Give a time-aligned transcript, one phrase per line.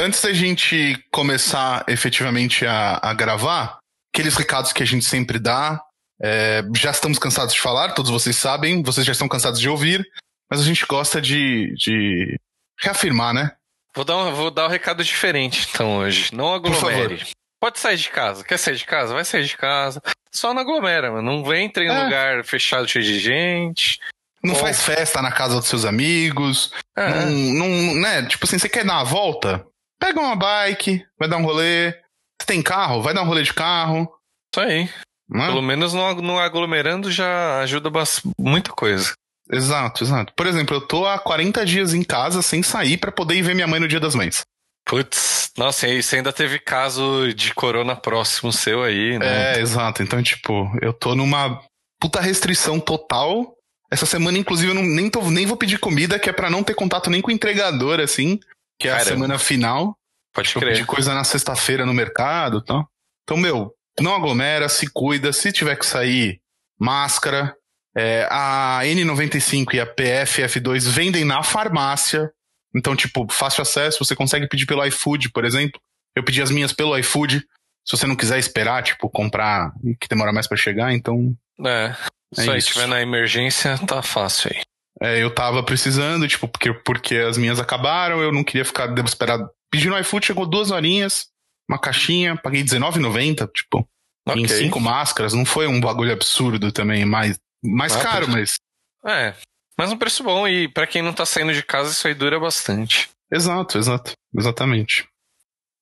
[0.00, 3.78] antes da gente começar efetivamente a, a gravar,
[4.12, 5.80] aqueles recados que a gente sempre dá.
[6.20, 10.06] É, já estamos cansados de falar, todos vocês sabem, vocês já estão cansados de ouvir,
[10.50, 12.38] mas a gente gosta de, de
[12.80, 13.52] reafirmar, né?
[13.94, 16.34] Vou dar, um, vou dar um recado diferente então hoje.
[16.34, 17.26] Não aglomere.
[17.60, 18.44] Pode sair de casa.
[18.44, 19.14] Quer sair de casa?
[19.14, 20.02] Vai sair de casa.
[20.32, 21.42] Só não aglomera, mano.
[21.42, 22.04] Não entre em é.
[22.04, 24.00] lugar fechado cheio de gente.
[24.42, 26.72] Não faz festa na casa dos seus amigos.
[26.96, 27.08] É.
[27.08, 28.26] Não, não, né?
[28.26, 29.64] Tipo assim, você quer dar uma volta?
[29.98, 31.92] Pega uma bike, vai dar um rolê.
[32.40, 33.02] Você tem carro?
[33.02, 34.08] Vai dar um rolê de carro.
[34.52, 34.88] Isso aí.
[35.32, 35.46] É?
[35.46, 37.90] Pelo menos não, não aglomerando já ajuda
[38.38, 39.14] muita coisa.
[39.50, 40.32] Exato, exato.
[40.34, 43.54] Por exemplo, eu tô há 40 dias em casa sem sair para poder ir ver
[43.54, 44.42] minha mãe no Dia das Mães.
[44.86, 49.56] Putz, nossa, e você ainda teve caso de corona próximo seu aí, né?
[49.56, 50.02] É, exato.
[50.02, 51.62] Então, tipo, eu tô numa
[51.98, 53.54] puta restrição total
[53.90, 56.64] essa semana, inclusive, eu não, nem, tô, nem vou pedir comida, que é para não
[56.64, 58.40] ter contato nem com o entregador, assim,
[58.78, 59.96] que é a semana final.
[60.32, 60.62] Pode crer.
[60.62, 62.88] Eu pedir coisa na sexta-feira no mercado e tal.
[63.22, 65.32] Então, meu, não aglomera, se cuida.
[65.32, 66.40] Se tiver que sair,
[66.78, 67.54] máscara.
[67.96, 72.30] É, a N95 e a PFF2 vendem na farmácia.
[72.74, 74.04] Então, tipo, fácil acesso.
[74.04, 75.80] Você consegue pedir pelo iFood, por exemplo.
[76.16, 77.40] Eu pedi as minhas pelo iFood.
[77.84, 81.36] Se você não quiser esperar, tipo, comprar que demora mais para chegar, então.
[81.64, 81.94] É.
[82.34, 84.62] Se é tiver na emergência, tá fácil aí.
[85.02, 89.48] É, eu tava precisando, tipo, porque, porque as minhas acabaram, eu não queria ficar desesperado.
[89.70, 91.26] Pedi no iFood, chegou duas horinhas,
[91.68, 93.88] uma caixinha, paguei R$19,90, tipo,
[94.26, 94.42] okay.
[94.42, 95.32] em cinco máscaras.
[95.32, 98.58] Não foi um bagulho absurdo também, mais, mais ah, caro, mas.
[99.06, 99.34] É,
[99.76, 102.38] mas um preço bom e para quem não tá saindo de casa, isso aí dura
[102.38, 103.10] bastante.
[103.30, 105.08] Exato, exato, exatamente.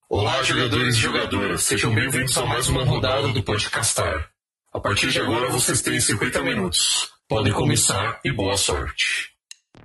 [0.08, 4.30] Olá, jogadores e jogadoras, sejam bem-vindos a mais uma rodada do Podcastar.
[4.72, 7.11] A partir de agora vocês têm 50 minutos.
[7.32, 9.30] Podem começar e boa sorte.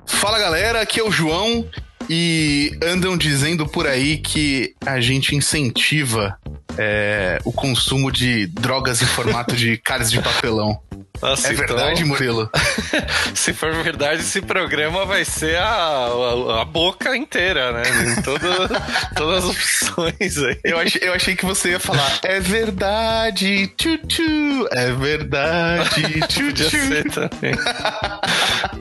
[0.06, 1.66] Fala galera, aqui é o João
[2.10, 6.38] e andam dizendo por aí que a gente incentiva
[6.78, 10.78] é, o consumo de drogas em formato de caras de papelão.
[11.22, 11.68] Nossa, é então...
[11.68, 12.50] verdade, Murilo?
[13.34, 17.84] se for verdade, esse programa vai ser a, a, a boca inteira, né?
[18.24, 18.40] Todo,
[19.16, 20.60] todas as opções aí.
[20.64, 26.46] Eu achei, eu achei que você ia falar, é verdade, tchu, tchu é verdade, tchu,
[26.48, 27.54] Podia ser também.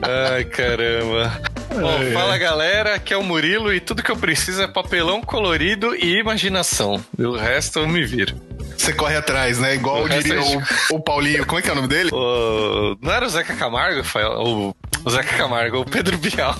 [0.01, 1.41] Ai, caramba.
[1.69, 5.21] Bom, ai, fala galera, aqui é o Murilo e tudo que eu preciso é papelão
[5.21, 7.03] colorido e imaginação.
[7.17, 8.35] O resto eu me viro.
[8.77, 9.75] Você corre atrás, né?
[9.75, 11.45] Igual o diria o, o, Paulinho.
[11.45, 12.09] Como é que é o nome dele?
[12.13, 12.97] O...
[13.01, 14.01] Não era o Zeca Camargo?
[14.39, 16.55] O, o Zeca Camargo, o Pedro Bial.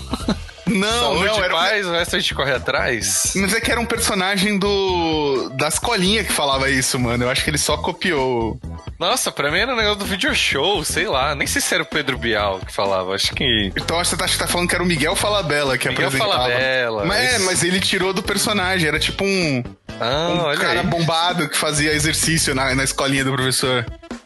[0.68, 1.54] Não, Saúde, não, era...
[1.54, 3.34] paz, o resto a gente corre atrás.
[3.36, 7.24] Mas é que era um personagem do das colinhas que falava isso, mano.
[7.24, 8.60] Eu acho que ele só copiou.
[9.00, 11.36] Nossa, pra mim era um negócio do video show, sei lá.
[11.36, 13.72] Nem sei se era o Pedro Bial que falava, acho que...
[13.76, 16.44] Então acho que você tá, tá falando que era o Miguel Falabella que Miguel apresentava.
[16.44, 17.06] Falabella.
[17.06, 19.64] Mas, é, mas ele tirou do personagem, era tipo um...
[20.00, 20.86] Ah, um cara aí.
[20.86, 23.86] bombado que fazia exercício na, na escolinha do professor.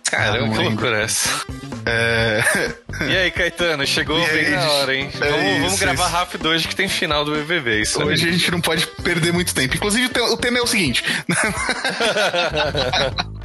[0.09, 1.45] Caramba, ah, que loucura é essa.
[1.85, 2.43] É...
[3.07, 5.09] E aí, Caetano, chegou e bem aí, na hora, hein?
[5.19, 6.13] É vamos, isso, vamos gravar isso.
[6.13, 7.81] rápido hoje que tem final do BBB.
[7.81, 9.75] Isso hoje a gente não pode perder muito tempo.
[9.75, 11.03] Inclusive, o tema é o seguinte.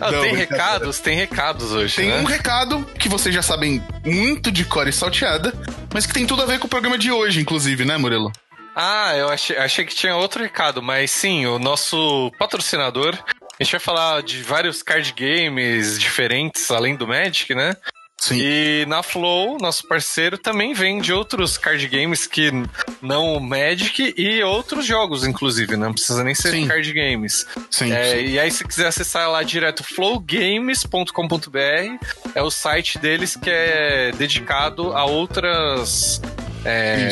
[0.00, 0.98] Ah, não, tem recados?
[0.98, 1.96] Tem recados hoje.
[1.96, 2.20] Tem né?
[2.20, 5.52] um recado que vocês já sabem muito de core salteada,
[5.92, 8.32] mas que tem tudo a ver com o programa de hoje, inclusive, né, Murilo?
[8.74, 13.16] Ah, eu achei, achei que tinha outro recado, mas sim, o nosso patrocinador
[13.58, 17.76] a gente vai falar de vários card games diferentes, além do Magic, né?
[18.24, 18.38] Sim.
[18.40, 22.50] E na Flow, nosso parceiro, também vende outros card games que
[23.02, 26.66] não o Magic e outros jogos, inclusive, não precisa nem ser sim.
[26.66, 27.46] card games.
[27.70, 33.36] Sim, é, sim, E aí, se quiser acessar lá direto, flowgames.com.br, é o site deles
[33.36, 36.22] que é dedicado a outras
[36.64, 37.10] é,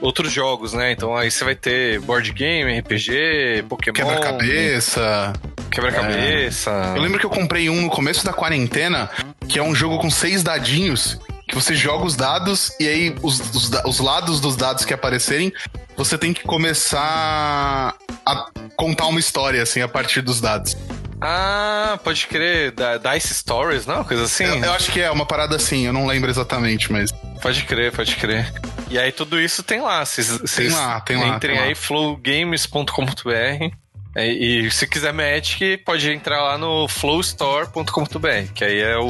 [0.00, 0.92] outros jogos, né?
[0.92, 3.94] Então aí você vai ter board game, RPG, Pokémon.
[3.94, 5.34] Quebra-cabeça.
[5.74, 6.92] Quebra-cabeça.
[6.94, 6.98] É.
[6.98, 9.10] Eu lembro que eu comprei um no começo da quarentena,
[9.48, 11.18] que é um jogo com seis dadinhos,
[11.48, 15.52] que você joga os dados e aí os, os, os lados dos dados que aparecerem,
[15.96, 18.46] você tem que começar a
[18.76, 20.76] contar uma história, assim, a partir dos dados.
[21.20, 22.72] Ah, pode crer.
[22.72, 24.04] Da, Dice Stories, não?
[24.04, 24.44] Coisa assim?
[24.44, 27.10] Eu, eu, acho que é uma parada assim, eu não lembro exatamente, mas.
[27.40, 28.52] Pode crer, pode crer.
[28.90, 30.04] E aí tudo isso tem lá.
[30.04, 31.28] Cês, tem lá, tem lá.
[31.28, 33.83] Entrem tem aí, flowgames.com.br.
[34.14, 39.08] É, e se quiser Magic, pode entrar lá no flowstore.com.br, que aí é o,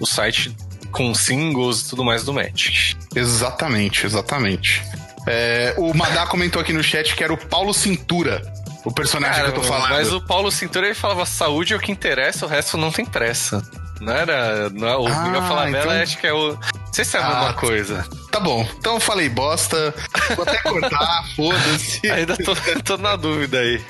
[0.00, 0.56] o site
[0.90, 2.96] com singles e tudo mais do Magic.
[3.14, 4.82] Exatamente, exatamente.
[5.26, 8.42] É, o Madá comentou aqui no chat que era o Paulo Cintura.
[8.84, 9.90] O personagem Cara, que eu tô falando.
[9.90, 13.04] Mas o Paulo Cintura ele falava saúde é o que interessa, o resto não tem
[13.04, 13.62] pressa.
[14.00, 14.68] Não era.
[14.70, 16.02] Não, o ah, Liga Falabella então...
[16.02, 16.54] acho que é o.
[16.54, 18.04] Não sei se é a ah, mesma coisa.
[18.32, 19.94] Tá bom, então eu falei bosta.
[20.34, 22.10] Vou até cortar, foda-se.
[22.10, 23.80] Ainda tô, tô na dúvida aí.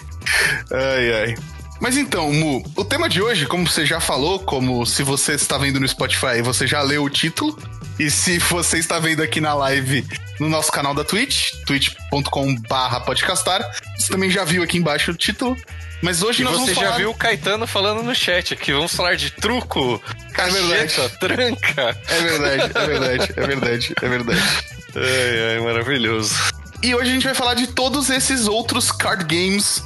[0.70, 1.34] Ai, ai.
[1.80, 5.58] Mas então, Mu, o tema de hoje, como você já falou, como se você está
[5.58, 7.58] vendo no Spotify, você já leu o título.
[7.98, 10.06] E se você está vendo aqui na live
[10.38, 15.56] no nosso canal da Twitch, twitch.com/podcastar, você também já viu aqui embaixo o título.
[16.00, 16.98] Mas hoje e nós você já falar...
[16.98, 20.00] viu o Caetano falando no chat aqui, vamos falar de truco,
[20.32, 21.98] cacheta, é tranca.
[22.08, 24.42] É verdade, é verdade, é verdade, é verdade.
[24.96, 26.34] Ai, ai, maravilhoso.
[26.82, 29.82] E hoje a gente vai falar de todos esses outros card games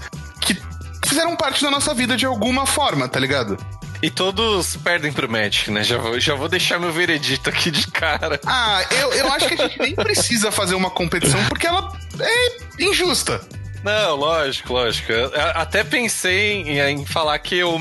[1.16, 3.56] fizeram parte da nossa vida de alguma forma, tá ligado?
[4.02, 5.82] E todos perdem pro Magic, né?
[5.82, 8.38] Já vou, já vou deixar meu veredito aqui de cara.
[8.44, 11.90] Ah, eu, eu acho que a gente nem precisa fazer uma competição porque ela
[12.20, 13.40] é injusta.
[13.82, 15.10] Não, lógico, lógico.
[15.10, 17.78] Eu até pensei em, em, falar que eu,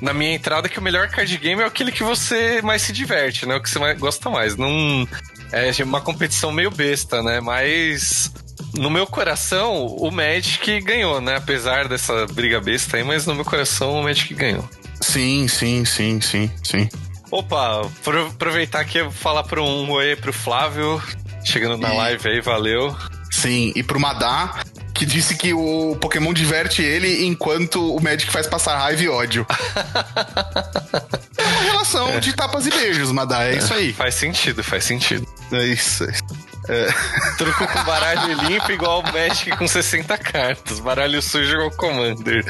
[0.00, 3.46] na minha entrada, que o melhor card game é aquele que você mais se diverte,
[3.46, 3.56] né?
[3.56, 4.56] O que você mais, gosta mais.
[4.56, 5.08] Não,
[5.50, 7.40] é uma competição meio besta, né?
[7.40, 8.30] Mas
[8.76, 11.36] no meu coração, o Magic ganhou, né?
[11.36, 14.68] Apesar dessa briga besta aí, mas no meu coração o Magic ganhou.
[15.00, 16.88] Sim, sim, sim, sim, sim.
[17.30, 17.82] Opa,
[18.28, 21.02] aproveitar aqui e falar para um oi pro Flávio,
[21.44, 21.96] chegando na e...
[21.96, 22.96] live aí, valeu.
[23.30, 24.60] Sim, e pro Madá,
[24.94, 29.46] que disse que o Pokémon diverte ele enquanto o Magic faz passar raiva e ódio.
[31.36, 32.20] é uma relação é.
[32.20, 33.92] de tapas e beijos, Madá, é, é isso aí.
[33.92, 35.26] Faz sentido, faz sentido.
[35.52, 36.04] É isso.
[36.04, 36.45] É isso.
[36.68, 36.88] É.
[37.36, 40.80] Truco com baralho limpo igual o Magic com 60 cartas.
[40.80, 42.44] Baralho sujo igual Commander.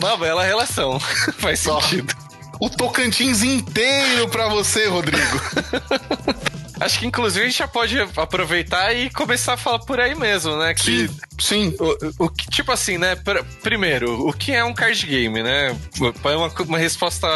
[0.00, 0.98] Uma bela relação.
[1.38, 2.14] Faz sentido.
[2.60, 5.40] O Tocantins inteiro pra você, Rodrigo.
[6.80, 10.56] Acho que inclusive a gente já pode aproveitar e começar a falar por aí mesmo,
[10.56, 10.74] né?
[10.74, 11.18] Que, sim.
[11.40, 11.76] sim.
[11.80, 13.16] O, o, tipo assim, né?
[13.62, 15.76] Primeiro, o que é um card game, né?
[15.98, 17.26] Uma, uma resposta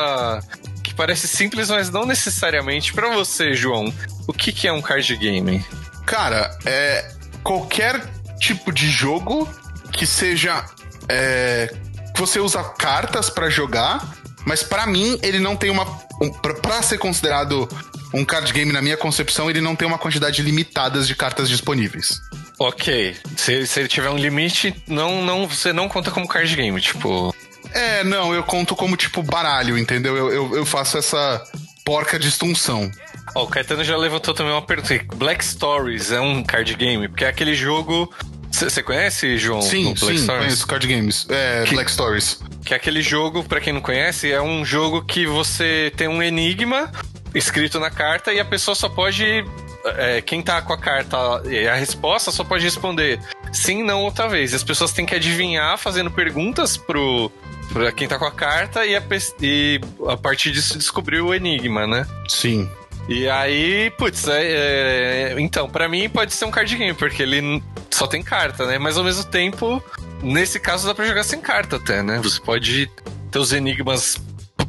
[0.82, 2.93] que parece simples, mas não necessariamente.
[2.93, 3.93] para você, João,
[4.32, 5.64] o que, que é um card game?
[6.06, 7.12] Cara, é
[7.44, 8.02] qualquer
[8.40, 9.46] tipo de jogo
[9.93, 10.64] que seja.
[11.08, 11.75] É,
[12.14, 15.84] que você usa cartas para jogar, mas para mim ele não tem uma.
[16.20, 17.69] Um, para ser considerado
[18.14, 22.20] um card game, na minha concepção, ele não tem uma quantidade limitada de cartas disponíveis.
[22.58, 23.17] Ok.
[23.37, 27.34] Se, se ele tiver um limite, não, não, você não conta como card game, tipo.
[27.75, 30.17] É, não, eu conto como tipo baralho, entendeu?
[30.17, 31.43] Eu, eu, eu faço essa
[31.84, 32.90] porca distinção.
[33.35, 35.05] Ó, oh, o Caetano já levantou também uma pergunta.
[35.17, 37.09] Black Stories é um card game?
[37.09, 38.13] Porque é aquele jogo.
[38.51, 39.63] Você conhece, João?
[39.63, 40.45] Sim, Black sim, Stories?
[40.45, 41.27] conheço card games.
[41.29, 42.41] É, que, Black Stories.
[42.65, 46.23] Que é aquele jogo, para quem não conhece, é um jogo que você tem um
[46.23, 46.93] enigma
[47.35, 49.45] escrito na carta e a pessoa só pode.
[49.85, 51.17] É, quem tá com a carta
[51.47, 53.19] e a resposta só pode responder
[53.53, 54.53] sim, não, outra vez.
[54.53, 57.31] E as pessoas têm que adivinhar fazendo perguntas pro,
[57.73, 59.03] pra quem tá com a carta e a,
[59.41, 62.07] e a partir disso descobrir o enigma, né?
[62.29, 62.69] Sim.
[63.09, 67.63] E aí, putz, é, é, então, para mim pode ser um card game, porque ele
[67.91, 68.79] só tem carta, né?
[68.79, 69.83] Mas ao mesmo tempo,
[70.23, 72.21] nesse caso dá pra jogar sem carta até, né?
[72.23, 72.91] Você pode
[73.31, 74.21] ter os enigmas,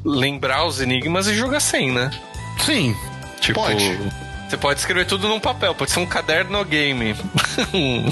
[0.03, 2.09] lembrar os enigmas e jogar sem, né?
[2.65, 2.95] Sim.
[3.39, 3.99] Tipo, pode.
[4.49, 7.15] Você pode escrever tudo num papel, pode ser um caderno game.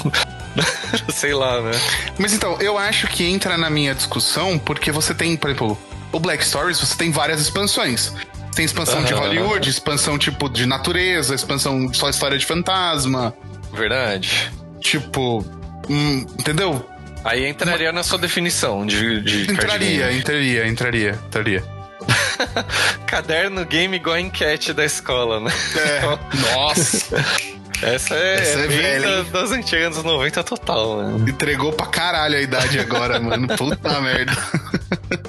[1.14, 1.72] Sei lá, né?
[2.18, 5.78] Mas então, eu acho que entra na minha discussão porque você tem, por exemplo,
[6.12, 8.14] o Black Stories, você tem várias expansões.
[8.62, 13.34] Tem expansão de Hollywood, expansão tipo de natureza, expansão só história de fantasma.
[13.74, 14.52] Verdade.
[14.80, 15.44] Tipo,
[15.90, 16.88] hum, entendeu?
[17.24, 21.64] Aí entraria na sua definição de, de entraria, entraria, entraria, entraria.
[23.08, 25.52] Caderno game igual enquete da escola, né?
[25.76, 26.02] É.
[26.54, 27.26] Nossa.
[27.82, 31.30] Essa é, Essa é velha, da, das antigas anos 90 total, mano.
[31.30, 33.48] Entregou pra caralho a idade agora, mano.
[33.58, 34.34] Puta merda.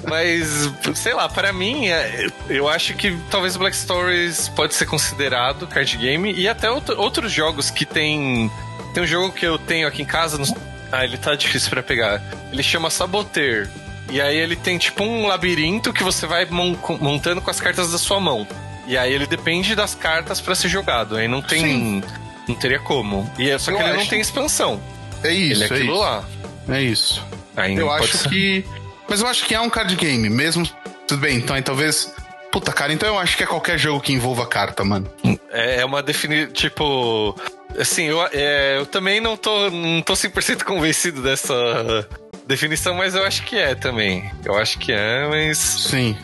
[0.07, 5.67] Mas, sei lá, para mim, é, eu acho que talvez Black Stories pode ser considerado
[5.67, 8.51] card game e até outro, outros jogos que tem.
[8.93, 10.37] Tem um jogo que eu tenho aqui em casa.
[10.37, 10.45] No...
[10.91, 12.21] Ah, ele tá difícil para pegar.
[12.51, 13.67] Ele chama Saboteur.
[14.09, 17.97] E aí ele tem tipo um labirinto que você vai montando com as cartas da
[17.97, 18.47] sua mão.
[18.85, 21.15] E aí ele depende das cartas para ser jogado.
[21.15, 21.61] Aí não tem.
[21.61, 22.03] Sim.
[22.47, 23.29] Não teria como.
[23.37, 23.99] E é só que eu ele acho...
[23.99, 24.81] não tem expansão.
[25.23, 25.63] É isso.
[25.63, 26.23] Ele é, é aquilo lá.
[26.69, 27.25] É isso.
[27.55, 28.29] Aí eu acho ser.
[28.29, 28.65] que.
[29.07, 30.67] Mas eu acho que é um card game, mesmo.
[31.07, 32.13] Tudo bem, então aí talvez.
[32.51, 35.11] Puta, cara, então eu acho que é qualquer jogo que envolva carta, mano.
[35.51, 36.51] É, é uma definição.
[36.51, 37.35] Tipo.
[37.79, 42.07] Assim, eu, é, eu também não tô, não tô 100% convencido dessa
[42.47, 44.29] definição, mas eu acho que é também.
[44.45, 45.57] Eu acho que é, mas.
[45.57, 46.15] Sim.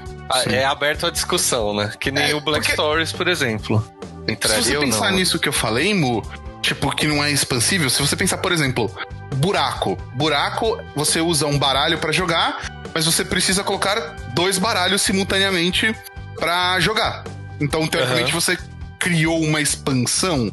[0.43, 0.49] Sim.
[0.53, 1.91] É aberto à discussão, né?
[1.99, 2.73] Que nem é, o Black porque...
[2.73, 3.83] Stories, por exemplo.
[4.27, 6.23] Entraria se você pensar nisso que eu falei, Mu,
[6.61, 8.91] tipo, que não é expansível, se você pensar, por exemplo,
[9.35, 9.97] buraco.
[10.13, 13.95] Buraco, você usa um baralho para jogar, mas você precisa colocar
[14.33, 15.95] dois baralhos simultaneamente
[16.35, 17.23] pra jogar.
[17.59, 18.39] Então, teoricamente, uhum.
[18.39, 18.57] você
[18.97, 20.51] criou uma expansão.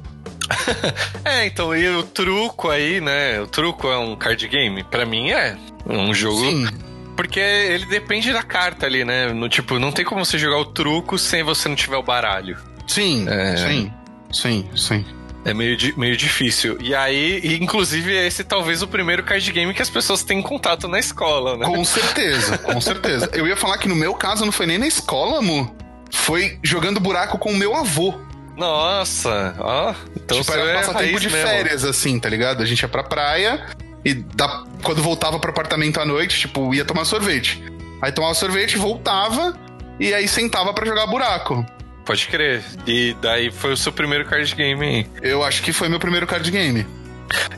[1.25, 3.40] é, então, e o truco aí, né?
[3.40, 4.85] O truco é um card game?
[4.85, 5.56] Pra mim é.
[5.85, 6.40] Um jogo.
[6.40, 6.68] Sim.
[7.16, 9.32] Porque ele depende da carta ali, né?
[9.32, 12.58] No, tipo, não tem como você jogar o truco sem você não tiver o baralho.
[12.87, 13.56] Sim, é...
[13.56, 13.92] sim,
[14.30, 15.04] sim, sim.
[15.44, 16.76] É meio, meio difícil.
[16.80, 20.99] E aí, inclusive, esse talvez o primeiro card game que as pessoas têm contato na
[20.99, 21.64] escola, né?
[21.64, 23.30] Com certeza, com certeza.
[23.32, 25.73] Eu ia falar que no meu caso não foi nem na escola, amor.
[26.11, 28.14] Foi jogando buraco com o meu avô.
[28.56, 29.94] Nossa, ó.
[30.16, 31.49] Então tipo, era passatempo de mesmo.
[31.49, 32.62] férias, assim, tá ligado?
[32.62, 33.66] A gente ia pra praia
[34.06, 37.60] e da, quando voltava pro apartamento à noite, tipo, ia tomar sorvete.
[38.00, 39.58] Aí tomava sorvete, voltava
[39.98, 41.66] e aí sentava para jogar buraco.
[42.04, 42.62] Pode crer.
[42.86, 45.06] E daí foi o seu primeiro card game aí.
[45.20, 46.86] Eu acho que foi meu primeiro card game.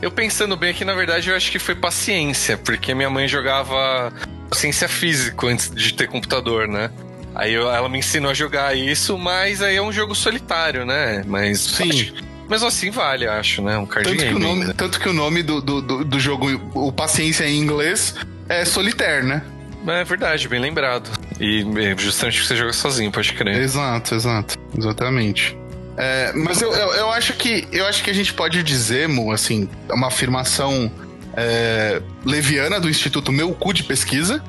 [0.01, 4.11] Eu pensando bem aqui, na verdade, eu acho que foi paciência, porque minha mãe jogava
[4.51, 6.89] ciência física antes de ter computador, né?
[7.35, 11.23] Aí eu, ela me ensinou a jogar isso, mas aí é um jogo solitário, né?
[11.27, 11.59] Mas.
[11.59, 11.91] Sim.
[11.91, 12.13] Acho,
[12.49, 13.77] mesmo assim vale, acho, né?
[13.77, 14.39] Um card tanto game.
[14.39, 17.59] Que o nome, tanto que o nome do, do, do, do jogo, o Paciência em
[17.59, 18.15] inglês,
[18.47, 19.43] é Solitaire, né?
[19.87, 21.09] É verdade, bem lembrado.
[21.39, 21.65] E
[21.97, 23.55] justamente você joga sozinho, pode crer.
[23.57, 24.55] Exato, exato.
[24.77, 25.57] Exatamente.
[25.95, 29.31] É, mas eu, eu, eu, acho que eu acho que a gente pode dizer, Mo,
[29.31, 30.91] assim, uma afirmação
[31.35, 34.43] é, leviana do Instituto Meu Cu de Pesquisa,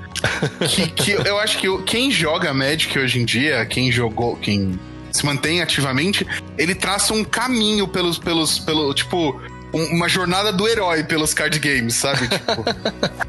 [0.69, 4.79] que, que eu acho que quem joga Magic hoje em dia, quem jogou, quem
[5.13, 6.27] se mantém ativamente,
[6.57, 9.41] ele traça um caminho pelos, pelos, pelo, tipo,
[9.73, 12.29] uma jornada do herói pelos card games, sabe?
[12.29, 12.65] Tipo.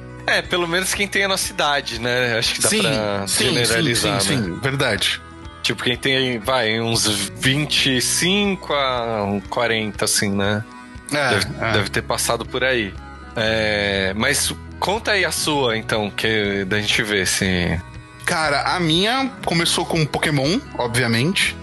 [0.27, 2.37] É, pelo menos quem tem a nossa idade, né?
[2.37, 4.43] Acho que dá sim, pra sim, generalizar, sim, né?
[4.43, 5.21] Sim, verdade.
[5.63, 10.63] Tipo, quem tem, vai, uns 25 a 40, assim, né?
[11.11, 11.71] É, deve, é.
[11.73, 12.93] deve ter passado por aí.
[13.35, 17.79] É, mas conta aí a sua, então, que da gente ver se.
[18.25, 21.55] Cara, a minha começou com Pokémon, obviamente.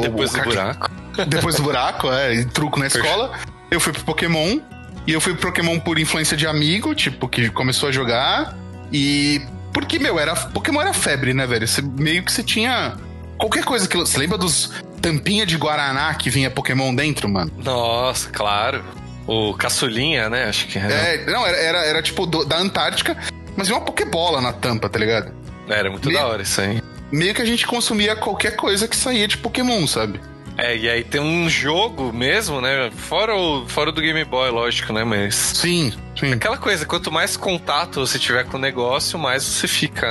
[0.00, 0.90] Depois do buraco.
[1.28, 3.32] Depois do buraco, é, e truco na escola.
[3.70, 4.58] Eu fui pro Pokémon.
[5.06, 8.56] E eu fui pro Pokémon por influência de amigo, tipo, que começou a jogar.
[8.92, 9.42] E.
[9.72, 10.34] Porque, meu, era.
[10.34, 11.66] Pokémon era febre, né, velho?
[11.66, 12.96] Você, meio que você tinha.
[13.38, 13.96] Qualquer coisa que.
[13.96, 14.70] Você lembra dos
[15.00, 17.52] tampinha de Guaraná que vinha Pokémon dentro, mano?
[17.62, 18.82] Nossa, claro.
[19.26, 20.44] O caçulinha, né?
[20.44, 20.92] Acho que era.
[20.92, 23.16] É, não, era, era, era tipo do, da Antártica,
[23.56, 25.32] mas vinha uma Pokébola na tampa, tá ligado?
[25.68, 26.82] Era muito da hora isso aí.
[27.14, 30.20] Meio que a gente consumia qualquer coisa que saía de Pokémon, sabe?
[30.58, 32.90] É, e aí tem um jogo mesmo, né?
[32.90, 35.04] Fora o, fora do Game Boy, lógico, né?
[35.04, 35.36] Mas.
[35.36, 36.32] Sim, sim.
[36.32, 40.08] Aquela coisa, quanto mais contato você tiver com o negócio, mais você fica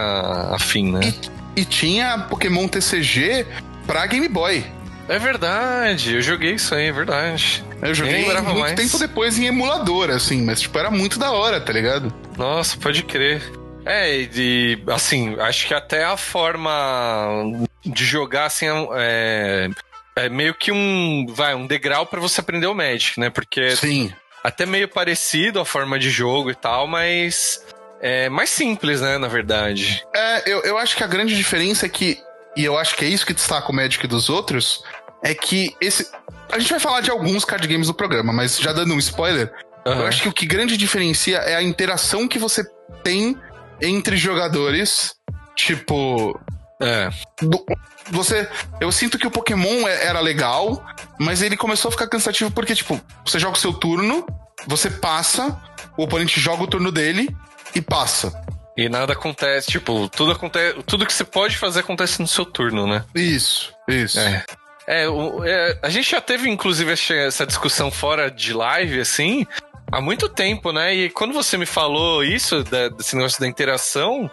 [0.53, 1.13] afim, né?
[1.57, 3.47] E, e tinha Pokémon TCG
[3.85, 4.65] pra Game Boy.
[5.09, 7.65] É verdade, eu joguei isso aí, é verdade.
[7.81, 8.75] Eu joguei muito mais.
[8.75, 12.13] tempo depois em emulador, assim, mas tipo, era muito da hora, tá ligado?
[12.37, 13.43] Nossa, pode crer.
[13.85, 19.69] É, e assim, acho que até a forma de jogar assim é,
[20.15, 23.29] é meio que um, vai, um degrau para você aprender o Magic, né?
[23.29, 24.13] Porque Sim.
[24.43, 27.65] até meio parecido a forma de jogo e tal, mas
[28.01, 30.03] é mais simples, né, na verdade.
[30.13, 32.17] É, eu, eu acho que a grande diferença é que,
[32.55, 34.83] e eu acho que é isso que destaca o Magic dos outros,
[35.23, 36.11] é que esse.
[36.51, 39.51] A gente vai falar de alguns card games do programa, mas já dando um spoiler,
[39.85, 39.93] uhum.
[39.93, 42.63] eu acho que o que grande diferencia é a interação que você
[43.03, 43.37] tem
[43.83, 45.13] entre jogadores.
[45.55, 46.39] Tipo.
[46.81, 47.09] É.
[47.41, 47.63] Do,
[48.09, 48.49] você.
[48.81, 50.83] Eu sinto que o Pokémon é, era legal,
[51.19, 54.25] mas ele começou a ficar cansativo porque, tipo, você joga o seu turno,
[54.67, 55.57] você passa,
[55.97, 57.29] o oponente joga o turno dele
[57.75, 58.33] e passa.
[58.75, 60.81] E nada acontece, tipo, tudo acontece.
[60.83, 63.05] Tudo que você pode fazer acontece no seu turno, né?
[63.13, 64.19] Isso, isso.
[64.19, 64.43] É.
[64.85, 69.47] É, o, é, a gente já teve, inclusive, essa discussão fora de live, assim,
[69.93, 70.93] há muito tempo, né?
[70.93, 74.29] E quando você me falou isso, da, desse negócio da interação,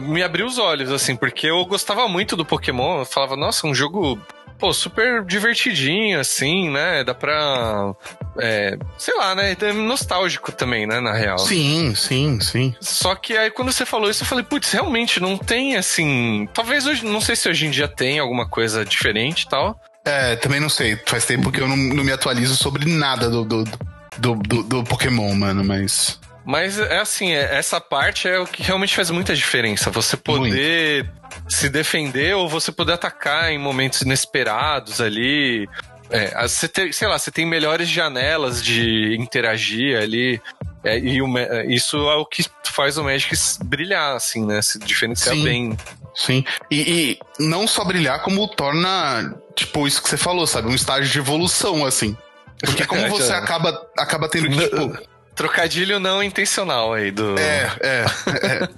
[0.00, 3.00] me abriu os olhos, assim, porque eu gostava muito do Pokémon.
[3.00, 4.18] Eu falava, nossa, um jogo,
[4.58, 7.04] pô, super divertidinho, assim, né?
[7.04, 7.94] Dá pra.
[8.38, 9.56] É, sei lá, né?
[9.60, 10.98] É nostálgico também, né?
[11.00, 11.38] Na real.
[11.38, 12.74] Sim, sim, sim.
[12.80, 16.48] Só que aí quando você falou isso, eu falei, putz, realmente não tem assim.
[16.52, 19.80] Talvez hoje, não sei se hoje em dia tem alguma coisa diferente e tal.
[20.04, 20.98] É, também não sei.
[21.06, 23.78] Faz tempo que eu não, não me atualizo sobre nada do, do, do,
[24.18, 26.18] do, do Pokémon, mano, mas.
[26.44, 29.90] Mas é assim, é, essa parte é o que realmente faz muita diferença.
[29.90, 31.52] Você poder Muito.
[31.52, 35.68] se defender ou você poder atacar em momentos inesperados ali.
[36.08, 40.40] É, você tem, sei lá, você tem melhores janelas de interagir ali.
[40.84, 41.26] É, e o,
[41.68, 44.62] isso é o que faz o Magic brilhar, assim, né?
[44.62, 45.76] Se diferenciar sim, bem.
[46.14, 46.44] Sim.
[46.70, 50.68] E, e, não só brilhar, como torna, tipo, isso que você falou, sabe?
[50.68, 52.16] Um estágio de evolução, assim.
[52.60, 54.98] Porque como você acaba, acaba tendo que, tipo
[55.36, 57.38] Trocadilho não intencional aí do.
[57.38, 58.04] É, é.
[58.42, 58.68] é.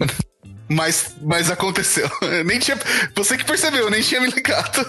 [0.68, 2.10] Mas, mas aconteceu.
[2.44, 2.76] nem tinha.
[3.14, 4.84] Você que percebeu, nem tinha me ligado.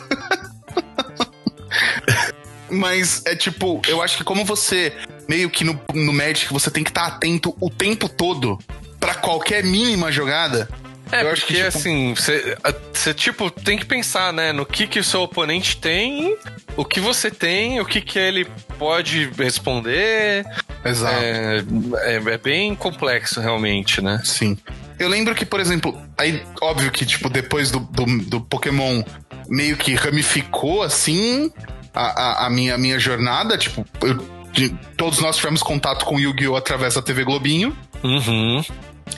[2.71, 4.93] mas é tipo, eu acho que como você
[5.27, 8.57] meio que no, no Magic você tem que estar tá atento o tempo todo
[8.99, 10.67] para qualquer mínima jogada.
[11.11, 11.67] É, eu porque que, tipo...
[11.67, 16.37] assim, você tipo tem que pensar, né, no que que o seu oponente tem,
[16.77, 18.45] o que você tem, o que que ele
[18.77, 20.45] pode responder.
[20.83, 21.15] Exato.
[21.15, 21.63] É,
[22.03, 24.21] é, é bem complexo realmente, né?
[24.23, 24.57] Sim.
[24.97, 29.01] Eu lembro que, por exemplo, aí, óbvio que, tipo, depois do, do, do Pokémon
[29.47, 31.51] meio que ramificou, assim,
[31.93, 34.15] a, a, a, minha, a minha jornada, tipo, eu,
[34.51, 36.55] de, todos nós tivemos contato com Yu-Gi-Oh!
[36.55, 37.75] através da TV Globinho.
[38.03, 38.63] Uhum.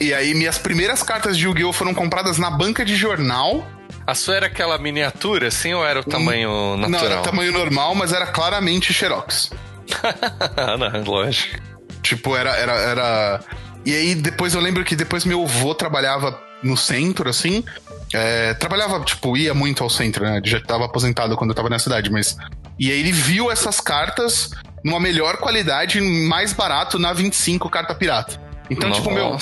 [0.00, 1.72] E aí, minhas primeiras cartas de Yu-Gi-Oh!
[1.72, 3.66] foram compradas na banca de jornal.
[4.06, 7.02] A sua era aquela miniatura, assim, ou era o tamanho hum, natural?
[7.02, 9.50] Não, era tamanho normal, mas era claramente Xerox.
[10.78, 11.60] não, lógico.
[12.02, 13.40] Tipo, era, era, era
[13.84, 17.64] e aí depois eu lembro que depois meu avô trabalhava no centro, assim.
[18.12, 20.40] É, trabalhava, tipo, ia muito ao centro, né?
[20.44, 22.36] Já estava aposentado quando eu tava na cidade, mas.
[22.78, 24.50] E aí ele viu essas cartas
[24.84, 28.40] numa melhor qualidade, mais barato na 25 carta pirata.
[28.70, 29.00] Então, Nossa.
[29.00, 29.36] tipo, meu.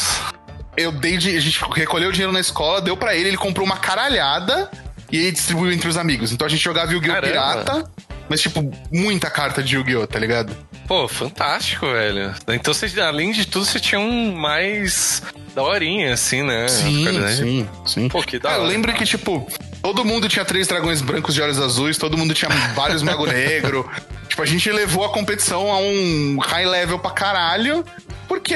[0.77, 1.17] Eu dei.
[1.17, 4.71] De, a gente recolheu o dinheiro na escola, deu para ele, ele comprou uma caralhada
[5.11, 6.33] e aí distribuiu entre os amigos.
[6.33, 7.21] Então a gente jogava Yu-Gi-Oh!
[7.21, 7.91] Pirata,
[8.31, 10.57] mas, tipo, muita carta de Yu-Gi-Oh!, tá ligado?
[10.87, 12.33] Pô, fantástico, velho.
[12.49, 15.21] Então, você, além de tudo, você tinha um mais
[15.53, 16.69] daorinha, assim, né?
[16.69, 18.09] Sim, sim, sim.
[18.09, 19.51] Pô, que da é, Eu lembro que, tipo,
[19.83, 23.91] todo mundo tinha três dragões brancos de olhos azuis, todo mundo tinha vários mago negro.
[24.29, 27.85] Tipo, a gente levou a competição a um high level pra caralho,
[28.29, 28.55] porque,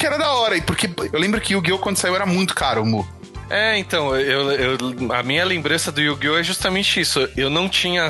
[0.00, 0.56] porque era da hora.
[0.56, 1.78] E porque eu lembro que o Yu-Gi-Oh!
[1.78, 3.06] quando saiu era muito caro, Mu.
[3.50, 4.78] É, então, eu, eu,
[5.12, 6.38] a minha lembrança do Yu-Gi-Oh!
[6.38, 7.28] é justamente isso.
[7.36, 8.08] Eu não tinha.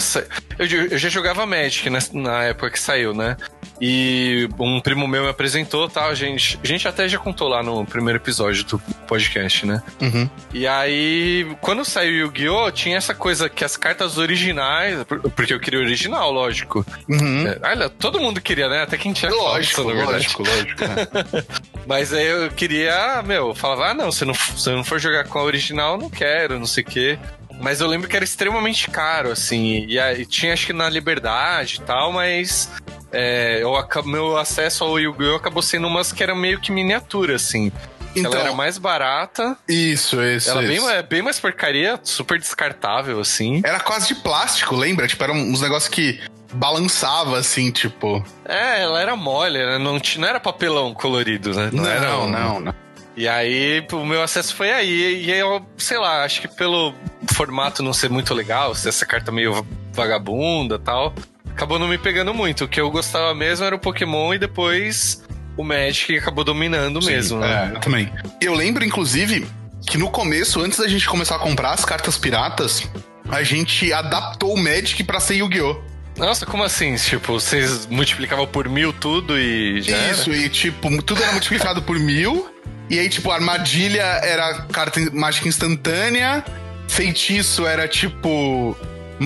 [0.57, 3.37] Eu, eu já jogava Magic na, na época que saiu, né?
[3.81, 6.11] E um primo meu me apresentou tal.
[6.11, 9.83] A gente, a gente até já contou lá no primeiro episódio do podcast, né?
[10.01, 10.29] Uhum.
[10.53, 14.99] E aí, quando saiu Yu-Gi-Oh!, tinha essa coisa que as cartas originais.
[15.35, 16.85] Porque eu queria o original, lógico.
[17.09, 17.47] Uhum.
[17.47, 18.83] É, olha, todo mundo queria, né?
[18.83, 21.45] Até quem tinha lógico, foto, lógico, lógico, né?
[21.87, 25.39] Mas aí eu queria, meu, falava, ah, não, se não, se não for jogar com
[25.39, 27.19] a original, não quero, não sei o quê.
[27.61, 29.85] Mas eu lembro que era extremamente caro, assim.
[29.87, 32.71] E, e tinha, acho que na Liberdade e tal, mas
[33.13, 33.73] é, eu,
[34.05, 35.37] meu acesso ao Yu-Gi-Oh!
[35.37, 37.73] acabou sendo umas que eram meio que miniatura, assim.
[38.15, 39.57] Então, ela era mais barata.
[39.69, 40.51] Isso, isso.
[40.51, 40.87] Ela isso.
[40.87, 43.63] Bem, é bem mais porcaria, super descartável, assim.
[43.65, 45.07] Era quase de plástico, lembra?
[45.07, 46.21] Tipo, eram uns negócios que
[46.53, 48.25] balançava, assim, tipo.
[48.45, 49.79] É, ela era mole, né?
[49.79, 51.71] não, não era papelão colorido, né?
[51.73, 52.75] Não, não, era, não, não.
[53.17, 55.25] E aí, o meu acesso foi aí.
[55.25, 56.95] E eu, sei lá, acho que pelo
[57.33, 61.15] formato não ser muito legal, essa carta meio vagabunda tal,
[61.61, 62.65] acabou não me pegando muito.
[62.65, 65.23] O que eu gostava mesmo era o Pokémon e depois
[65.59, 67.71] o Magic acabou dominando Sim, mesmo, né?
[67.73, 68.11] É, eu também.
[68.41, 69.47] Eu lembro, inclusive,
[69.87, 72.89] que no começo, antes da gente começar a comprar as cartas piratas,
[73.29, 75.83] a gente adaptou o Magic pra ser Yu-Gi-Oh!
[76.17, 76.97] Nossa, como assim?
[76.97, 80.39] Tipo, vocês multiplicavam por mil tudo e já Isso, era?
[80.39, 82.49] e tipo, tudo era multiplicado por mil.
[82.89, 86.43] E aí, tipo, armadilha era carta mágica instantânea.
[86.89, 88.77] Feitiço era tipo.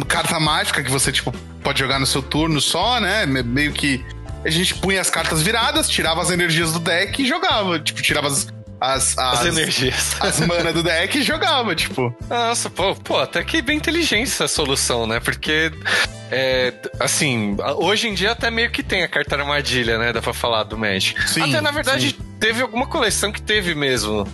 [0.09, 1.33] Carta mágica que você, tipo,
[1.65, 3.27] pode jogar no seu turno só, né?
[3.27, 4.05] Meio que.
[4.45, 7.81] A gente punha as cartas viradas, tirava as energias do deck e jogava.
[7.81, 8.47] Tipo, tirava as,
[8.79, 10.17] as, as, as energias.
[10.21, 12.15] As mana do deck e jogava, tipo.
[12.29, 15.19] Nossa, pô, pô, até que bem inteligente essa solução, né?
[15.19, 15.73] Porque,
[16.31, 20.13] é, assim, hoje em dia até meio que tem a carta armadilha, né?
[20.13, 21.27] Dá pra falar do Magic.
[21.27, 22.17] Sim, até, na verdade, sim.
[22.39, 24.29] teve alguma coleção que teve mesmo.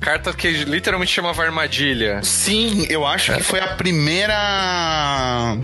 [0.00, 2.22] Carta que literalmente chamava armadilha.
[2.22, 3.36] Sim, eu acho é.
[3.36, 5.58] que foi a primeira.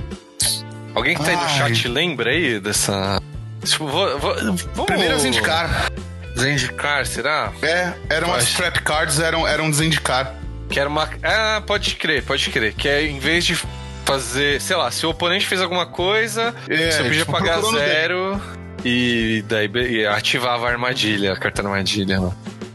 [0.95, 3.21] Alguém que tá aí no chat lembra aí dessa.
[3.65, 4.63] Tipo, vou, vou, vamos...
[4.87, 5.91] Primeiro Zendikar.
[6.39, 7.53] Zendikar, será?
[7.63, 10.35] É, eram as trap cards, eram, eram Zendikar.
[10.69, 11.09] Que era uma.
[11.23, 12.75] Ah, pode crer, pode crer.
[12.75, 13.59] Que é em vez de
[14.05, 18.41] fazer, sei lá, se o oponente fez alguma coisa, é, você podia pagar zero
[18.85, 22.21] e daí e ativava a armadilha, a carta armadilha.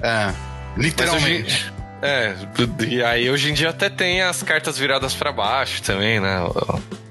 [0.02, 0.34] É,
[0.78, 1.74] literalmente.
[2.06, 2.36] É,
[2.88, 6.38] e aí hoje em dia até tem as cartas viradas para baixo também, né?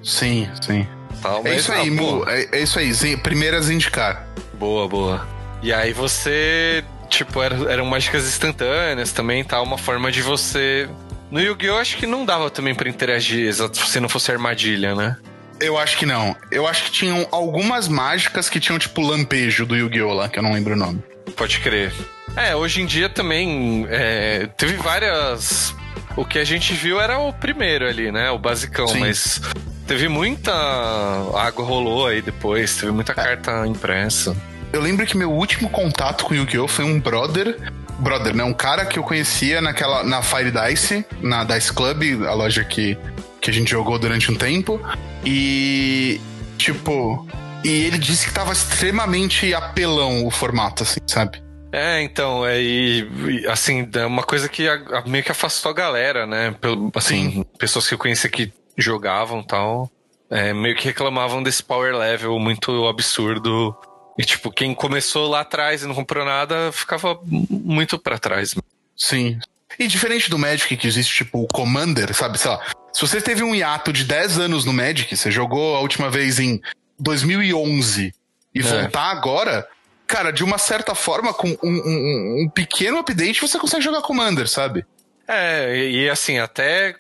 [0.02, 0.87] Sim, sim.
[1.22, 3.16] Tal, é isso aí, Mu, é, é, isso aí.
[3.16, 4.26] Primeiras indicar.
[4.54, 5.26] Boa, boa.
[5.62, 9.62] E aí você, tipo, era, eram mágicas instantâneas também, tá?
[9.62, 10.88] Uma forma de você.
[11.30, 11.78] No Yu-Gi-Oh!
[11.78, 15.16] acho que não dava também para interagir se não fosse armadilha, né?
[15.59, 16.37] Eu acho que não.
[16.50, 20.12] Eu acho que tinham algumas mágicas que tinham, tipo, lampejo do Yu-Gi-Oh!
[20.12, 21.02] lá, que eu não lembro o nome.
[21.35, 21.92] Pode crer.
[22.37, 25.75] É, hoje em dia também é, teve várias.
[26.16, 28.31] O que a gente viu era o primeiro ali, né?
[28.31, 29.01] O basicão, Sim.
[29.01, 29.40] mas
[29.87, 33.14] teve muita água rolou aí depois, teve muita é.
[33.14, 34.37] carta impressa.
[34.73, 36.66] Eu lembro que meu último contato com Yu-Gi-Oh!
[36.66, 37.57] foi um brother
[37.99, 38.44] brother, né?
[38.44, 42.99] Um cara que eu conhecia naquela, na Fire Dice, na Dice Club, a loja que,
[43.40, 44.81] que a gente jogou durante um tempo.
[45.25, 46.20] E,
[46.59, 47.27] tipo,
[47.62, 51.43] e ele disse que tava extremamente apelão o formato, assim, sabe?
[51.74, 55.74] É, então, é, e, assim, é uma coisa que a, a, meio que afastou a
[55.74, 56.52] galera, né?
[56.60, 57.44] Pelo, assim, Sim.
[57.58, 59.90] pessoas que eu conhecia que jogavam tal,
[60.30, 63.76] é, meio que reclamavam desse power level muito absurdo.
[64.16, 68.54] E, tipo, quem começou lá atrás e não comprou nada, ficava muito para trás.
[68.96, 69.40] Sim.
[69.76, 72.38] E diferente do Magic, que existe, tipo, o Commander, sabe?
[72.38, 75.80] Sei lá, se você teve um hiato de 10 anos no Magic, você jogou a
[75.80, 76.60] última vez em
[77.00, 78.14] 2011
[78.54, 78.62] e é.
[78.62, 79.66] voltar agora,
[80.07, 84.49] cara, de uma certa forma, com um, um, um pequeno update, você consegue jogar Commander,
[84.49, 84.85] sabe?
[85.27, 86.95] É, e assim, até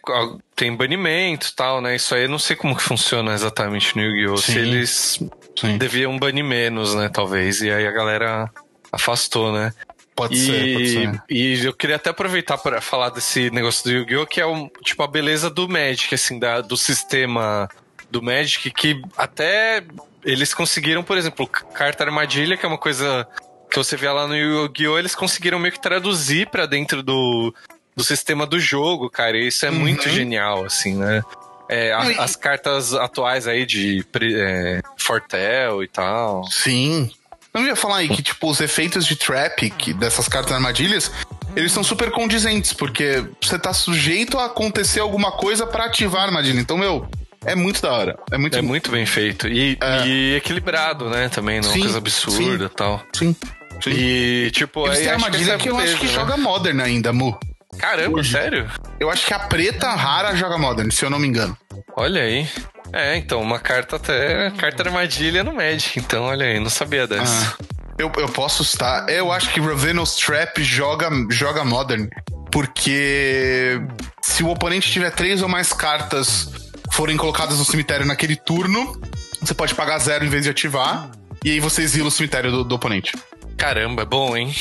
[0.56, 1.94] tem banimento e tal, né?
[1.94, 4.36] Isso aí eu não sei como que funciona exatamente no Yu-Gi-Oh!
[4.38, 5.20] Se eles
[5.56, 5.76] Sim.
[5.76, 7.10] deviam banir menos, né?
[7.12, 7.60] Talvez.
[7.60, 8.50] E aí a galera
[8.90, 9.74] afastou, né?
[10.16, 11.22] Pode e, ser, pode ser.
[11.28, 14.26] E eu queria até aproveitar para falar desse negócio do Yu-Gi-Oh!
[14.26, 17.68] que é um, tipo a beleza do Magic, assim, da, do sistema
[18.10, 19.84] do Magic, que até
[20.24, 23.26] eles conseguiram, por exemplo, carta armadilha, que é uma coisa
[23.70, 24.98] que você vê lá no Yu-Gi-Oh!
[24.98, 27.54] eles conseguiram meio que traduzir para dentro do,
[27.96, 29.36] do sistema do jogo, cara.
[29.36, 29.78] E isso é uhum.
[29.78, 31.22] muito genial, assim, né?
[31.68, 36.44] É, a, as cartas atuais aí de é, Fortel e tal.
[36.50, 37.10] Sim.
[37.52, 41.10] Eu ia falar aí que, tipo, os efeitos de trap dessas cartas armadilhas,
[41.54, 46.24] eles são super condizentes, porque você tá sujeito a acontecer alguma coisa para ativar a
[46.26, 46.60] armadilha.
[46.60, 47.08] Então, meu,
[47.44, 48.18] é muito da hora.
[48.30, 49.48] É muito, é muito bem feito.
[49.48, 50.06] E, é.
[50.06, 51.28] e equilibrado, né?
[51.28, 53.02] Também, não é uma coisa absurda e tal.
[53.12, 53.36] Sim.
[53.82, 53.90] Sim.
[53.90, 56.12] E, tipo, Eles aí, têm armadilha que, que eu acho que né?
[56.12, 57.38] joga Modern ainda, Mu.
[57.78, 58.32] Caramba, Hoje.
[58.32, 58.70] sério?
[59.00, 61.56] Eu acho que a preta rara joga Modern, se eu não me engano.
[61.96, 62.48] Olha aí.
[62.92, 64.50] É, então, uma carta até.
[64.52, 67.56] Carta armadilha no Magic, então, olha aí, não sabia dessa.
[67.60, 67.64] Ah,
[67.98, 69.08] eu, eu posso estar.
[69.08, 72.08] Eu acho que Ravenous Trap joga, joga Modern.
[72.52, 73.80] Porque
[74.22, 76.63] se o oponente tiver três ou mais cartas
[76.94, 79.00] forem colocadas no cemitério naquele turno,
[79.40, 81.10] você pode pagar zero em vez de ativar.
[81.44, 83.12] E aí você exila o cemitério do, do oponente.
[83.56, 84.54] Caramba, é bom, hein?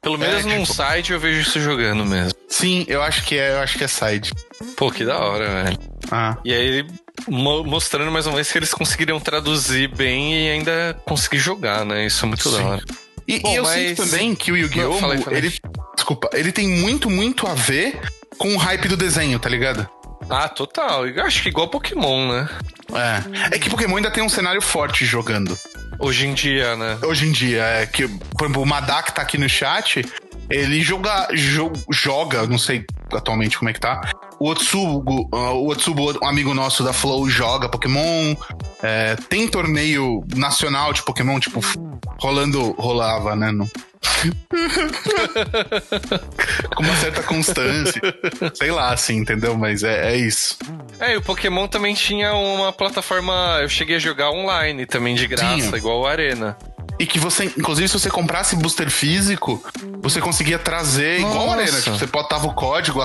[0.00, 0.74] Pelo menos é, num tipo...
[0.74, 2.32] site eu vejo isso jogando mesmo.
[2.48, 4.32] Sim, eu acho que é, eu acho que é side.
[4.76, 5.78] Pô, que da hora, velho.
[6.10, 6.36] Ah.
[6.44, 6.86] E aí,
[7.28, 12.06] mo mostrando mais uma vez que eles conseguiriam traduzir bem e ainda conseguir jogar, né?
[12.06, 12.56] Isso é muito Sim.
[12.56, 12.84] da hora.
[13.28, 13.88] E, Bom, e eu mas...
[13.88, 15.30] sinto também que o Yu-Gi-Oh!
[15.30, 15.54] ele.
[15.94, 18.00] Desculpa, ele tem muito, muito a ver
[18.36, 19.88] com o hype do desenho, tá ligado?
[20.28, 21.06] Ah, total.
[21.06, 22.48] Eu acho que igual Pokémon, né?
[22.92, 23.56] É.
[23.56, 25.58] É que Pokémon ainda tem um cenário forte jogando.
[25.98, 26.98] Hoje em dia, né?
[27.02, 30.04] Hoje em dia, é que, por exemplo, o Madak tá aqui no chat,
[30.50, 34.00] ele joga, jo, joga, não sei atualmente como é que tá.
[34.38, 38.34] O Otsubo, uh, o Otsubo, um amigo nosso da Flow, joga Pokémon.
[38.82, 41.60] É, tem torneio nacional de Pokémon, tipo,
[42.18, 43.52] rolando, rolava, né?
[43.52, 43.68] No,
[46.74, 48.00] Com uma certa constância.
[48.54, 49.56] Sei lá, assim, entendeu?
[49.56, 50.58] Mas é, é isso.
[51.00, 53.58] É, e o Pokémon também tinha uma plataforma.
[53.60, 55.76] Eu cheguei a jogar online também de graça, tinha.
[55.76, 56.56] igual o Arena.
[56.98, 59.62] E que você, inclusive, se você comprasse booster físico,
[60.00, 61.34] você conseguia trazer Nossa.
[61.34, 61.80] igual a Arena.
[61.80, 63.00] Tipo, você botava o código,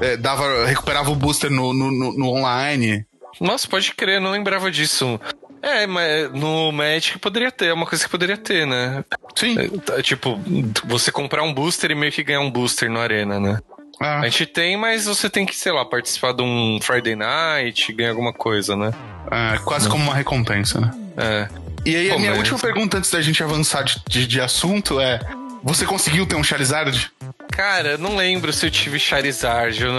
[0.00, 3.04] é, dava, recuperava o booster no, no, no, no online.
[3.40, 5.20] Nossa, pode crer, não lembrava disso.
[5.62, 9.04] É, mas no Magic poderia ter, é uma coisa que poderia ter, né?
[9.34, 9.58] Sim.
[9.58, 10.40] É, tá, tipo,
[10.84, 13.58] você comprar um booster e meio que ganhar um booster no Arena, né?
[14.00, 14.20] Ah.
[14.20, 18.10] A gente tem, mas você tem que, sei lá, participar de um Friday Night, ganhar
[18.10, 18.92] alguma coisa, né?
[19.30, 20.90] É, quase como uma recompensa, né?
[21.16, 21.65] É.
[21.86, 22.38] E aí, Pô, a minha mas...
[22.40, 25.20] última pergunta antes da gente avançar de, de, de assunto é:
[25.62, 27.12] você conseguiu ter um Charizard?
[27.52, 29.80] Cara, não lembro se eu tive Charizard.
[29.80, 29.92] Eu,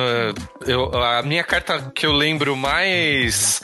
[0.67, 3.62] eu, a minha carta que eu lembro mais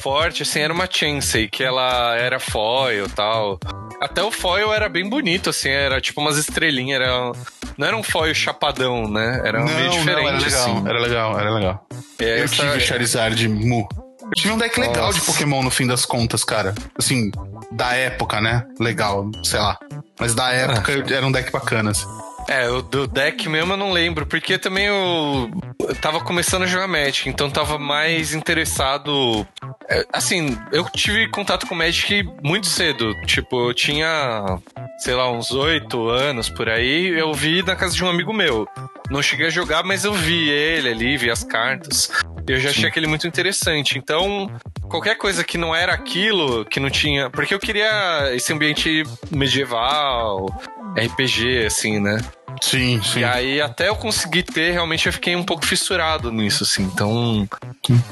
[0.00, 3.60] forte, assim, era uma Chansey, que ela era foil e tal.
[4.02, 7.32] Até o foil era bem bonito, assim, era tipo umas estrelinhas, era...
[7.78, 9.42] não era um foil chapadão, né?
[9.44, 10.88] Era não, meio diferente, não, era legal, assim.
[10.88, 11.86] Era legal, era legal.
[12.18, 12.56] eu essa...
[12.56, 13.88] tive Charizard Mu.
[14.30, 14.90] Eu tive um deck Nossa.
[14.90, 16.74] legal de Pokémon no fim das contas, cara.
[16.96, 17.30] Assim,
[17.72, 18.64] da época, né?
[18.78, 19.78] Legal, sei lá.
[20.18, 21.12] Mas da época ah.
[21.12, 22.06] era um deck bacana, assim.
[22.48, 26.66] É, o do deck mesmo eu não lembro, porque também eu, eu tava começando a
[26.66, 29.46] jogar Magic, então tava mais interessado.
[29.88, 33.14] É, assim, eu tive contato com Magic muito cedo.
[33.26, 34.58] Tipo, eu tinha,
[34.98, 37.08] sei lá, uns oito anos por aí.
[37.08, 38.66] Eu vi na casa de um amigo meu.
[39.10, 42.10] Não cheguei a jogar, mas eu vi ele ali, vi as cartas.
[42.50, 43.98] Eu já achei aquele muito interessante.
[43.98, 44.50] Então,
[44.88, 47.30] qualquer coisa que não era aquilo, que não tinha.
[47.30, 50.46] Porque eu queria esse ambiente medieval,
[50.96, 52.18] RPG, assim, né?
[52.60, 53.20] Sim, sim.
[53.20, 56.82] E aí, até eu conseguir ter, realmente eu fiquei um pouco fissurado nisso, assim.
[56.82, 57.48] Então.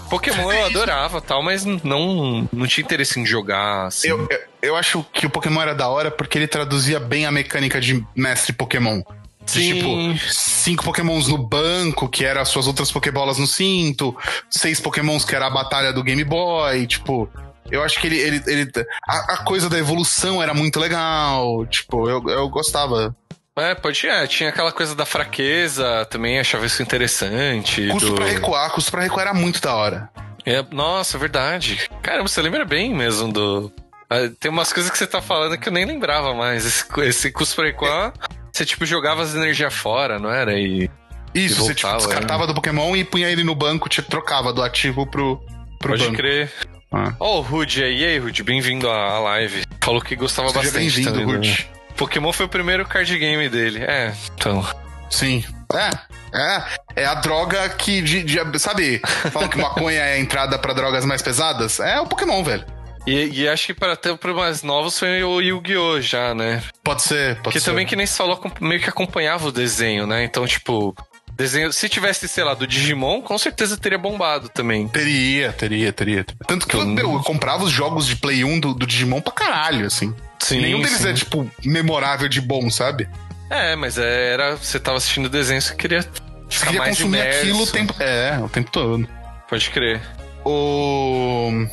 [0.08, 3.86] Pokémon eu adorava tal, mas não, não tinha interesse em jogar.
[3.86, 4.08] Assim.
[4.08, 7.32] Eu, eu, eu acho que o Pokémon era da hora porque ele traduzia bem a
[7.32, 9.02] mecânica de mestre Pokémon.
[9.50, 9.74] Sim.
[9.74, 14.16] tipo, cinco pokémons no banco, que eram as suas outras pokébolas no cinto,
[14.50, 17.28] seis pokémons que era a batalha do Game Boy, tipo...
[17.70, 18.18] Eu acho que ele.
[18.18, 18.72] ele, ele
[19.06, 21.66] a, a coisa da evolução era muito legal.
[21.66, 23.14] Tipo, eu, eu gostava.
[23.56, 27.88] É, pode é, tinha aquela coisa da fraqueza, também achava isso interessante.
[27.88, 28.14] Custo do...
[28.14, 30.08] pra recuar, custo pra recuar era muito da hora.
[30.46, 31.90] É, nossa, verdade.
[32.02, 33.72] Caramba, você lembra bem mesmo do.
[34.08, 36.64] Ah, tem umas coisas que você tá falando que eu nem lembrava mais.
[36.64, 38.14] Esse, esse custo pra recuar,
[38.58, 40.58] você tipo jogava as energias fora, não era?
[40.58, 40.90] E.
[41.34, 42.46] Isso, e voltava, você tipo, descartava né?
[42.48, 45.40] do Pokémon e punha ele no banco, te trocava do ativo pro,
[45.78, 46.16] pro Pode banco.
[46.16, 46.52] crer.
[46.90, 47.14] Ah.
[47.20, 48.00] Ó, oh, o Rude aí.
[48.00, 49.62] E aí, Rude, bem-vindo à live.
[49.82, 50.78] Falou que gostava Seja bastante.
[50.78, 51.50] Bem-vindo, Rude.
[51.50, 51.78] Né?
[51.96, 53.84] Pokémon foi o primeiro card game dele.
[53.84, 54.66] É, então.
[55.10, 55.44] Sim.
[55.74, 55.90] É,
[56.34, 60.72] é, é a droga que, de, de sabe, falam que maconha é a entrada para
[60.72, 61.78] drogas mais pesadas?
[61.78, 62.64] É o Pokémon, velho.
[63.06, 66.00] E, e, acho que para ter para mais novos foi o Yu-Gi-Oh!
[66.00, 66.62] já, né?
[66.82, 67.70] Pode ser, pode que ser.
[67.70, 70.24] também, que nem se falou, meio que acompanhava o desenho, né?
[70.24, 70.94] Então, tipo,
[71.38, 71.72] desenho.
[71.72, 74.88] Se tivesse, sei lá, do Digimon, com certeza teria bombado também.
[74.88, 76.26] Teria, teria, teria.
[76.46, 79.32] Tanto que eu, meu, eu comprava os jogos de Play 1 do, do Digimon pra
[79.32, 80.14] caralho, assim.
[80.40, 81.08] Sim, Nenhum deles sim.
[81.08, 83.08] é, tipo, memorável de bom, sabe?
[83.48, 84.56] É, mas é, era.
[84.56, 86.04] Você tava assistindo o desenho, você queria.
[86.48, 87.40] Você queria mais consumir imerso.
[87.40, 87.94] aquilo o tempo.
[88.02, 89.08] É, o tempo todo.
[89.48, 90.00] Pode crer.
[90.44, 91.66] O.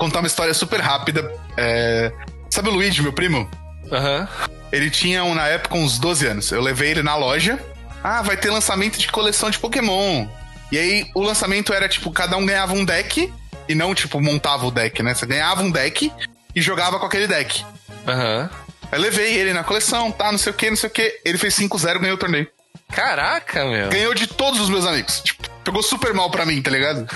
[0.00, 1.30] Contar uma história super rápida.
[1.58, 2.10] É...
[2.48, 3.48] Sabe o Luigi, meu primo?
[3.92, 4.20] Aham.
[4.20, 4.54] Uhum.
[4.72, 6.50] Ele tinha, na época, uns 12 anos.
[6.50, 7.58] Eu levei ele na loja.
[8.02, 10.26] Ah, vai ter lançamento de coleção de Pokémon.
[10.72, 13.30] E aí, o lançamento era, tipo, cada um ganhava um deck.
[13.68, 15.12] E não, tipo, montava o deck, né?
[15.12, 16.10] Você ganhava um deck
[16.54, 17.62] e jogava com aquele deck.
[18.08, 18.48] Aham.
[18.50, 18.70] Uhum.
[18.92, 21.20] Aí levei ele na coleção, tá, não sei o que, não sei o que.
[21.24, 22.48] Ele fez 5-0 ganhou o torneio.
[22.90, 23.88] Caraca, meu.
[23.88, 25.20] Ganhou de todos os meus amigos.
[25.20, 27.06] Tipo, pegou super mal pra mim, tá ligado?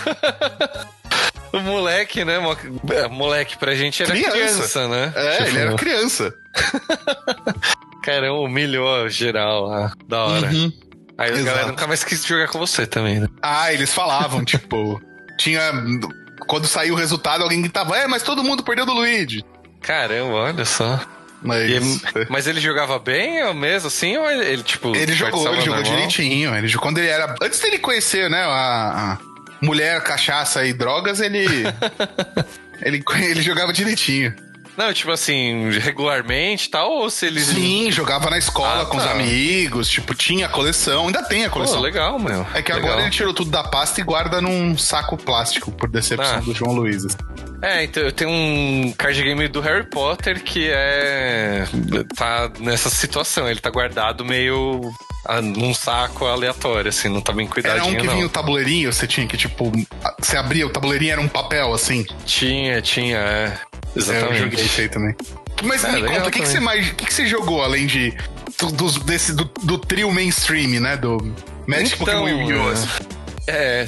[1.53, 2.38] o moleque, né?
[2.93, 5.12] É, moleque pra gente era criança, criança né?
[5.14, 5.49] É, tipo...
[5.49, 6.35] ele era criança.
[8.03, 9.93] Caramba, humilhou geral lá.
[10.07, 10.47] Da hora.
[10.49, 10.73] Uhum.
[11.19, 13.29] Aí a galera nunca mais quis jogar com você também, né?
[13.43, 15.01] Ah, eles falavam, tipo.
[15.38, 15.73] Tinha.
[16.47, 19.45] Quando saiu o resultado, alguém gritava, é, mas todo mundo perdeu do Luigi.
[19.81, 21.01] Caramba, olha só.
[21.44, 21.80] Mas, e,
[22.28, 24.16] mas ele jogava bem ou mesmo assim?
[24.16, 24.96] Ou ele, tipo.
[24.96, 26.54] Ele jogou, ele jogou direitinho.
[26.57, 27.35] Ele, quando ele era.
[27.40, 29.18] Antes dele conhecer, né, a, a
[29.61, 31.44] mulher, cachaça e drogas, ele.
[32.83, 34.35] ele, ele jogava direitinho.
[34.76, 37.46] Não, tipo assim, regularmente e tal, ou se eles.
[37.46, 39.04] Sim, jogava na escola ah, com tá.
[39.04, 41.76] os amigos, tipo, tinha a coleção, ainda tem a coleção.
[41.76, 42.44] Pô, legal, meu.
[42.54, 42.90] É que legal.
[42.90, 46.40] agora ele tirou tudo da pasta e guarda num saco plástico, por decepção ah.
[46.40, 47.07] do João Luiz.
[47.62, 51.64] É, então eu tenho um card game do Harry Potter que é.
[52.14, 53.49] tá nessa situação.
[53.49, 54.81] Ele tá guardado meio
[55.43, 57.85] num saco aleatório, assim, não tá bem cuidadinho.
[57.87, 58.14] Era um que não.
[58.14, 59.73] vinha o tabuleirinho, você tinha que, tipo,
[60.19, 62.05] você abria o tabuleirinho, era um papel, assim?
[62.27, 63.59] Tinha, tinha, é.
[63.97, 64.33] Exatamente.
[64.33, 65.14] É, eu joguei isso aí também.
[65.62, 66.90] Mas é, me conta, o que, que, você mais.
[66.90, 68.12] O que, que você jogou além de.
[68.59, 70.97] Do, desse, do, do trio mainstream, né?
[70.97, 71.19] Do
[71.67, 73.05] Magic então, Pokémon Yu-Gi-Oh!
[73.47, 73.87] É.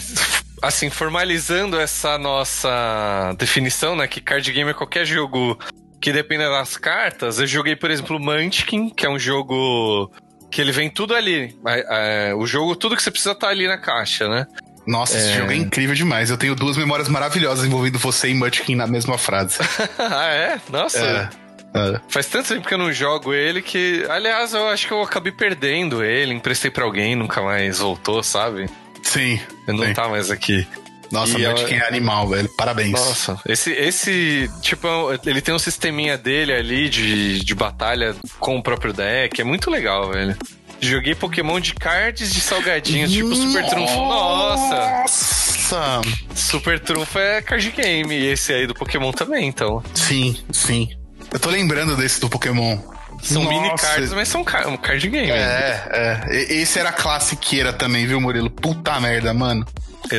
[0.66, 4.08] Assim, formalizando essa nossa definição, né?
[4.08, 5.56] Que card game é qualquer jogo
[6.00, 7.38] que depende das cartas.
[7.38, 10.10] Eu joguei, por exemplo, Munchkin, que é um jogo
[10.50, 11.56] que ele vem tudo ali.
[11.64, 14.44] É, é, o jogo, tudo que você precisa tá ali na caixa, né?
[14.84, 15.20] Nossa, é...
[15.20, 16.30] esse jogo é incrível demais.
[16.30, 19.58] Eu tenho duas memórias maravilhosas envolvendo você e Munchkin na mesma frase.
[19.98, 20.60] ah, é?
[20.68, 20.98] Nossa.
[20.98, 21.46] É.
[21.78, 22.00] É.
[22.08, 24.04] Faz tanto tempo que eu não jogo ele que.
[24.08, 28.68] Aliás, eu acho que eu acabei perdendo ele, emprestei para alguém, nunca mais voltou, sabe?
[29.02, 29.40] Sim.
[29.66, 29.94] Ele não sim.
[29.94, 30.66] tá mais aqui.
[31.10, 32.48] Nossa, o Munchkin é animal, velho.
[32.56, 32.92] Parabéns.
[32.92, 34.88] Nossa, esse, esse, tipo,
[35.24, 39.40] ele tem um sisteminha dele ali de, de batalha com o próprio deck.
[39.40, 40.36] É muito legal, velho.
[40.80, 43.96] Joguei Pokémon de cards de salgadinhos, tipo Super Trunfo.
[43.96, 44.76] Nossa!
[44.76, 46.00] Nossa!
[46.34, 48.14] Super Trunfo é card game.
[48.14, 49.82] E esse aí do Pokémon também, então.
[49.94, 50.90] Sim, sim.
[51.32, 52.78] Eu tô lembrando desse do Pokémon.
[53.26, 53.60] São Nossa.
[53.60, 55.30] mini cards, mas são um card game.
[55.30, 56.52] É, é.
[56.52, 58.50] Esse era classiqueira também, viu, Murilo?
[58.50, 59.66] Puta merda, mano.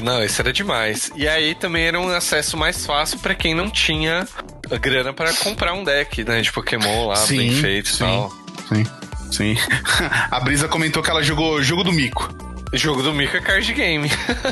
[0.04, 1.10] Não, esse era demais.
[1.16, 4.28] E aí também era um acesso mais fácil para quem não tinha
[4.82, 8.34] grana para comprar um deck, né, de Pokémon lá, sim, bem feito e tal.
[8.68, 8.86] Sim.
[9.32, 9.58] Sim.
[10.30, 12.47] A Brisa comentou que ela jogou Jogo do Mico.
[12.74, 14.10] Jogo do Mico é card game.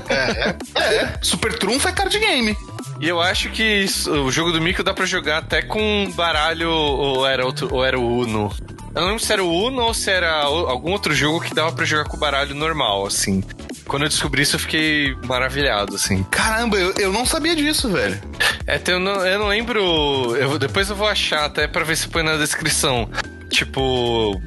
[0.09, 1.13] é, é, é.
[1.21, 2.57] Super Trunfo é card game.
[2.99, 7.27] E eu acho que o jogo do Mico dá pra jogar até com baralho ou
[7.27, 8.51] era, outro, ou era o Uno.
[8.95, 11.73] Eu não lembro se era o Uno ou se era algum outro jogo que dava
[11.73, 13.43] pra jogar com baralho normal, assim.
[13.85, 16.23] Quando eu descobri isso, eu fiquei maravilhado, assim.
[16.31, 18.17] Caramba, eu, eu não sabia disso, velho.
[18.65, 20.35] É, eu não, eu não lembro.
[20.37, 23.09] Eu, depois eu vou achar até pra ver se põe na descrição.
[23.55, 24.41] Tipo,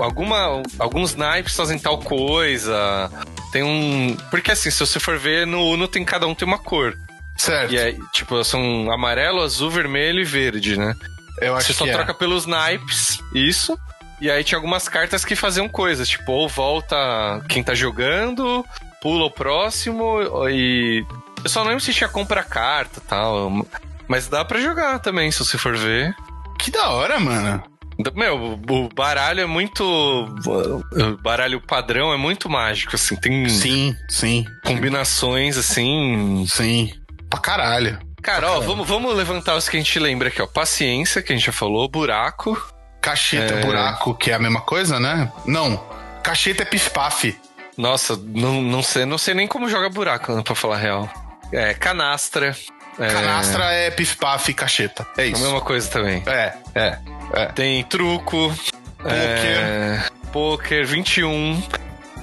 [0.00, 3.08] alguma, alguns naipes fazem tal coisa.
[3.52, 4.16] Tem um.
[4.28, 6.96] Porque assim, se você for ver, no Uno tem cada um tem uma cor.
[7.36, 7.72] Certo.
[7.72, 10.94] E aí, tipo, são amarelo, azul, vermelho e verde, né?
[11.40, 12.14] Eu acho Você só que troca é.
[12.14, 13.78] pelos naipes, isso.
[14.20, 16.96] E aí tinha algumas cartas que faziam coisas, tipo, ou volta
[17.48, 18.66] quem tá jogando,
[19.00, 21.04] pula o próximo e.
[21.42, 23.66] Eu só não lembro se tinha compra carta e tal.
[24.08, 26.14] Mas dá para jogar também, se você for ver.
[26.58, 27.62] Que da hora, mano.
[28.14, 29.84] Meu, o baralho é muito.
[29.84, 33.16] O baralho padrão é muito mágico, assim.
[33.16, 33.48] Tem.
[33.48, 34.44] Sim, sim.
[34.64, 36.44] Combinações, assim.
[36.48, 36.92] Sim.
[37.28, 37.98] Pra caralho.
[38.22, 40.46] Cara, ó, vamos, vamos levantar os que a gente lembra aqui, ó.
[40.46, 42.60] Paciência, que a gente já falou, buraco.
[43.00, 43.64] Cacheta, é...
[43.64, 45.32] buraco, que é a mesma coisa, né?
[45.46, 45.82] Não.
[46.22, 47.36] Cacheta é pif-paf.
[47.78, 51.10] Nossa, não, não, sei, não sei nem como joga buraco, né, pra falar a real.
[51.50, 52.54] É, canastra.
[53.00, 53.08] É...
[53.08, 55.06] Canastra é pif-paf e cacheta.
[55.16, 55.42] É isso.
[55.42, 56.22] A mesma coisa também.
[56.26, 56.98] É, é.
[57.32, 57.46] é.
[57.46, 58.54] Tem truco.
[58.98, 59.10] Poker.
[59.10, 60.04] É...
[60.30, 61.62] Poker 21.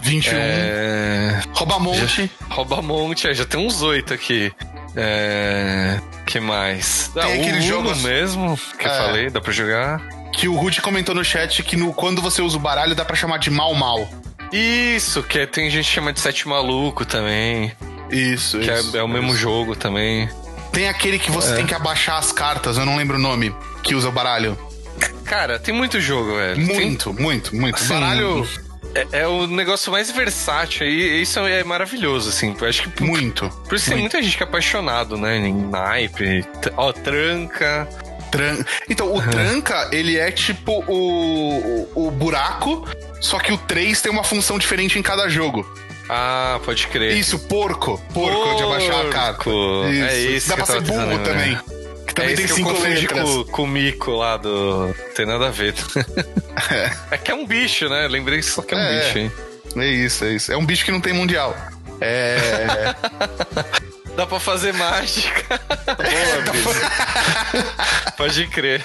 [0.01, 0.37] 21.
[0.37, 1.41] É...
[1.53, 2.31] Rouba-monte.
[2.49, 4.53] Rouba-monte, é, já tem uns oito aqui.
[4.95, 5.99] É.
[6.25, 7.09] que mais?
[7.13, 8.89] Tem ah, aquele jogo mesmo que é.
[8.89, 10.01] eu falei, dá pra jogar.
[10.31, 13.15] Que o Rudy comentou no chat que no, quando você usa o baralho dá pra
[13.15, 14.07] chamar de mal mal.
[14.51, 17.71] Isso, que é, tem gente que chama de sete maluco também.
[18.09, 18.95] Isso, que é, isso.
[18.95, 20.29] É, é o mesmo jogo também.
[20.77, 21.55] Tem aquele que você é.
[21.55, 24.55] tem que abaixar as cartas, eu não lembro o nome, que usa o baralho.
[25.25, 26.59] Cara, tem muito jogo, velho.
[26.59, 27.23] Muito, tem...
[27.23, 27.75] muito, muito.
[27.77, 28.47] Assim, baralho
[28.93, 32.55] é, é, o negócio mais versátil e isso é maravilhoso, assim.
[32.61, 33.01] Eu acho que.
[33.01, 33.49] Muito.
[33.67, 35.37] Por isso tem muita gente que é apaixonado, né?
[35.47, 36.45] Em naipe.
[36.75, 37.89] Ó, tranca.
[38.29, 38.63] Tran...
[38.87, 39.29] Então, o uhum.
[39.31, 42.87] tranca, ele é tipo o, o, o buraco,
[43.19, 45.65] só que o 3 tem uma função diferente em cada jogo.
[46.09, 47.13] Ah, pode crer.
[47.17, 48.01] Isso, porco.
[48.13, 48.55] Porco, porco.
[48.55, 49.49] de abaixar a carta.
[49.49, 50.03] Isso.
[50.03, 50.49] É isso.
[50.49, 51.51] Dá pra ser burro também.
[51.51, 51.61] Né?
[52.07, 53.29] Que também é tem cinco letras.
[53.29, 54.93] Com, com o mico lá do.
[55.15, 55.75] Tem nada a ver.
[56.71, 56.91] É.
[57.15, 58.07] é que é um bicho, né?
[58.07, 59.31] Lembrei só que é um é, bicho, hein?
[59.75, 60.51] É isso, é isso.
[60.51, 61.55] É um bicho que não tem mundial.
[61.99, 62.95] É.
[64.17, 65.61] Dá pra fazer mágica.
[65.85, 66.73] Boa,
[68.17, 68.83] Pode crer.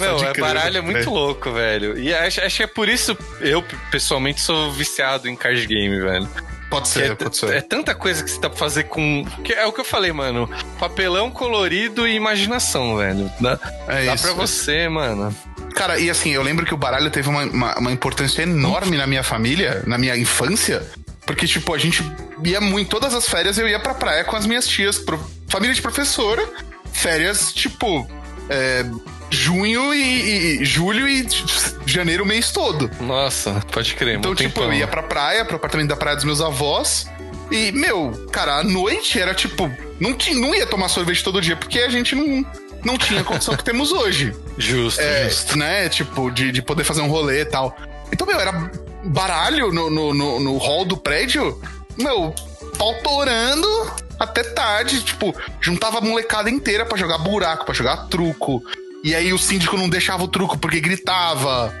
[0.00, 1.96] Meu, Pode é baralho é muito louco, velho.
[1.96, 6.28] E acho, acho que é por isso eu, pessoalmente, sou viciado em card game, velho.
[6.68, 7.54] Pode ser, é, pode ser.
[7.54, 9.24] É tanta coisa que você dá pra fazer com.
[9.48, 10.50] é o que eu falei, mano.
[10.76, 13.30] Papelão colorido e imaginação, velho.
[13.38, 14.34] Dá, é dá isso, pra é.
[14.34, 15.32] você, mano.
[15.76, 19.06] Cara, e assim, eu lembro que o baralho teve uma, uma, uma importância enorme na
[19.06, 20.82] minha família, na minha infância.
[21.26, 22.02] Porque, tipo, a gente
[22.44, 22.88] ia muito.
[22.88, 24.98] Todas as férias eu ia pra praia com as minhas tias.
[24.98, 26.46] Pro, família de professora.
[26.92, 28.06] Férias, tipo.
[28.48, 28.84] É,
[29.30, 31.26] junho e, e, julho e
[31.86, 32.90] janeiro o mês todo.
[33.00, 34.18] Nossa, pode crer.
[34.18, 34.72] Então, tipo, tempão.
[34.72, 37.06] eu ia pra praia, pro apartamento da praia dos meus avós.
[37.50, 39.70] E, meu, cara, à noite era tipo.
[39.98, 42.44] Não, tinha, não ia tomar sorvete todo dia, porque a gente não,
[42.84, 44.34] não tinha a condição que temos hoje.
[44.58, 45.58] Justo, é, justo.
[45.58, 45.88] Né?
[45.88, 47.76] Tipo, de, de poder fazer um rolê e tal.
[48.12, 48.70] Então, meu, era
[49.04, 51.60] baralho no, no, no, no hall do prédio.
[51.96, 52.34] Meu,
[52.78, 53.68] pau torando
[54.18, 55.02] até tarde.
[55.02, 58.62] Tipo, juntava a molecada inteira para jogar buraco, para jogar truco.
[59.02, 61.74] E aí o síndico não deixava o truco porque gritava.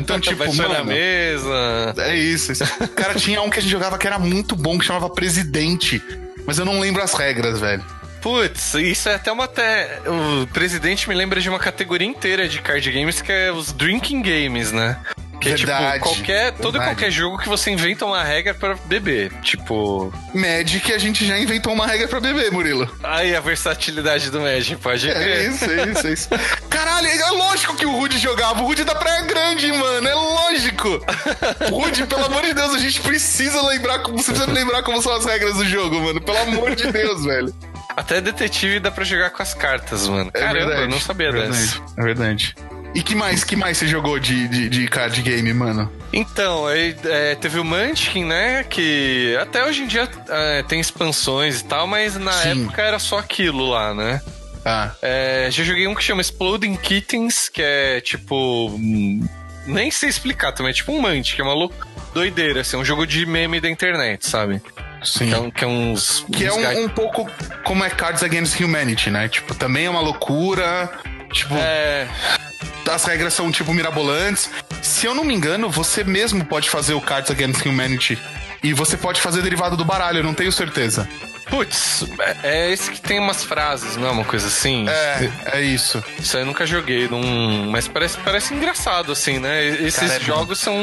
[0.00, 1.94] Então, tipo, mano, na mesa.
[1.98, 2.64] É isso, isso.
[2.96, 6.02] Cara, tinha um que a gente jogava que era muito bom, que chamava Presidente.
[6.46, 7.84] Mas eu não lembro as regras, velho.
[8.22, 9.44] Putz, isso é até uma.
[9.44, 13.72] Até, o presidente me lembra de uma categoria inteira de card games que é os
[13.72, 14.96] drinking games, né?
[15.42, 19.32] Que é tipo, qualquer, todo e qualquer jogo que você inventa uma regra para beber.
[19.42, 20.12] Tipo.
[20.32, 22.88] Magic, a gente já inventou uma regra para beber, Murilo.
[23.02, 25.28] Aí a versatilidade do Magic, pode crer.
[25.28, 26.28] É isso, é isso, é isso.
[26.70, 28.62] Caralho, é lógico que o Rude jogava.
[28.62, 30.08] O Rude da Praia Grande, mano.
[30.08, 31.04] É lógico.
[31.70, 34.18] Rude, pelo amor de Deus, a gente precisa lembrar como.
[34.18, 36.20] Você precisa lembrar como são as regras do jogo, mano.
[36.20, 37.52] Pelo amor de Deus, velho.
[37.96, 40.30] Até detetive dá pra jogar com as cartas, mano.
[40.32, 41.82] É Caramba, verdade, eu não sabia é dessa.
[41.96, 42.54] É verdade.
[42.94, 45.90] E que mais, que mais você jogou de, de, de card game, mano?
[46.12, 48.64] Então, aí, é, teve o Munchkin, né?
[48.64, 52.64] Que até hoje em dia é, tem expansões e tal, mas na Sim.
[52.64, 54.20] época era só aquilo lá, né?
[54.64, 54.92] Ah.
[55.00, 58.68] É, já joguei um que chama Exploding Kittens, que é tipo.
[58.70, 59.26] Hum,
[59.66, 63.06] nem sei explicar também, é tipo um Munchkin, é uma louca doideira, assim, um jogo
[63.06, 64.60] de meme da internet, sabe?
[65.02, 65.28] Sim.
[65.28, 66.26] Que é, que é uns.
[66.32, 67.28] Que é uns é um, um, pouco
[67.64, 69.28] como é Cards Against Humanity, né?
[69.28, 70.90] Tipo, também é uma loucura.
[71.32, 71.54] Tipo.
[71.56, 72.08] É
[72.90, 74.50] as regras são tipo mirabolantes.
[74.82, 78.18] Se eu não me engano, você mesmo pode fazer o Cards Against Humanity.
[78.62, 81.08] E você pode fazer derivado do baralho, eu não tenho certeza.
[81.46, 84.86] Putz, é, é esse que tem umas frases, não é uma coisa assim?
[84.88, 86.02] É, é isso.
[86.18, 87.70] Isso aí eu nunca joguei, num...
[87.70, 89.66] mas parece, parece engraçado, assim, né?
[89.66, 90.74] Esses Cara, é jogos são.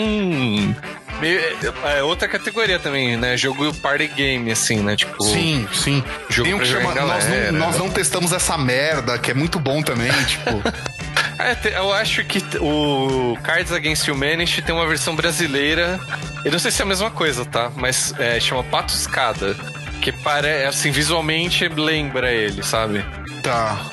[1.19, 1.41] Meio,
[1.85, 3.35] é outra categoria também, né?
[3.35, 4.95] Jogo party game, assim, né?
[4.95, 5.21] Tipo.
[5.23, 6.03] Sim, sim.
[6.29, 6.93] Jogo Tem um que chama.
[6.93, 10.61] Nós não, nós não testamos essa merda, que é muito bom também, tipo.
[11.39, 15.99] É, eu acho que o Cards Against Humanity tem uma versão brasileira.
[16.43, 17.71] Eu não sei se é a mesma coisa, tá?
[17.75, 19.55] Mas é, chama Patuscada.
[20.01, 23.03] Que parece, assim, visualmente lembra ele, sabe?
[23.43, 23.85] Tá.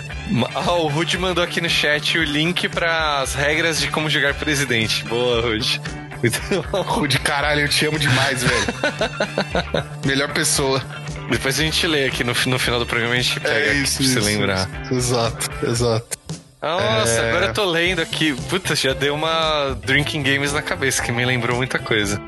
[0.66, 4.34] Oh, o Rude mandou aqui no chat o link para as regras de como jogar
[4.34, 5.04] presidente.
[5.04, 5.80] Boa, Rude.
[6.72, 8.66] Rude, caralho, eu te amo demais, velho.
[10.04, 10.82] Melhor pessoa.
[11.30, 14.02] Depois a gente lê aqui no, no final do programa, a gente pega é isso,
[14.02, 14.68] aqui pra você lembrar.
[14.84, 14.94] Isso.
[14.94, 16.18] Exato, exato.
[16.62, 17.28] Nossa, é...
[17.30, 18.34] agora eu tô lendo aqui.
[18.48, 22.20] Puta, já deu uma Drinking Games na cabeça, que me lembrou muita coisa.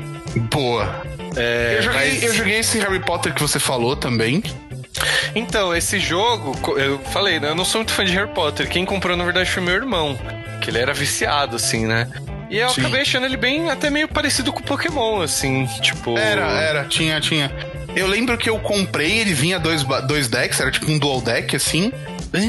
[0.51, 1.03] Boa.
[1.37, 2.23] É, eu, joguei, mas...
[2.23, 4.43] eu joguei esse Harry Potter que você falou também.
[5.35, 7.51] Então, esse jogo, eu falei, né?
[7.51, 8.69] Eu não sou muito fã de Harry Potter.
[8.69, 10.19] Quem comprou, na verdade, foi meu irmão.
[10.61, 12.11] Que ele era viciado, assim, né?
[12.51, 12.81] E eu Sim.
[12.81, 16.17] acabei achando ele bem, até meio parecido com o Pokémon, assim, tipo.
[16.17, 17.53] Era, era, tinha, tinha.
[17.95, 21.55] Eu lembro que eu comprei, ele vinha dois, dois decks, era tipo um dual deck,
[21.55, 21.93] assim.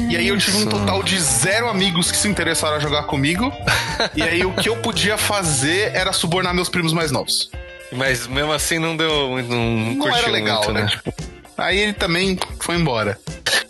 [0.08, 3.52] E aí eu tive um total de zero amigos que se interessaram a jogar comigo.
[4.14, 7.50] e aí o que eu podia fazer era subornar meus primos mais novos.
[7.92, 9.42] Mas mesmo assim não deu.
[9.42, 10.82] Não, não era legal, muito, né?
[10.82, 10.88] né?
[10.88, 11.14] Tipo,
[11.56, 13.18] aí ele também foi embora.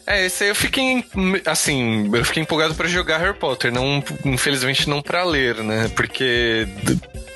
[0.06, 1.04] É, esse aí eu fiquei,
[1.46, 5.88] assim, eu fiquei empolgado para jogar Harry Potter, não, infelizmente não para ler, né?
[5.94, 6.66] Porque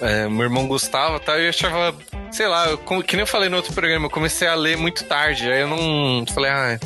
[0.01, 1.39] é, meu irmão gostava, tá?
[1.39, 1.95] E eu achava,
[2.33, 5.05] sei lá, eu, que nem eu falei no outro programa, eu comecei a ler muito
[5.05, 6.81] tarde, aí eu não falei, ah,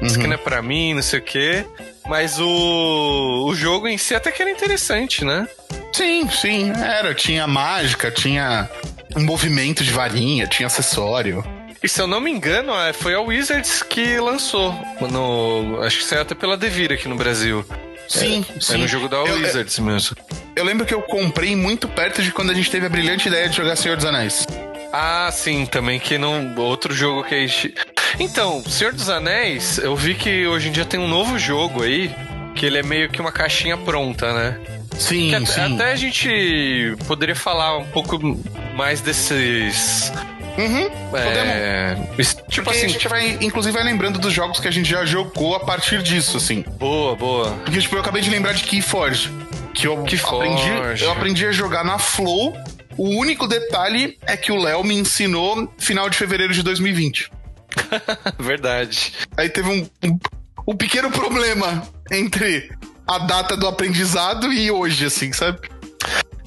[0.00, 0.06] uhum.
[0.06, 1.66] isso aqui não é pra mim, não sei o quê.
[2.08, 5.46] Mas o, o jogo em si até que era interessante, né?
[5.92, 7.14] Sim, sim, era.
[7.14, 8.70] Tinha mágica, tinha
[9.16, 11.42] um movimento de varinha, tinha acessório.
[11.82, 14.74] E se eu não me engano, é, foi a Wizards que lançou.
[15.10, 17.64] No, acho que saiu até pela Devir aqui no Brasil.
[18.08, 18.74] Sim, é, sim.
[18.74, 20.16] É no jogo da eu, Wizards mesmo.
[20.54, 23.48] Eu lembro que eu comprei muito perto de quando a gente teve a brilhante ideia
[23.48, 24.46] de jogar Senhor dos Anéis.
[24.92, 26.54] Ah, sim, também que não.
[26.56, 27.74] Outro jogo que a gente.
[28.18, 32.14] Então, Senhor dos Anéis, eu vi que hoje em dia tem um novo jogo aí,
[32.54, 34.58] que ele é meio que uma caixinha pronta, né?
[34.98, 35.74] Sim, até, sim.
[35.74, 38.18] Até a gente poderia falar um pouco
[38.74, 40.12] mais desses
[40.58, 41.94] Uhum, é...
[42.48, 45.04] Tipo Porque assim, a gente vai, inclusive, vai lembrando dos jogos que a gente já
[45.04, 46.62] jogou a partir disso, assim.
[46.78, 47.50] Boa, boa.
[47.64, 49.30] Porque, tipo, eu acabei de lembrar de Keyforge.
[49.74, 52.56] Que eu aprendi, eu aprendi a jogar na Flow.
[52.96, 57.30] O único detalhe é que o Léo me ensinou final de fevereiro de 2020.
[58.40, 59.12] Verdade.
[59.36, 60.18] Aí teve um, um,
[60.68, 62.70] um pequeno problema entre
[63.06, 65.58] a data do aprendizado e hoje, assim, sabe?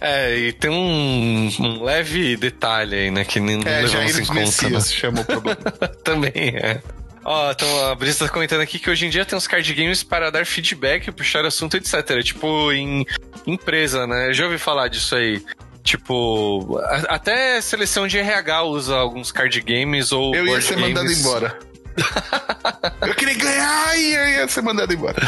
[0.01, 3.26] É, e tem um, um leve detalhe aí, né?
[3.26, 4.70] Que não é, levamos em conta.
[4.70, 4.80] Né?
[4.82, 5.57] chama o problema.
[6.03, 6.82] Também, é.
[7.24, 10.01] Ó, então a Brisa tá comentando aqui que hoje em dia tem uns card games
[10.03, 12.24] para dar feedback, puxar assunto, etc.
[12.24, 13.05] Tipo, em
[13.45, 14.30] empresa, né?
[14.30, 15.43] Eu já ouvi falar disso aí.
[15.84, 20.34] Tipo, a, até seleção de RH usa alguns card games ou.
[20.34, 20.89] Eu ia ser games.
[20.89, 21.60] mandado embora.
[23.05, 25.22] eu queria ganhar e eu ia ser mandado embora.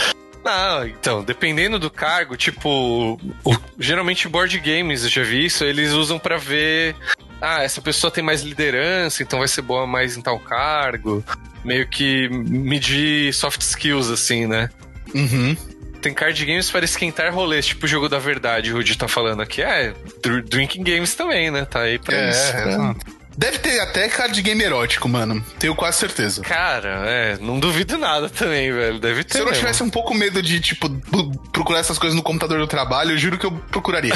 [0.52, 5.94] Não, então, dependendo do cargo, tipo, o, geralmente board games, eu já vi isso, eles
[5.94, 6.94] usam para ver,
[7.40, 11.24] ah, essa pessoa tem mais liderança, então vai ser boa mais em tal cargo.
[11.64, 14.70] Meio que medir soft skills, assim, né?
[15.14, 15.56] Uhum.
[16.02, 19.42] Tem card games para esquentar rolês, tipo o jogo da verdade, o Rudy tá falando
[19.42, 19.62] aqui.
[19.62, 19.94] É,
[20.46, 21.64] drinking games também, né?
[21.64, 22.58] Tá aí pra é, isso.
[22.58, 22.96] É,
[23.38, 25.44] Deve ter até card game erótico, mano.
[25.58, 26.42] Tenho quase certeza.
[26.42, 29.00] Cara, é, não duvido nada também, velho.
[29.00, 29.34] Deve ter.
[29.34, 30.90] Se eu não tivesse um pouco medo de, tipo,
[31.52, 34.14] procurar essas coisas no computador do trabalho, eu juro que eu procuraria.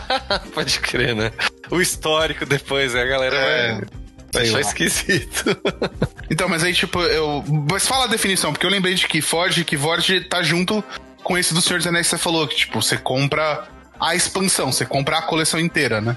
[0.54, 1.32] Pode crer, né?
[1.70, 3.02] O histórico depois, né?
[3.02, 3.72] A galera é...
[3.72, 3.84] vai.
[4.32, 5.44] Vai achar esquisito.
[6.30, 7.42] então, mas aí, tipo, eu.
[7.70, 10.84] Mas fala a definição, porque eu lembrei de que Forge, que Forge tá junto
[11.22, 13.66] com esse do Senhor dos Anéis que você falou, que, tipo, você compra
[14.00, 16.16] a expansão, você compra a coleção inteira, né?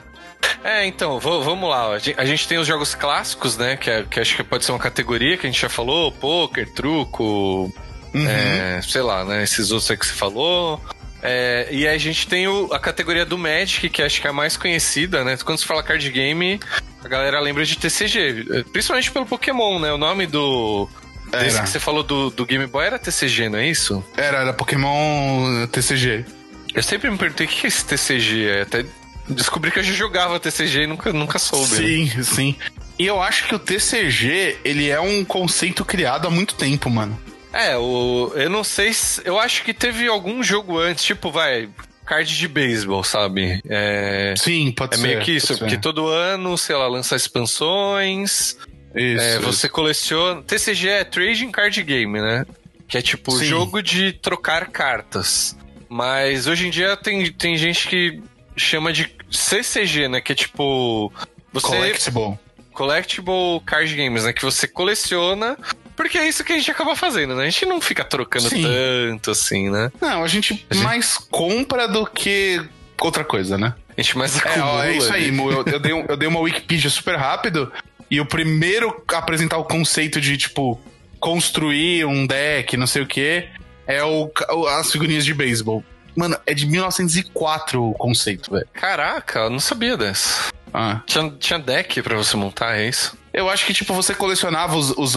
[0.64, 1.96] É, então, vamos lá.
[2.18, 3.78] A gente tem os jogos clássicos, né?
[3.78, 6.70] Que, é, que acho que pode ser uma categoria que a gente já falou: poker,
[6.70, 7.74] truco,
[8.14, 8.28] uhum.
[8.28, 9.44] é, sei lá, né?
[9.44, 10.80] Esses outros aí que você falou.
[11.24, 14.30] É, e aí a gente tem o, a categoria do Magic, que acho que é
[14.30, 15.38] a mais conhecida, né?
[15.44, 16.60] Quando se fala card game,
[17.04, 18.64] a galera lembra de TCG.
[18.72, 19.92] Principalmente pelo Pokémon, né?
[19.92, 20.88] O nome do.
[21.32, 21.44] Era.
[21.44, 24.04] Desse que você falou do, do Game Boy era TCG, não é isso?
[24.18, 26.26] Era, era Pokémon TCG.
[26.74, 28.48] Eu sempre me perguntei o que é esse TCG.
[28.48, 28.86] É até
[29.34, 31.76] Descobri que eu já jogava TCG e nunca, nunca soube.
[31.76, 32.24] Sim, né?
[32.24, 32.56] sim.
[32.98, 37.20] E eu acho que o TCG, ele é um conceito criado há muito tempo, mano.
[37.54, 39.22] É, o, eu não sei se.
[39.26, 41.70] Eu acho que teve algum jogo antes, tipo, vai.
[42.06, 43.62] Card de beisebol, sabe?
[43.70, 45.04] É, Sim, pode é ser.
[45.04, 48.58] É meio que isso, porque todo ano, sei lá, lança expansões.
[48.96, 49.24] Isso.
[49.24, 50.42] É, você coleciona.
[50.42, 52.46] TCG é Trading Card Game, né?
[52.88, 53.46] Que é tipo Sim.
[53.46, 55.56] jogo de trocar cartas.
[55.88, 58.22] Mas hoje em dia tem, tem gente que
[58.58, 60.22] chama de CCG, né?
[60.22, 61.12] Que é tipo.
[61.54, 61.68] Você...
[61.68, 62.40] Collectible.
[62.74, 64.34] Collectible Card Games, né?
[64.34, 65.58] Que você coleciona.
[65.96, 67.44] Porque é isso que a gente acaba fazendo, né?
[67.44, 68.64] A gente não fica trocando Sim.
[68.64, 69.92] tanto assim, né?
[70.02, 72.62] Não, a gente, a gente mais compra do que
[73.00, 73.76] outra coisa, né?
[73.96, 74.88] A gente mais acumula.
[74.88, 77.72] É, é isso aí, eu, eu, dei um, eu dei uma Wikipedia super rápido
[78.10, 80.80] e o primeiro a apresentar o conceito de, tipo,
[81.20, 83.50] construir um deck, não sei o quê,
[83.86, 84.32] é o,
[84.80, 85.84] as figurinhas de beisebol.
[86.16, 88.68] Mano, é de 1904 o conceito, velho.
[88.74, 90.52] Caraca, eu não sabia dessa.
[90.74, 91.02] Ah.
[91.06, 93.18] Tinha, tinha deck pra você montar, é isso?
[93.34, 95.16] Eu acho que, tipo, você colecionava os, os,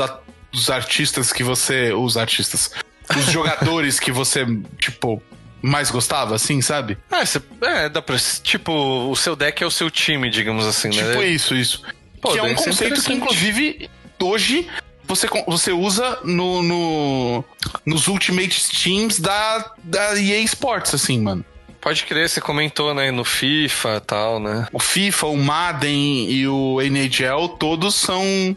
[0.53, 1.93] os artistas que você.
[1.93, 2.71] Os artistas.
[3.15, 4.47] Os jogadores que você,
[4.79, 5.23] tipo,
[5.61, 6.99] mais gostava, assim, sabe?
[7.11, 8.17] É, você, é, dá pra.
[8.43, 8.73] Tipo,
[9.11, 11.11] o seu deck é o seu time, digamos assim, tipo né?
[11.13, 11.83] Tipo isso, isso.
[12.21, 13.91] Pô, que é um conceito que, inclusive,
[14.21, 14.69] hoje
[15.07, 17.45] você, você usa no, no,
[17.85, 21.45] nos Ultimate Teams da, da EA Sports, assim, mano.
[21.81, 24.67] Pode crer, você comentou, né, no FIFA e tal, né?
[24.73, 28.57] O FIFA, o Madden e o NHL, todos são.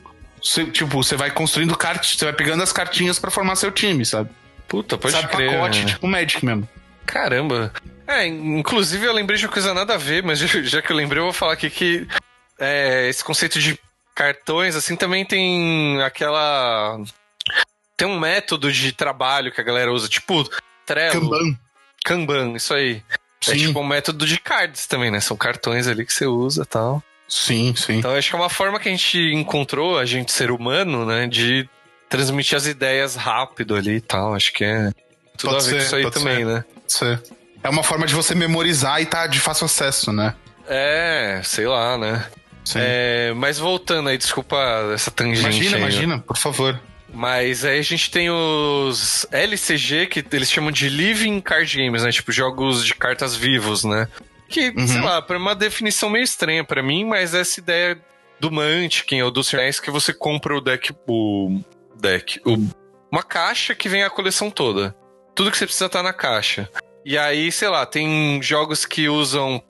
[0.71, 4.29] tipo, você vai construindo cartas, você vai pegando as cartinhas para formar seu time, sabe?
[4.67, 5.51] Puta, pode sabe, crer.
[5.51, 5.85] pacote, né?
[5.87, 6.67] tipo Magic mesmo.
[7.05, 7.73] Caramba.
[8.07, 11.19] É, inclusive eu lembrei de uma coisa nada a ver, mas já que eu lembrei,
[11.19, 12.07] eu vou falar aqui que
[12.57, 13.77] é, esse conceito de
[14.17, 16.99] cartões, assim, também tem aquela.
[17.95, 20.43] Tem um método de trabalho que a galera usa, tipo
[20.87, 21.29] Trello.
[21.29, 21.57] Kanban.
[22.03, 23.03] Kanban, isso aí.
[23.11, 23.51] É sim.
[23.51, 25.19] É tipo um método de cards também, né?
[25.19, 27.03] São cartões ali que você usa tal.
[27.29, 27.99] Sim, sim.
[27.99, 31.27] Então acho que é uma forma que a gente encontrou, a gente ser humano, né?
[31.27, 31.69] De
[32.09, 34.33] transmitir as ideias rápido ali e tal.
[34.33, 34.91] Acho que é
[35.37, 36.45] tudo pode a ver ser, com isso aí também, ser.
[36.45, 36.65] né?
[36.73, 37.23] Pode ser.
[37.63, 40.33] É uma forma de você memorizar e tá de fácil acesso, né?
[40.67, 42.25] É, sei lá, né?
[42.75, 44.57] É, mas voltando aí, desculpa
[44.93, 45.41] essa tangente.
[45.41, 46.79] Imagina, aí, imagina, por favor.
[47.13, 52.11] Mas aí a gente tem os LCG, que eles chamam de Living Card Games, né?
[52.11, 54.07] Tipo, jogos de cartas vivos, né?
[54.49, 54.87] Que, uhum.
[54.87, 57.97] sei lá, para uma definição meio estranha para mim, mas essa ideia
[58.39, 61.61] do Mantic ou do Sinais que você compra o deck, o
[61.99, 62.57] deck, o,
[63.11, 64.95] uma caixa que vem a coleção toda.
[65.33, 66.69] Tudo que você precisa tá na caixa.
[67.05, 69.61] E aí, sei lá, tem jogos que usam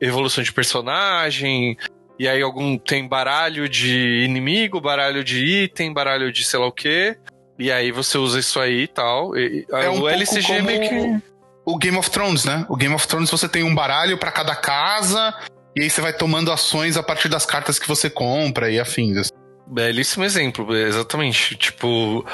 [0.00, 1.76] evolução de personagem,
[2.18, 6.72] e aí algum tem baralho de inimigo, baralho de item, baralho de sei lá o
[6.72, 7.16] quê.
[7.58, 9.36] E aí você usa isso aí e tal.
[9.36, 11.28] E, é um o LCG é meio que.
[11.64, 12.64] O Game of Thrones, né?
[12.68, 15.34] O Game of Thrones você tem um baralho para cada casa.
[15.76, 19.30] E aí você vai tomando ações a partir das cartas que você compra e afins.
[19.66, 21.56] Belíssimo exemplo, exatamente.
[21.56, 22.24] Tipo,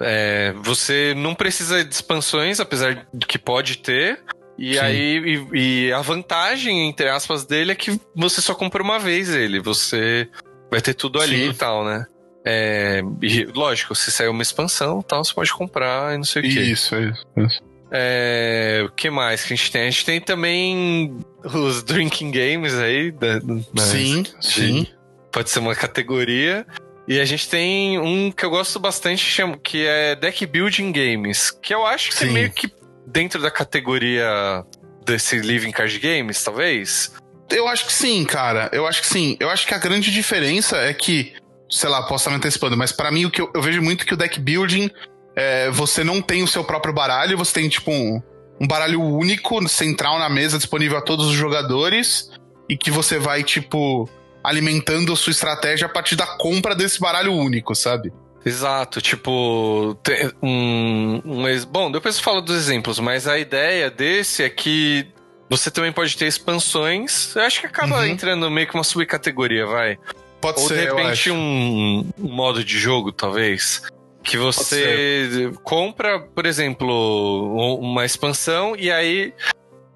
[0.00, 4.22] é, você não precisa de expansões, apesar de que pode ter.
[4.58, 4.80] E Sim.
[4.80, 9.30] aí, e, e, a vantagem, entre aspas, dele é que você só compra uma vez
[9.30, 9.60] ele.
[9.60, 10.28] Você
[10.70, 11.50] vai ter tudo ali Sim.
[11.50, 12.06] e tal, né?
[12.46, 16.44] É, e, lógico, se sair uma expansão tal, você pode comprar e não sei o
[16.44, 16.60] que.
[16.60, 17.62] Isso, isso, isso.
[17.90, 19.82] É, o que mais que a gente tem?
[19.82, 23.10] A gente tem também os drinking games aí.
[23.10, 24.86] Da, da, sim, sim.
[25.32, 26.66] Pode ser uma categoria.
[27.06, 31.74] E a gente tem um que eu gosto bastante, que é Deck Building Games, que
[31.74, 32.66] eu acho que é meio que
[33.06, 34.64] dentro da categoria
[35.04, 37.12] desse Living Card Games, talvez?
[37.50, 38.70] Eu acho que sim, cara.
[38.72, 39.36] Eu acho que sim.
[39.38, 41.34] Eu acho que a grande diferença é que,
[41.70, 44.06] sei lá, posso estar me antecipando, mas para mim o que eu, eu, vejo muito
[44.06, 44.90] que o deck building
[45.36, 48.22] é, você não tem o seu próprio baralho, você tem tipo um,
[48.60, 52.30] um baralho único, central na mesa, disponível a todos os jogadores,
[52.68, 54.08] e que você vai, tipo,
[54.42, 58.12] alimentando a sua estratégia a partir da compra desse baralho único, sabe?
[58.44, 59.96] Exato, tipo,
[60.42, 65.06] um, um, bom, depois eu falo dos exemplos, mas a ideia desse é que
[65.48, 67.34] você também pode ter expansões.
[67.34, 68.06] Eu acho que acaba uhum.
[68.06, 69.98] entrando meio que uma subcategoria, vai.
[70.40, 73.82] Pode Ou ser, de repente um, um, modo de jogo, talvez.
[74.22, 79.32] Que você compra, por exemplo, uma expansão e aí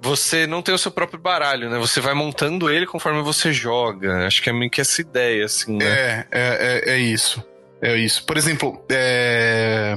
[0.01, 1.79] você não tem o seu próprio baralho, né?
[1.79, 4.27] Você vai montando ele conforme você joga.
[4.27, 5.87] Acho que é meio que essa ideia, assim, né?
[5.87, 7.43] É, é, é, é isso.
[7.83, 8.25] É isso.
[8.25, 9.97] Por exemplo, é...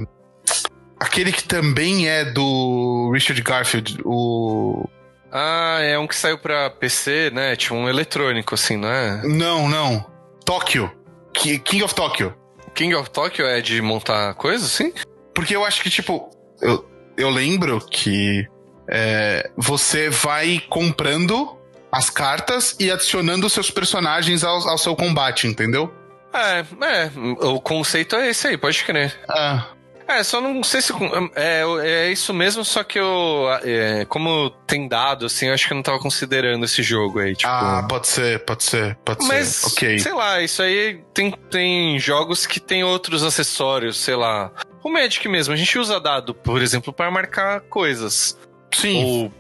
[1.00, 4.88] aquele que também é do Richard Garfield, o.
[5.32, 7.56] Ah, é um que saiu pra PC, né?
[7.56, 9.22] Tipo um eletrônico, assim, não é?
[9.24, 10.06] Não, não.
[10.44, 10.92] Tóquio.
[11.34, 12.36] King of Tokyo.
[12.74, 14.94] King of Tokyo é de montar coisas, assim?
[15.34, 16.30] Porque eu acho que, tipo,
[16.62, 16.86] eu,
[17.18, 18.46] eu lembro que
[18.90, 21.58] é, você vai comprando
[21.92, 25.94] as cartas e adicionando seus personagens ao, ao seu combate, entendeu?
[26.34, 27.12] É, é,
[27.46, 29.20] o conceito é esse aí, pode crer.
[29.30, 29.68] Ah.
[30.08, 30.94] É, só não sei se.
[31.36, 33.48] É, é isso mesmo, só que eu.
[33.64, 37.36] É, como tem dado, assim, eu acho que eu não tava considerando esse jogo aí.
[37.36, 37.50] Tipo...
[37.50, 39.68] Ah, pode ser, pode ser, pode Mas, ser.
[39.68, 40.00] Ok.
[40.00, 44.52] Sei lá, isso aí tem, tem jogos que tem outros acessórios, sei lá.
[44.84, 48.38] O Magic mesmo, a gente usa dado, por exemplo, para marcar coisas.
[48.74, 49.04] Sim.
[49.06, 49.34] Ou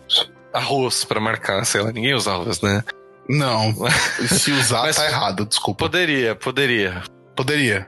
[0.53, 2.83] arroz para marcar, sei lá, ninguém usa arroz, né?
[3.31, 3.73] Não.
[4.27, 5.85] Se usar, Mas tá errado, desculpa.
[5.85, 7.01] Poderia, poderia.
[7.35, 7.87] Poderia.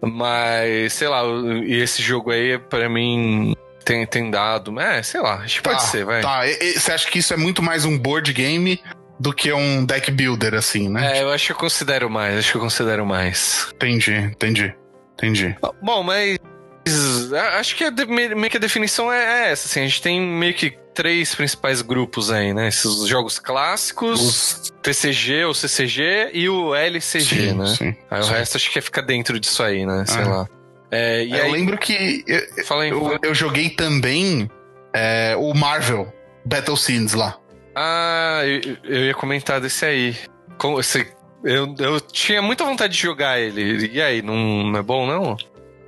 [0.00, 1.22] Mas, sei lá,
[1.64, 3.54] e esse jogo aí, para mim,
[3.84, 4.78] tem, tem dado.
[4.80, 6.20] É, sei lá, acho que pode tá, ser, vai.
[6.22, 6.42] Tá,
[6.76, 8.80] você acha que isso é muito mais um board game
[9.18, 11.18] do que um deck builder, assim, né?
[11.18, 13.68] É, eu acho que eu considero mais, acho que eu considero mais.
[13.74, 14.74] Entendi, entendi,
[15.14, 15.56] entendi.
[15.80, 16.38] Bom, mas
[17.58, 20.54] Acho que a, meio que a definição é, é essa, assim, a gente tem meio
[20.54, 22.68] que três principais grupos aí, né?
[22.68, 24.72] Esses jogos clássicos, Os...
[24.82, 27.66] TCG ou CCG e o LCG, sim, né?
[27.66, 28.30] Sim, aí sim.
[28.30, 30.04] o resto acho que fica dentro disso aí, né?
[30.06, 30.28] Sei ah.
[30.28, 30.48] lá.
[30.90, 31.52] É, eu aí...
[31.52, 34.50] lembro que eu, Fala aí, eu, eu joguei também
[34.92, 36.12] é, o Marvel
[36.44, 37.38] Battle Scenes lá.
[37.74, 40.16] Ah, eu, eu ia comentar desse aí.
[40.58, 41.06] Como, você,
[41.42, 43.90] eu, eu tinha muita vontade de jogar ele.
[43.90, 45.36] E aí, não, não é bom, não?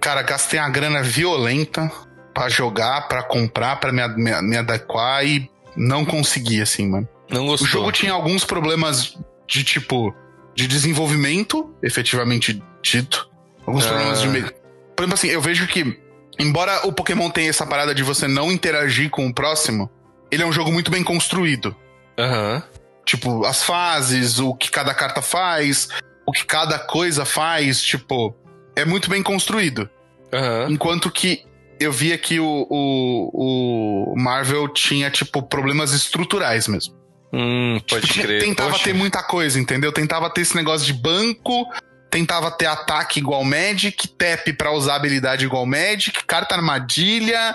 [0.04, 1.90] Cara, gastei uma grana violenta
[2.34, 7.08] para jogar, para comprar, para me, me, me, adequar e não consegui, assim, mano.
[7.30, 7.66] Não gostou.
[7.66, 9.16] O jogo tinha alguns problemas
[9.48, 10.14] de tipo
[10.54, 13.30] de desenvolvimento, efetivamente dito.
[13.66, 13.88] Alguns ah.
[13.88, 14.28] problemas de.
[14.28, 15.98] Por exemplo, assim, eu vejo que,
[16.38, 19.90] embora o Pokémon tenha essa parada de você não interagir com o próximo,
[20.30, 21.74] ele é um jogo muito bem construído.
[22.18, 22.56] Aham.
[22.56, 22.62] Uhum.
[23.06, 25.88] Tipo, as fases, o que cada carta faz,
[26.26, 28.36] o que cada coisa faz, tipo,
[28.76, 29.88] é muito bem construído.
[30.32, 30.70] Uhum.
[30.70, 31.44] Enquanto que
[31.78, 36.94] eu via que o, o, o, Marvel tinha, tipo, problemas estruturais mesmo.
[37.32, 38.40] Hum, pode tipo, crer.
[38.40, 38.84] Tentava Poxa.
[38.84, 39.92] ter muita coisa, entendeu?
[39.92, 41.66] Tentava ter esse negócio de banco,
[42.10, 47.54] tentava ter ataque igual Magic, tap para usar habilidade igual Magic, carta armadilha.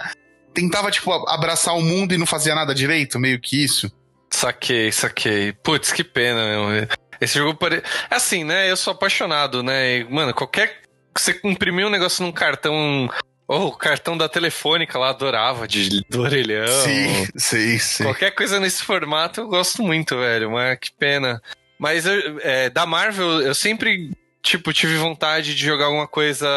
[0.53, 3.89] Tentava, tipo, abraçar o mundo e não fazia nada direito, meio que isso.
[4.30, 5.53] Saquei, saquei.
[5.53, 6.88] Putz, que pena, meu.
[7.22, 7.84] Esse jogo pare...
[8.09, 8.70] Assim, né?
[8.70, 10.03] Eu sou apaixonado, né?
[10.09, 10.82] Mano, qualquer.
[11.20, 13.09] Você imprimir um negócio num cartão
[13.51, 16.67] Oh, o cartão da telefônica lá adorava, de, do orelhão.
[16.84, 18.03] Sim, sim, sim.
[18.03, 20.51] Qualquer coisa nesse formato eu gosto muito, velho.
[20.51, 21.41] Mas que pena.
[21.80, 24.11] Mas eu, é, da Marvel, eu sempre,
[24.43, 26.47] tipo, tive vontade de jogar alguma coisa.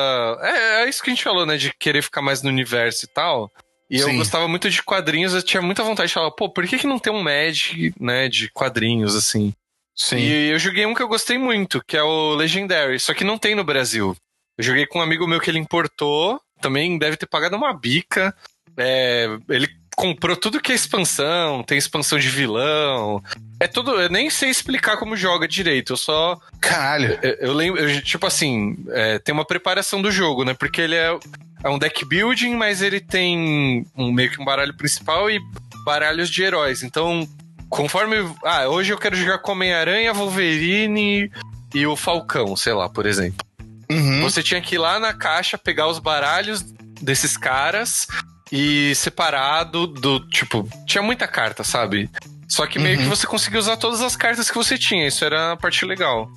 [0.43, 1.57] É, é, isso que a gente falou, né?
[1.57, 3.51] De querer ficar mais no universo e tal.
[3.89, 4.11] E Sim.
[4.11, 6.87] eu gostava muito de quadrinhos, eu tinha muita vontade de falar, pô, por que, que
[6.87, 9.53] não tem um Magic, né, de quadrinhos, assim?
[9.95, 10.17] Sim.
[10.17, 13.37] E eu joguei um que eu gostei muito, que é o Legendary, só que não
[13.37, 14.17] tem no Brasil.
[14.59, 18.35] Eu joguei com um amigo meu que ele importou, também deve ter pagado uma bica.
[18.77, 23.23] É, ele comprou tudo que é expansão, tem expansão de vilão.
[23.61, 23.93] É tudo.
[24.01, 26.39] Eu nem sei explicar como joga direito, eu só.
[26.61, 27.19] Caralho.
[27.23, 30.55] Eu, eu lembro, eu, tipo assim, é, tem uma preparação do jogo, né?
[30.55, 31.17] Porque ele é,
[31.63, 35.41] é um deck building, mas ele tem um, meio que um baralho principal e
[35.85, 36.83] baralhos de heróis.
[36.83, 37.29] Então,
[37.69, 38.17] conforme.
[38.45, 41.31] Ah, hoje eu quero jogar com Homem-Aranha, Wolverine
[41.75, 43.47] e o Falcão, sei lá, por exemplo.
[43.91, 44.23] Uhum.
[44.23, 46.63] Você tinha que ir lá na caixa, pegar os baralhos
[47.01, 48.07] desses caras
[48.51, 50.21] e separado do.
[50.29, 52.09] Tipo, tinha muita carta, sabe?
[52.49, 53.05] Só que meio uhum.
[53.05, 55.07] que você conseguia usar todas as cartas que você tinha.
[55.07, 56.29] Isso era a parte legal.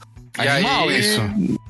[0.41, 1.21] E Animal aí, isso.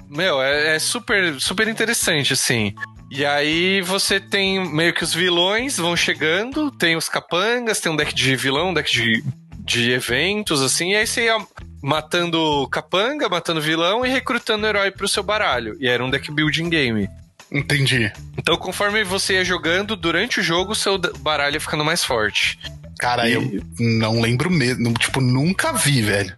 [0.09, 2.73] Meu, é, é super, super interessante, assim.
[3.09, 7.95] E aí você tem meio que os vilões vão chegando, tem os capangas, tem um
[7.95, 9.23] deck de vilão, um deck de,
[9.59, 11.37] de eventos, assim, e aí você ia
[11.85, 15.77] matando capanga, matando vilão e recrutando herói pro seu baralho.
[15.79, 17.07] E era um deck building game.
[17.51, 18.11] Entendi.
[18.35, 22.57] Então, conforme você ia jogando, durante o jogo, o seu baralho ia ficando mais forte.
[22.97, 23.33] Cara, e...
[23.33, 24.91] eu não lembro mesmo.
[24.95, 26.35] Tipo, nunca vi, velho.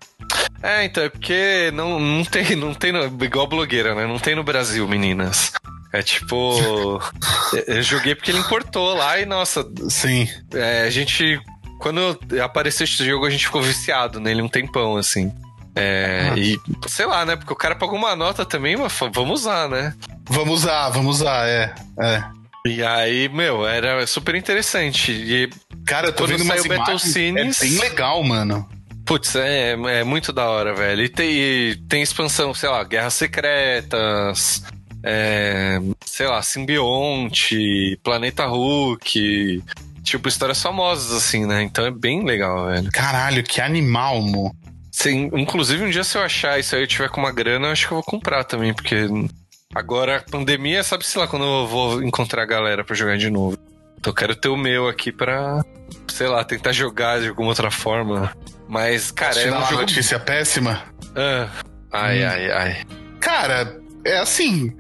[0.62, 4.06] É, então, é porque não, não tem, não tem no, igual blogueira, né?
[4.06, 5.54] Não tem no Brasil, meninas.
[5.94, 7.02] É tipo.
[7.66, 9.66] eu joguei porque ele importou lá e, nossa.
[9.90, 10.28] Sim.
[10.54, 11.40] É, a gente
[11.80, 15.32] quando apareceu esse jogo, a gente ficou viciado nele um tempão, assim.
[15.76, 16.38] É, ah.
[16.38, 17.36] E, sei lá, né?
[17.36, 19.94] Porque o cara pagou uma nota também, mas vamos usar, né?
[20.26, 21.74] Vamos usar, vamos usar, é.
[22.00, 22.24] é.
[22.66, 25.12] E aí, meu, era super interessante.
[25.12, 25.50] E,
[25.86, 28.68] cara, eu tô vendo umas imagens, Cines, é bem legal, mano.
[29.06, 31.04] Putz, é, é muito da hora, velho.
[31.04, 34.64] E tem, e tem expansão, sei lá, Guerras Secretas,
[35.02, 39.64] é, sei lá, Simbionte, Planeta Hulk,
[40.08, 41.62] tipo, histórias famosas, assim, né?
[41.64, 42.90] Então é bem legal, velho.
[42.92, 44.56] Caralho, que animal, mo.
[44.92, 47.72] Sim, inclusive um dia se eu achar isso aí e tiver com uma grana, eu
[47.72, 49.08] acho que eu vou comprar também, porque
[49.76, 53.58] agora a pandemia, sabe-se lá quando eu vou encontrar a galera para jogar de novo.
[54.00, 55.64] Então eu quero ter o meu aqui pra,
[56.08, 58.36] sei lá, tentar jogar de alguma outra forma.
[58.68, 59.82] Mas, cara, é uma jogo...
[59.82, 60.84] notícia péssima.
[61.16, 61.50] Ah,
[61.92, 62.30] ai, hum.
[62.30, 62.86] ai, ai.
[63.20, 64.76] Cara, é assim.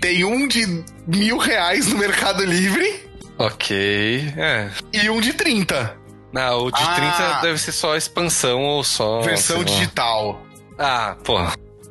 [0.00, 3.09] Tem um de mil reais no Mercado Livre
[3.40, 4.70] Ok, é.
[4.92, 5.96] E um de 30.
[6.30, 9.22] Não, o de ah, 30 deve ser só expansão ou só.
[9.22, 10.42] Versão digital.
[10.78, 11.38] Ah, pô.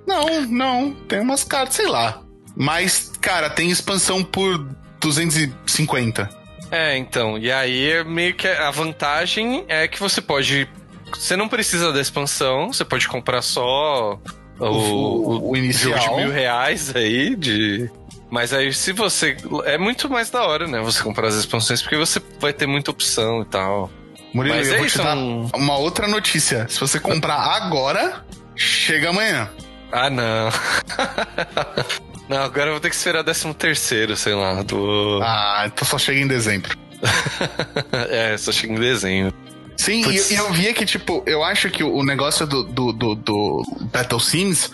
[0.05, 0.91] Não, não.
[1.07, 2.21] Tem umas cartas, sei lá.
[2.55, 4.63] Mas, cara, tem expansão por
[5.01, 6.29] 250.
[6.69, 7.35] É, então.
[7.35, 10.69] E aí, meio que a vantagem é que você pode.
[11.11, 14.19] Você não precisa da expansão, você pode comprar só
[14.59, 17.89] o, o, o inicial de mil reais aí de
[18.29, 19.35] mas aí, se você.
[19.65, 20.79] É muito mais da hora, né?
[20.81, 23.89] Você comprar as expansões, porque você vai ter muita opção e tal.
[24.33, 25.49] Murilo, Mas eu é vou isso, te dar um...
[25.55, 26.67] uma outra notícia.
[26.69, 28.23] Se você comprar agora,
[28.55, 29.49] chega amanhã.
[29.91, 30.49] Ah, não.
[32.29, 35.19] Não, agora eu vou ter que esperar 13 terceiro, sei lá, do...
[35.23, 36.77] Ah, então só chega em dezembro.
[38.11, 39.33] é, só chega em dezembro.
[39.75, 43.15] Sim, e, e, eu via que, tipo, eu acho que o negócio do, do, do,
[43.15, 44.69] do Battle Sims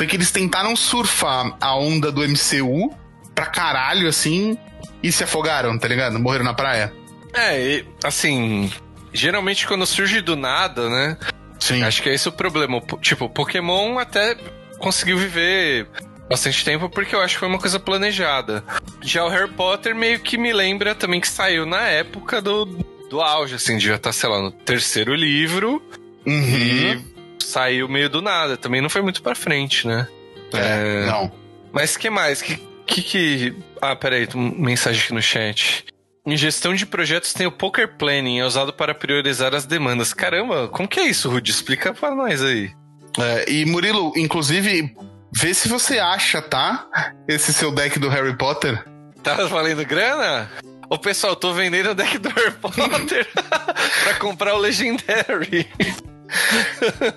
[0.00, 2.90] foi que eles tentaram surfar a onda do MCU
[3.34, 4.56] pra caralho, assim,
[5.02, 6.18] e se afogaram, tá ligado?
[6.18, 6.90] Morreram na praia.
[7.34, 8.72] É, e, assim,
[9.12, 11.18] geralmente quando surge do nada, né?
[11.58, 11.82] Sim.
[11.82, 12.80] Acho que é esse o problema.
[13.02, 14.38] Tipo, Pokémon até
[14.78, 15.86] conseguiu viver
[16.30, 18.64] bastante tempo porque eu acho que foi uma coisa planejada.
[19.02, 23.20] Já o Harry Potter meio que me lembra também que saiu na época do, do
[23.20, 25.82] auge, assim, devia estar, tá, sei lá, no terceiro livro.
[26.26, 26.42] Uhum.
[26.42, 27.09] E
[27.40, 28.56] saiu meio do nada.
[28.56, 30.06] Também não foi muito pra frente, né?
[30.52, 31.06] É, é...
[31.06, 31.32] não.
[31.72, 32.42] Mas que mais?
[32.42, 33.56] Que, que que.
[33.80, 35.84] Ah, peraí, mensagem aqui no chat.
[36.26, 40.12] Em gestão de projetos tem o Poker Planning, é usado para priorizar as demandas.
[40.12, 41.50] Caramba, como que é isso, Rudy?
[41.50, 42.70] Explica pra nós aí.
[43.18, 44.94] É, e Murilo, inclusive,
[45.34, 46.86] vê se você acha, tá?
[47.26, 48.84] Esse seu deck do Harry Potter.
[49.22, 50.50] Tá valendo grana?
[50.88, 53.28] Ô pessoal, tô vendendo o deck do Harry Potter
[54.04, 55.68] pra comprar o Legendary.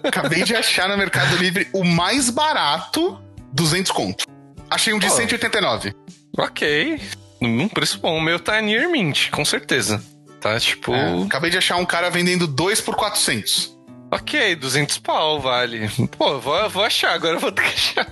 [0.04, 4.26] Acabei de achar no Mercado Livre o mais barato, 200 conto.
[4.70, 5.10] Achei um de oh.
[5.10, 5.94] 189.
[6.38, 7.00] Ok
[7.48, 8.18] num preço bom.
[8.18, 10.04] O meu tá near mint, com certeza.
[10.40, 10.94] Tá, tipo...
[10.94, 13.78] É, acabei de achar um cara vendendo dois por 400.
[14.12, 15.90] Ok, 200 pau, vale.
[16.18, 18.08] Pô, vou, vou achar, agora eu vou ter que achar.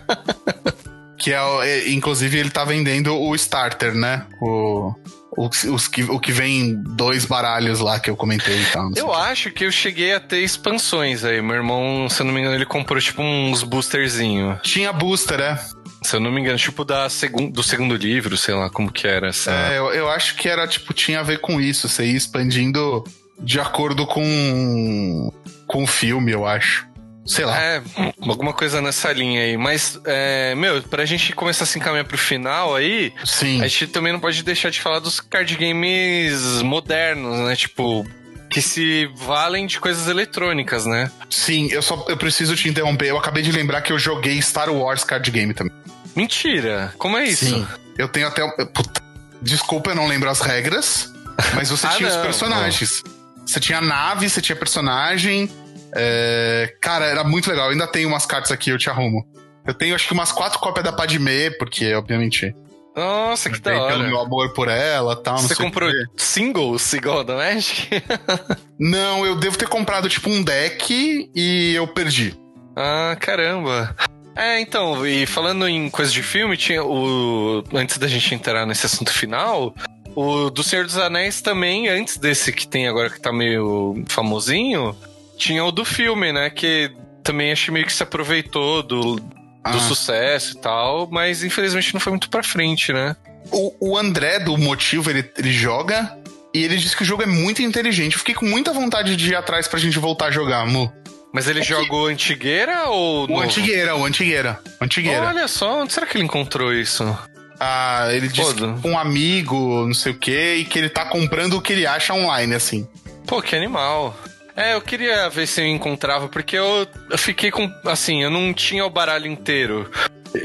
[1.17, 4.25] que é, é, inclusive, ele tá vendendo o starter, né?
[4.41, 4.93] O,
[5.37, 8.91] os, os que, o que vem dois baralhos lá que eu comentei e tal.
[8.95, 11.41] Eu acho que eu cheguei a ter expansões aí.
[11.41, 14.59] Meu irmão, se eu não me engano, ele comprou tipo uns boosterzinho.
[14.63, 15.59] Tinha booster, é.
[16.03, 19.07] Se eu não me engano, tipo da segun, do segundo livro, sei lá como que
[19.07, 19.51] era essa.
[19.51, 23.03] É, eu, eu acho que era, tipo, tinha a ver com isso, você ia expandindo
[23.39, 25.31] de acordo com,
[25.67, 26.87] com o filme, eu acho.
[27.25, 27.59] Sei lá.
[27.59, 27.81] É,
[28.27, 29.57] alguma coisa nessa linha aí.
[29.57, 33.61] Mas, é, meu, pra gente começar a se encaminhar pro final aí, Sim.
[33.61, 37.55] a gente também não pode deixar de falar dos card games modernos, né?
[37.55, 38.05] Tipo,
[38.49, 41.11] que se valem de coisas eletrônicas, né?
[41.29, 43.07] Sim, eu só eu preciso te interromper.
[43.07, 45.73] Eu acabei de lembrar que eu joguei Star Wars card game também.
[46.15, 46.93] Mentira!
[46.97, 47.45] Como é isso?
[47.45, 47.67] Sim.
[47.97, 48.45] Eu tenho até.
[48.65, 49.01] Puta,
[49.41, 51.13] desculpa, eu não lembro as regras,
[51.53, 53.03] mas você ah, tinha não, os personagens.
[53.05, 53.45] Não.
[53.45, 55.49] Você tinha nave, você tinha personagem.
[55.95, 56.73] É...
[56.81, 57.65] Cara, era muito legal.
[57.67, 59.25] Eu ainda tenho umas cartas aqui, eu te arrumo.
[59.65, 62.53] Eu tenho acho que umas quatro cópias da Padme, porque, obviamente.
[62.95, 63.99] Nossa, que da hora.
[63.99, 65.37] meu amor por ela tal.
[65.37, 67.87] Você comprou singles igual da Magic?
[68.77, 72.35] não, eu devo ter comprado tipo um deck e eu perdi.
[72.75, 73.95] Ah, caramba.
[74.35, 77.63] É, então, e falando em coisa de filme, tinha o.
[77.73, 79.73] Antes da gente entrar nesse assunto final,
[80.15, 84.95] o do Senhor dos Anéis também, antes desse que tem agora que tá meio famosinho,
[85.41, 86.51] tinha o do filme, né?
[86.51, 86.91] Que
[87.23, 89.23] também achei meio que se aproveitou do, do
[89.63, 89.79] ah.
[89.79, 93.15] sucesso e tal, mas infelizmente não foi muito pra frente, né?
[93.51, 96.15] O, o André, do motivo, ele, ele joga
[96.53, 98.13] e ele diz que o jogo é muito inteligente.
[98.13, 100.93] Eu fiquei com muita vontade de ir atrás pra gente voltar a jogar, Mu.
[101.33, 102.13] Mas ele é jogou que...
[102.13, 103.29] Antigueira ou.
[103.29, 103.39] O?
[103.39, 104.59] Antigueira, o Antigueira.
[104.79, 105.27] Antigueira.
[105.27, 107.17] Olha só, onde será que ele encontrou isso?
[107.59, 111.61] Ah, ele disse um amigo, não sei o quê, e que ele tá comprando o
[111.61, 112.87] que ele acha online, assim.
[113.25, 114.15] Pô, que animal.
[114.55, 116.87] É, eu queria ver se eu encontrava, porque eu,
[117.17, 117.71] fiquei com.
[117.85, 119.89] Assim, eu não tinha o baralho inteiro.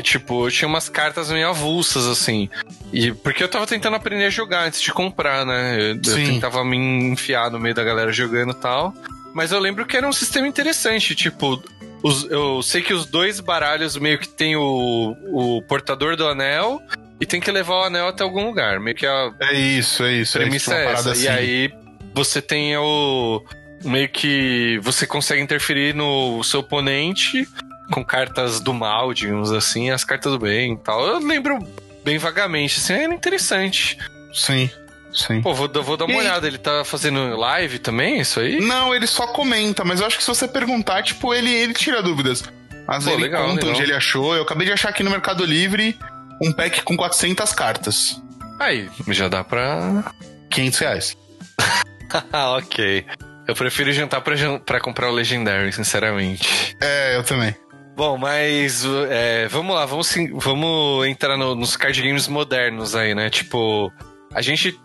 [0.02, 2.48] Tipo, eu tinha umas cartas meio avulsas, assim.
[2.92, 5.78] E porque eu tava tentando aprender a jogar antes de comprar, né?
[5.80, 8.92] Eu, eu tentava me enfiar no meio da galera jogando e tal.
[9.32, 11.62] Mas eu lembro que era um sistema interessante, tipo,
[12.02, 16.80] os, eu sei que os dois baralhos meio que tem o, o portador do anel
[17.20, 18.80] e tem que levar o anel até algum lugar.
[18.80, 19.32] Meio que a.
[19.40, 20.38] É isso, é isso.
[20.38, 21.12] Premissa é, essa.
[21.12, 21.24] Assim.
[21.24, 21.72] E aí
[22.14, 23.44] você tem o.
[23.84, 27.46] Meio que você consegue interferir no seu oponente
[27.90, 31.06] com cartas do mal, digamos assim, as cartas do bem e tal.
[31.06, 31.58] Eu lembro
[32.04, 33.98] bem vagamente, assim, era interessante.
[34.32, 34.70] Sim.
[35.12, 35.40] Sim.
[35.40, 36.46] Pô, vou, vou dar uma e olhada.
[36.46, 38.60] Ele tá fazendo live também, isso aí?
[38.60, 42.02] Não, ele só comenta, mas eu acho que se você perguntar, tipo, ele, ele tira
[42.02, 42.44] dúvidas.
[42.86, 43.70] Às vezes ele legal, conta legal.
[43.70, 44.36] onde ele achou.
[44.36, 45.98] Eu acabei de achar aqui no Mercado Livre
[46.40, 48.20] um pack com 400 cartas.
[48.60, 50.12] Aí, já dá pra.
[50.50, 51.16] 500 reais.
[52.56, 53.06] ok.
[53.46, 54.34] Eu prefiro jantar pra,
[54.64, 56.76] pra comprar o Legendary, sinceramente.
[56.80, 57.54] É, eu também.
[57.96, 63.30] Bom, mas é, vamos lá, vamos, vamos entrar no, nos card games modernos aí, né?
[63.30, 63.90] Tipo,
[64.34, 64.78] a gente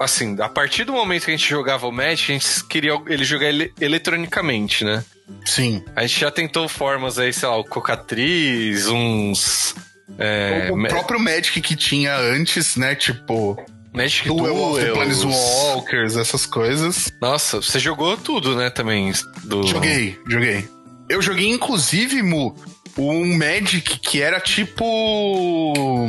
[0.00, 3.24] assim, a partir do momento que a gente jogava o Magic, a gente queria ele
[3.24, 5.04] jogar ele, eletronicamente, né?
[5.44, 5.84] Sim.
[5.94, 9.74] A gente já tentou formas aí, sei lá, o Cocatriz, uns.
[10.18, 12.94] É, o, próprio Magic que tinha antes, né?
[12.94, 13.56] Tipo.
[13.94, 17.12] Magic Duel, Duel Planeswalkers, essas coisas.
[17.20, 19.12] Nossa, você jogou tudo, né, também?
[19.44, 19.66] Do...
[19.66, 20.68] Joguei, joguei.
[21.08, 22.56] Eu joguei, inclusive, Mu,
[22.98, 26.08] um Magic que era tipo.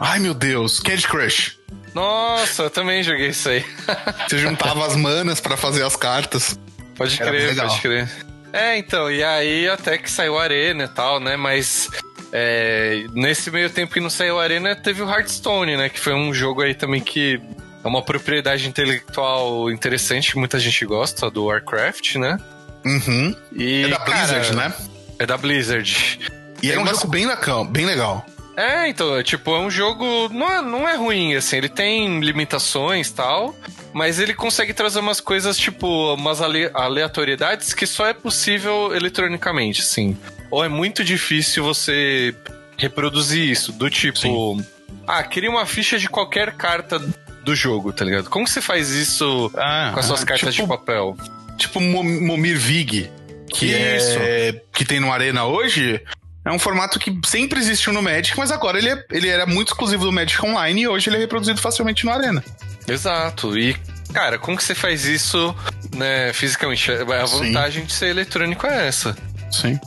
[0.00, 1.56] Ai meu Deus, Candy Crush.
[1.94, 3.64] Nossa, eu também joguei isso aí.
[4.28, 6.58] Você juntava as manas para fazer as cartas.
[6.96, 8.10] Pode crer, pode crer.
[8.52, 11.36] É, então, e aí até que saiu a Arena e tal, né?
[11.36, 11.88] Mas
[12.36, 15.88] é, nesse meio tempo que não saiu a Arena, teve o Hearthstone, né?
[15.88, 17.40] Que foi um jogo aí também que
[17.84, 22.36] é uma propriedade intelectual interessante que muita gente gosta, do Warcraft, né?
[22.84, 23.36] Uhum.
[23.52, 24.74] E, é da Blizzard, cara, né?
[25.16, 26.18] É da Blizzard.
[26.60, 28.26] E é um jogo bem legal, bem legal.
[28.56, 30.28] É, então, tipo, é um jogo.
[30.30, 33.54] Não é, não é ruim, assim, ele tem limitações tal,
[33.92, 40.16] mas ele consegue trazer umas coisas, tipo, umas aleatoriedades que só é possível eletronicamente, assim.
[40.54, 42.32] Ou é muito difícil você
[42.78, 44.18] reproduzir isso, do tipo.
[44.20, 44.64] Sim.
[45.04, 47.00] Ah, cria uma ficha de qualquer carta
[47.42, 48.30] do jogo, tá ligado?
[48.30, 51.16] Como você faz isso ah, com as suas ah, cartas tipo, de papel?
[51.58, 53.10] Tipo Momir Vig,
[53.48, 54.18] que isso.
[54.20, 56.00] é que tem no Arena hoje.
[56.44, 59.72] É um formato que sempre existiu no Magic, mas agora ele, é, ele era muito
[59.72, 62.44] exclusivo do Magic Online e hoje ele é reproduzido facilmente no Arena.
[62.86, 63.58] Exato.
[63.58, 63.74] E,
[64.12, 65.52] cara, como que você faz isso,
[65.96, 66.92] né, fisicamente?
[66.92, 67.86] A vantagem Sim.
[67.86, 69.16] de ser eletrônico é essa.
[69.50, 69.80] Sim.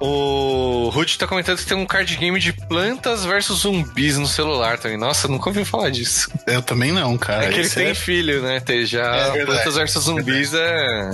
[0.00, 4.78] O Ruth tá comentando que tem um card game de plantas versus zumbis no celular
[4.78, 4.96] também.
[4.96, 6.30] Nossa, nunca ouvi falar disso.
[6.46, 7.46] Eu também não, cara.
[7.46, 7.94] É que ele tem é...
[7.94, 8.60] filho, né?
[8.60, 11.10] Tem já é plantas versus zumbis é.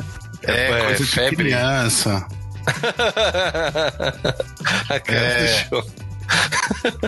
[0.46, 1.30] É, é, é coisa febre.
[1.30, 2.26] de criança.
[4.88, 5.44] A cara é...
[5.44, 5.90] do show.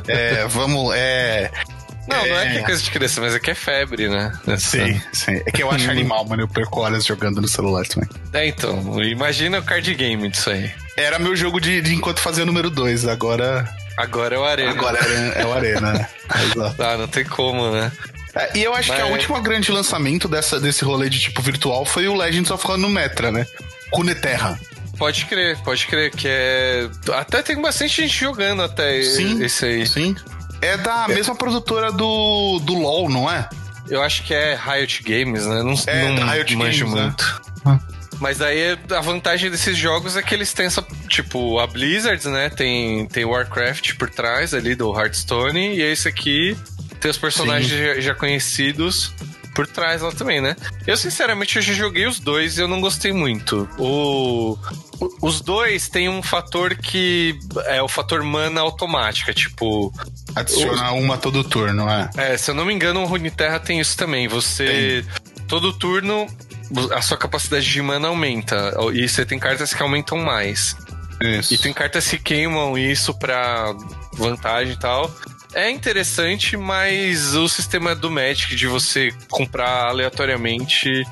[0.09, 0.95] é, vamos.
[0.95, 1.51] É.
[2.09, 2.29] Não, é...
[2.29, 4.33] não é que é coisa de criança, mas é que é febre, né?
[4.47, 4.59] Essa...
[4.59, 5.43] Sim, sim.
[5.47, 6.43] É que eu acho animal, mano.
[6.43, 8.09] Eu perco horas jogando no celular também.
[8.33, 9.03] É, então.
[9.03, 10.71] Imagina o card game disso aí.
[10.97, 13.07] Era meu jogo de, de enquanto fazia o número 2.
[13.07, 13.69] Agora.
[13.97, 14.71] Agora é o Arena.
[14.71, 16.09] Agora é, é o Arena, né?
[16.45, 16.83] Exato.
[16.83, 17.93] Ah, não tem como, né?
[18.35, 18.99] É, e eu acho Mas...
[18.99, 22.67] que a última grande lançamento dessa, desse rolê de tipo virtual foi o Legends of
[22.67, 23.47] Runeterra, né?
[23.93, 24.59] Runeterra.
[24.99, 26.89] Pode crer, pode crer, que é.
[27.15, 29.87] Até tem bastante gente jogando até sim, esse aí.
[29.87, 30.15] Sim.
[30.61, 31.15] É da é.
[31.15, 33.49] mesma produtora do, do LoL, não é?
[33.89, 35.63] Eu acho que é Riot Games, né?
[35.63, 37.03] Não, é, não Riot manjo Games, né?
[37.03, 37.43] muito.
[37.65, 37.81] Né?
[38.23, 40.81] Mas aí a vantagem desses jogos é que eles têm essa.
[41.09, 42.49] Tipo, a Blizzard, né?
[42.51, 45.75] Tem, tem Warcraft por trás ali do Hearthstone.
[45.75, 46.57] E esse aqui
[47.01, 49.13] tem os personagens já, já, conhecidos
[49.57, 50.55] por trás lá também, né?
[50.87, 53.69] Eu, sinceramente, eu já joguei os dois e eu não gostei muito.
[53.77, 54.57] O,
[55.21, 59.93] os dois têm um fator que é o fator mana automática, tipo.
[60.37, 62.09] Adicionar uma todo turno, é.
[62.17, 64.29] É, se eu não me engano, o Runeterra tem isso também.
[64.29, 65.03] Você.
[65.05, 65.23] Tem.
[65.49, 66.29] Todo turno,
[66.93, 68.75] a sua capacidade de mana aumenta.
[68.93, 70.77] E você tem cartas que aumentam mais.
[71.21, 71.55] Isso.
[71.55, 73.75] E tem cartas que queimam isso pra
[74.15, 75.15] vantagem e tal.
[75.55, 81.05] É interessante, mas o sistema do Magic de você comprar aleatoriamente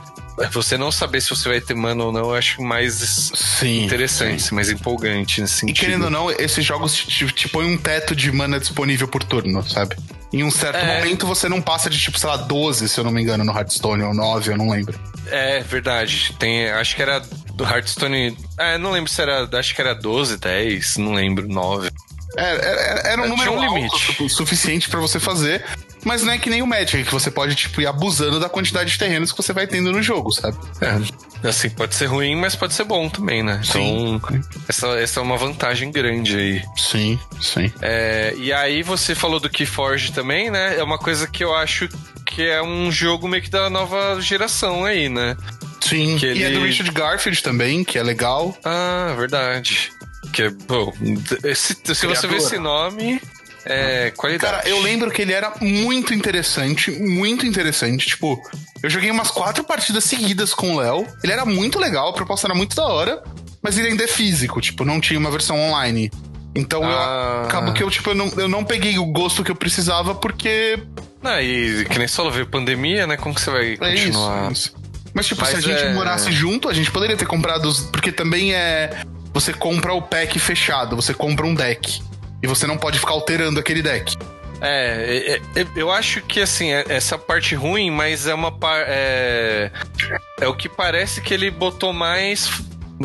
[0.48, 2.94] você não saber se você vai ter mana ou não, eu acho mais
[3.34, 4.54] sim, interessante, sim.
[4.54, 5.76] mais empolgante nesse sentido.
[5.76, 9.22] E querendo ou não, esses jogos te, te põem um teto de mana disponível por
[9.22, 9.96] turno, sabe?
[10.32, 10.96] Em um certo é...
[10.96, 13.52] momento você não passa de tipo, sei lá, 12, se eu não me engano, no
[13.52, 14.98] Hearthstone, ou 9, eu não lembro.
[15.26, 16.34] É, verdade.
[16.38, 17.20] Tem, acho que era
[17.54, 18.36] do Hearthstone.
[18.58, 19.48] É, não lembro se era.
[19.58, 21.90] Acho que era 12, 10, não lembro, 9.
[22.36, 24.28] É, era, é, era um é, número um limite.
[24.28, 25.64] suficiente para você fazer,
[26.04, 28.90] mas não é que nem o Magic, que você pode, tipo, ir abusando da quantidade
[28.90, 30.56] de terrenos que você vai tendo no jogo, sabe?
[30.80, 33.60] É, assim, pode ser ruim, mas pode ser bom também, né?
[33.68, 34.20] Então, sim.
[34.68, 36.64] Essa, essa é uma vantagem grande aí.
[36.76, 37.72] Sim, sim.
[37.82, 40.78] É, e aí você falou do Keyforge também, né?
[40.78, 41.88] É uma coisa que eu acho
[42.24, 45.36] que é um jogo meio que da nova geração aí, né?
[45.80, 46.40] Sim, que ele...
[46.40, 48.56] e é do Richard Garfield também, que é legal.
[48.64, 49.90] Ah, verdade.
[50.32, 50.92] Que é, bom,
[51.54, 53.20] se, se você vê esse nome,
[53.64, 54.52] é qualidade.
[54.52, 58.06] Cara, eu lembro que ele era muito interessante, muito interessante.
[58.06, 58.40] Tipo,
[58.82, 61.06] eu joguei umas quatro partidas seguidas com o Léo.
[61.22, 63.22] Ele era muito legal, a proposta era muito da hora,
[63.62, 66.10] mas ele ainda é físico, tipo, não tinha uma versão online.
[66.54, 67.42] Então ah.
[67.42, 70.14] eu acabo que eu, tipo, eu não, eu não peguei o gosto que eu precisava
[70.14, 70.82] porque.
[71.22, 73.16] Ah, e que nem só veio pandemia, né?
[73.16, 74.48] Como que você vai continuar?
[74.48, 74.80] É isso, isso.
[75.12, 75.92] Mas, tipo, Mas se a gente é...
[75.92, 77.66] morasse junto, a gente poderia ter comprado.
[77.66, 77.80] Os...
[77.80, 79.02] Porque também é
[79.32, 82.02] você compra o pack fechado, você compra um deck.
[82.42, 84.16] E você não pode ficar alterando aquele deck.
[84.60, 88.52] É, é, é eu acho que assim, é, essa parte ruim, mas é uma
[88.86, 89.70] é,
[90.40, 92.50] é o que parece que ele botou mais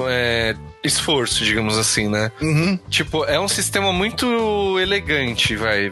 [0.08, 2.32] é, esforço, digamos assim, né?
[2.42, 2.78] Uhum.
[2.90, 5.92] Tipo, é um sistema muito elegante, vai.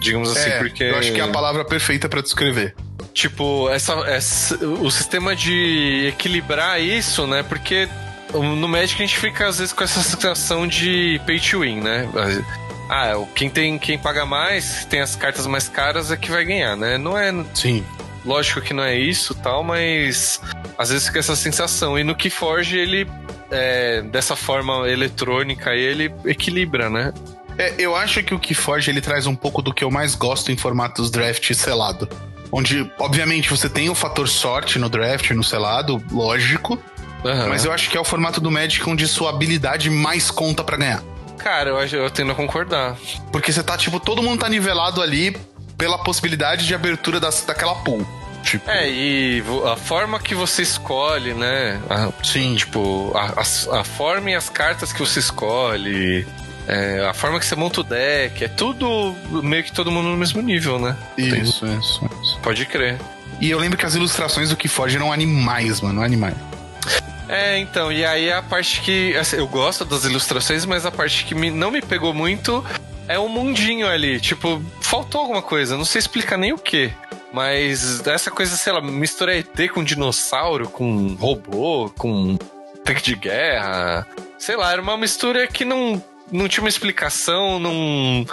[0.00, 0.84] Digamos assim, é, porque.
[0.84, 2.74] Eu acho que é a palavra perfeita para descrever.
[3.12, 7.42] Tipo, essa, essa, o sistema de equilibrar isso, né?
[7.42, 7.88] Porque
[8.42, 12.08] no Magic a gente fica às vezes com essa sensação de pay to win, né?
[12.88, 16.76] Ah, quem tem quem paga mais, tem as cartas mais caras é que vai ganhar,
[16.76, 16.98] né?
[16.98, 17.84] Não é Sim.
[18.24, 20.40] lógico que não é isso tal, mas
[20.78, 21.98] às vezes fica essa sensação.
[21.98, 23.08] E no que Forge, ele,
[23.50, 27.12] é, dessa forma eletrônica, ele equilibra, né?
[27.58, 30.52] É, eu acho que o Keyforge ele traz um pouco do que eu mais gosto
[30.52, 32.08] em formatos draft selado.
[32.52, 36.78] Onde, obviamente, você tem o fator sorte no draft, no selado, lógico.
[37.26, 37.48] Uhum.
[37.48, 40.76] Mas eu acho que é o formato do Magic onde sua habilidade mais conta para
[40.76, 41.02] ganhar.
[41.38, 42.96] Cara, eu, eu tendo a concordar.
[43.30, 45.36] Porque você tá, tipo, todo mundo tá nivelado ali
[45.76, 48.06] pela possibilidade de abertura das, daquela pool.
[48.42, 48.70] Tipo...
[48.70, 51.80] É, e a forma que você escolhe, né?
[51.90, 52.54] A, Sim.
[52.54, 56.26] Tipo, a, a, a, forma e as cartas que você escolhe.
[56.68, 60.16] É, a forma que você monta o deck, é tudo meio que todo mundo no
[60.16, 60.96] mesmo nível, né?
[61.16, 61.42] Isso, Tem...
[61.42, 61.66] isso,
[62.20, 62.38] isso.
[62.42, 62.98] Pode crer.
[63.40, 66.34] E eu lembro que as ilustrações do que foge eram animais, mano, animais.
[67.28, 69.16] É, então, e aí a parte que.
[69.16, 72.64] Assim, eu gosto das ilustrações, mas a parte que me, não me pegou muito
[73.08, 74.20] é o mundinho ali.
[74.20, 76.92] Tipo, faltou alguma coisa, não sei explicar nem o que.
[77.32, 82.38] Mas essa coisa, sei lá, mistura ET com dinossauro, com robô, com
[82.84, 84.06] tanque de guerra.
[84.38, 88.26] Sei lá, era uma mistura que não não tinha uma explicação, não.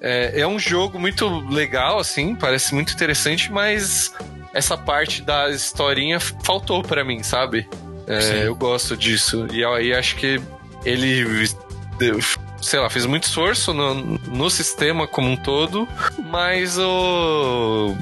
[0.00, 4.12] É, é um jogo muito legal, assim, parece muito interessante, mas
[4.52, 7.68] essa parte da historinha faltou para mim, sabe?
[8.06, 9.46] É, eu gosto disso.
[9.52, 10.40] E aí acho que
[10.84, 11.48] ele,
[12.62, 15.88] sei lá, fez muito esforço no, no sistema como um todo,
[16.30, 17.96] mas o.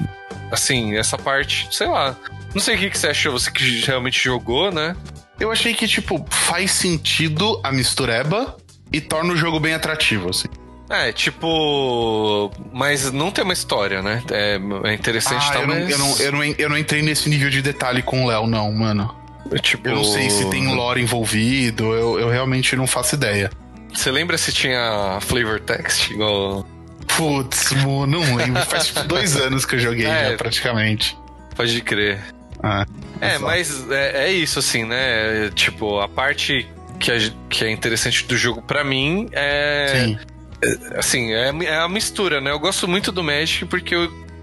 [0.51, 2.15] Assim, essa parte, sei lá.
[2.53, 4.95] Não sei o que, que você achou, você que realmente jogou, né?
[5.39, 8.55] Eu achei que, tipo, faz sentido a mistureba,
[8.95, 10.47] e torna o jogo bem atrativo, assim.
[10.89, 12.51] É, tipo.
[12.71, 14.23] Mas não tem uma história, né?
[14.31, 17.27] É, é interessante ah, tal, eu, não, eu, não, eu, não, eu não entrei nesse
[17.27, 19.13] nível de detalhe com o Léo, não, mano.
[19.61, 19.89] Tipo...
[19.89, 23.51] Eu não sei se tem lore envolvido, eu, eu realmente não faço ideia.
[23.93, 26.67] Você lembra se tinha flavor text igual.
[27.15, 28.61] Putz, não lembro.
[28.65, 31.17] Faz tipo dois anos que eu joguei é, já, praticamente.
[31.55, 32.21] Pode crer.
[32.61, 32.85] Ah,
[33.21, 35.49] é, mas é, é, isso, assim, né?
[35.53, 36.67] Tipo, a parte
[36.99, 40.03] que é, que é interessante do jogo para mim é.
[40.05, 40.19] Sim.
[40.63, 42.51] É, assim, é, é a mistura, né?
[42.51, 43.95] Eu gosto muito do Magic porque,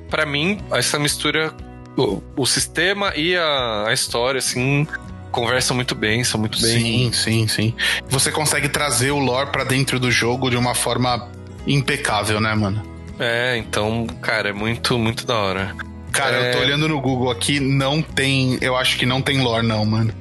[0.09, 1.53] para mim, essa mistura,
[1.97, 4.87] o, o sistema e a, a história, assim,
[5.31, 6.81] conversam muito bem, são muito bem.
[6.81, 7.75] Sim, sim, sim.
[8.09, 11.29] Você consegue trazer o lore para dentro do jogo de uma forma
[11.67, 12.83] impecável, né, mano?
[13.19, 15.75] É, então, cara, é muito, muito da hora.
[16.13, 16.49] Cara, é...
[16.49, 16.63] eu tô é.
[16.63, 18.59] olhando no Google aqui, não tem.
[18.61, 20.15] Eu acho que não tem lore, não, mano.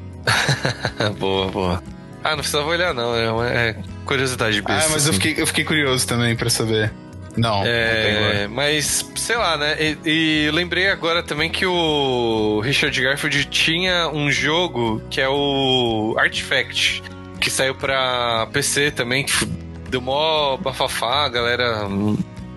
[1.20, 1.84] boa, boa.
[2.24, 3.44] Ah, não precisava olhar, não.
[3.44, 4.88] É, é curiosidade besta.
[4.88, 5.08] Ah, mas assim.
[5.08, 6.94] eu, fiquei, eu fiquei curioso também pra saber.
[7.38, 7.64] Não.
[7.66, 9.78] É, não mas, sei lá, né?
[9.80, 16.16] E, e, lembrei agora também que o Richard Garfield tinha um jogo que é o
[16.18, 17.04] Artifact,
[17.40, 19.34] que saiu pra PC também, que
[19.90, 21.88] deu mó bafafá, a galera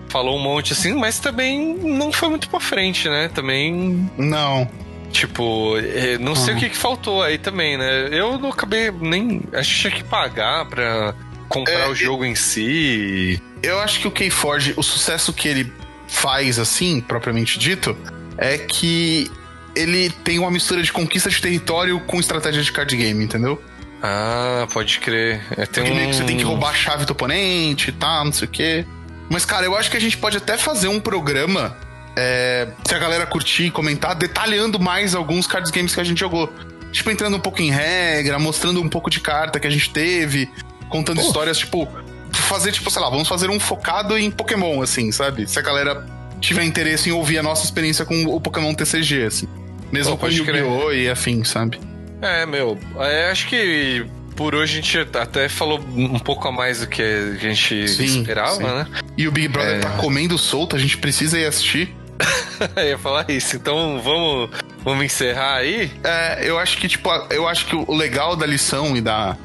[0.09, 3.29] falou um monte assim, mas também não foi muito pra frente, né?
[3.29, 4.09] Também.
[4.17, 4.69] Não.
[5.11, 8.09] Tipo, é, não sei o que, que faltou aí também, né?
[8.11, 9.41] Eu não acabei nem.
[9.53, 11.13] Acho que tinha que pagar pra
[11.49, 13.41] comprar é, o jogo em si.
[13.61, 15.73] Eu acho que o Keyforge, o sucesso que ele
[16.07, 17.97] faz, assim, propriamente dito,
[18.37, 19.29] é que
[19.75, 23.61] ele tem uma mistura de conquista de território com estratégia de card game, entendeu?
[24.01, 25.41] Ah, pode crer.
[25.57, 26.13] É, tem um...
[26.13, 28.85] você tem que roubar a chave do oponente e tá, tal, não sei o quê.
[29.29, 31.75] Mas, cara, eu acho que a gente pode até fazer um programa
[32.15, 36.51] é, se a galera curtir, comentar, detalhando mais alguns cards games que a gente jogou.
[36.91, 40.49] Tipo, entrando um pouco em regra, mostrando um pouco de carta que a gente teve,
[40.95, 41.27] contando Pô.
[41.27, 41.87] histórias, tipo,
[42.31, 45.49] fazer, tipo, sei lá, vamos fazer um focado em Pokémon, assim, sabe?
[45.49, 46.05] Se a galera
[46.39, 49.47] tiver interesse em ouvir a nossa experiência com o Pokémon TCG, assim.
[49.91, 50.91] Mesmo Pô, com o Yu-Gi-Oh!
[50.93, 51.79] e afim, sabe?
[52.21, 56.79] É, meu, é, acho que por hoje a gente até falou um pouco a mais
[56.79, 58.63] do que a gente sim, esperava, sim.
[58.63, 58.87] né?
[59.17, 59.79] E o Big Brother é...
[59.79, 61.93] tá comendo solto, a gente precisa ir assistir.
[62.75, 63.55] eu ia falar isso.
[63.55, 64.49] Então vamos,
[64.83, 65.91] vamos encerrar aí?
[66.03, 69.37] É, eu acho que, tipo, eu acho que o legal da lição e da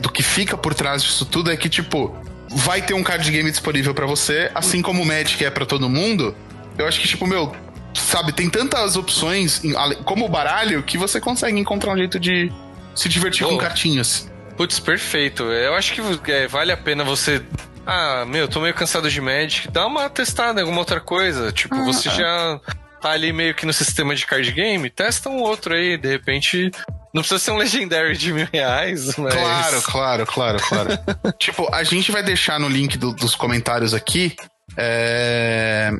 [0.00, 2.14] do que fica por trás disso tudo é que, tipo,
[2.48, 5.88] vai ter um card game disponível para você, assim como o Magic é para todo
[5.88, 6.34] mundo.
[6.76, 7.54] Eu acho que, tipo, meu,
[7.94, 9.62] sabe, tem tantas opções,
[10.04, 12.52] como o baralho, que você consegue encontrar um jeito de
[12.94, 13.50] se divertir oh.
[13.50, 14.30] com cartinhas.
[14.56, 15.44] Putz, perfeito.
[15.44, 17.42] Eu acho que é, vale a pena você
[17.86, 19.68] ah, meu, tô meio cansado de Magic.
[19.70, 21.50] Dá uma testada em alguma outra coisa.
[21.50, 22.60] Tipo, ah, você já
[23.00, 26.70] tá ali meio que no sistema de card game, testa um outro aí, de repente.
[27.12, 29.34] Não precisa ser um Legendary de mil reais, mas.
[29.34, 30.90] Claro, claro, claro, claro.
[31.38, 34.36] tipo, a gente vai deixar no link do, dos comentários aqui.
[34.76, 35.90] É...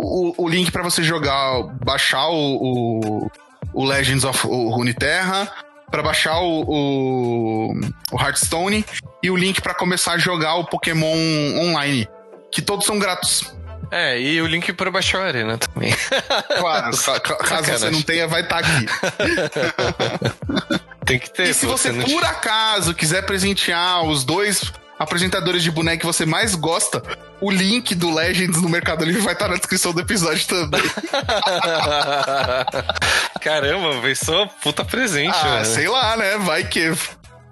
[0.00, 3.30] O, o link para você jogar, baixar o, o,
[3.72, 5.52] o Legends of Runeterra,
[5.90, 7.72] para baixar o, o,
[8.10, 8.84] o, Hearthstone
[9.22, 11.16] e o link para começar a jogar o Pokémon
[11.56, 12.08] online,
[12.50, 13.54] que todos são grátis.
[13.90, 15.94] É, e o link para baixar a arena também.
[16.58, 16.96] Claro,
[17.44, 18.86] caso você não tenha, vai estar tá aqui.
[21.04, 21.50] Tem que ter.
[21.50, 26.24] E se você, você por acaso quiser presentear os dois apresentadores de boneco que você
[26.24, 27.02] mais gosta,
[27.40, 30.80] o link do Legends no Mercado Livre vai estar na descrição do episódio também.
[33.40, 35.64] Caramba, veio só puta presente, Ah, né?
[35.64, 36.38] sei lá, né?
[36.38, 36.92] Vai que.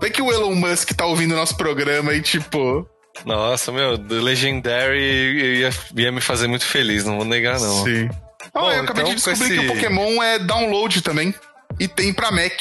[0.01, 2.89] Vai que o Elon Musk tá ouvindo nosso programa e, tipo.
[3.25, 7.85] Nossa, meu, do Legendary ia, ia me fazer muito feliz, não vou negar, não.
[7.85, 8.09] Sim.
[8.53, 9.59] Bom, eu acabei então, de descobrir esse...
[9.59, 11.35] que o Pokémon é download também.
[11.79, 12.61] E tem pra Mac.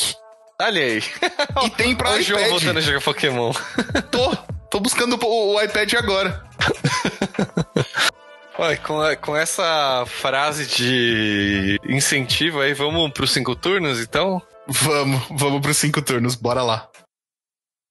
[0.62, 1.04] Olha aí.
[1.66, 2.50] E tem pra Hoje iPad.
[2.50, 3.52] voltando a jogar Pokémon.
[4.12, 4.38] Tô.
[4.70, 6.46] Tô buscando o, o iPad agora.
[8.58, 14.42] Olha, com, com essa frase de incentivo aí, vamos pros cinco turnos, então?
[14.68, 16.88] Vamos, vamos pros cinco turnos, bora lá.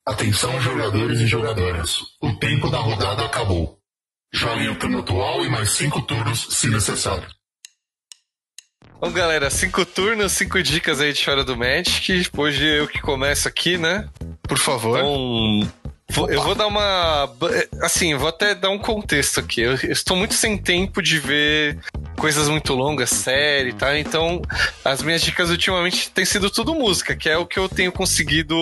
[0.06, 1.98] Atenção, jogadores e jogadoras.
[2.22, 3.78] O tempo da rodada acabou.
[4.32, 7.28] Joguem o turno atual e mais cinco turnos, se necessário.
[9.00, 12.28] Bom, galera, cinco turnos, cinco dicas aí de Chora do Magic.
[12.36, 14.08] Hoje eu que começo aqui, né?
[14.42, 14.98] Por favor.
[14.98, 17.30] Então, eu vou dar uma.
[17.82, 19.60] Assim, vou até dar um contexto aqui.
[19.60, 21.78] Eu estou muito sem tempo de ver
[22.16, 23.98] coisas muito longas, série, tá?
[23.98, 24.42] Então,
[24.84, 28.56] as minhas dicas ultimamente têm sido tudo música, que é o que eu tenho conseguido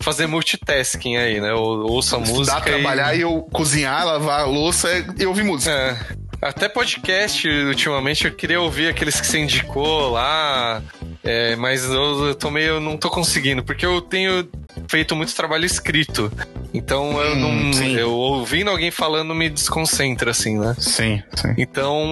[0.00, 1.50] fazer multitasking aí, né?
[1.50, 2.56] Eu ouço a música.
[2.56, 3.18] Dá trabalhar e...
[3.18, 4.88] e eu cozinhar, lavar a louça
[5.18, 5.70] e ouvir música.
[5.70, 6.26] É.
[6.40, 10.82] Até podcast, ultimamente, eu queria ouvir aqueles que você indicou lá,
[11.24, 12.78] é, mas eu, eu tô meio.
[12.78, 14.46] não tô conseguindo, porque eu tenho
[14.88, 16.30] feito muito trabalho escrito.
[16.74, 17.86] Então eu hum, não.
[17.88, 20.76] Eu ouvindo alguém falando me desconcentra, assim, né?
[20.78, 21.54] Sim, sim.
[21.56, 22.04] Então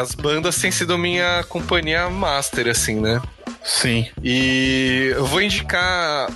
[0.00, 3.20] as bandas têm sido minha companhia master, assim, né?
[3.64, 4.06] Sim.
[4.22, 6.30] E eu vou indicar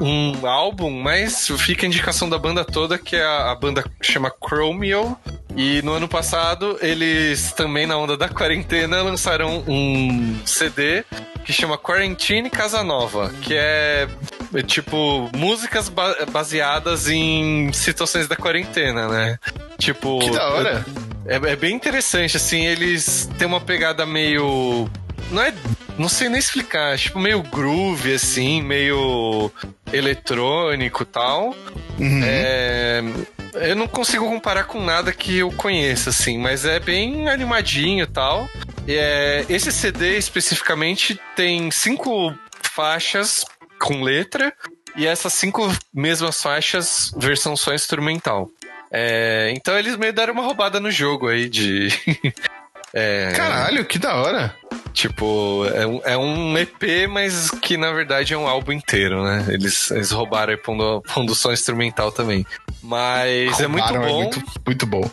[0.00, 4.30] um álbum, mas fica a indicação da banda toda, que é a, a banda chama
[4.30, 5.16] Chromio.
[5.56, 11.04] E no ano passado, eles também, na onda da quarentena, lançaram um CD
[11.44, 14.08] que chama Quarantine Casa Nova, que é,
[14.52, 19.38] é tipo músicas ba baseadas em situações da quarentena, né?
[19.78, 20.18] Tipo.
[20.18, 20.86] Que da hora!
[21.24, 24.90] É, é bem interessante, assim, eles têm uma pegada meio.
[25.30, 25.54] Não é
[25.98, 29.50] não sei nem explicar, tipo meio groove, assim, meio
[29.92, 31.54] eletrônico tal.
[31.98, 32.20] Uhum.
[32.22, 33.02] É,
[33.54, 38.06] eu não consigo comparar com nada que eu conheça, assim, mas é bem animadinho e
[38.06, 38.48] tal.
[38.86, 43.44] É, esse CD especificamente tem cinco faixas
[43.80, 44.52] com letra
[44.96, 48.50] e essas cinco mesmas faixas versão só instrumental.
[48.90, 51.88] É, então eles meio deram uma roubada no jogo aí de.
[52.98, 54.56] é, Caralho, que da hora!
[54.94, 59.44] Tipo, é um, é um EP, mas que na verdade é um álbum inteiro, né?
[59.48, 61.02] Eles, eles roubaram aí pondo,
[61.36, 62.46] som instrumental também.
[62.82, 64.06] Mas é roubaram, é muito bom.
[64.06, 65.10] É muito, muito bom.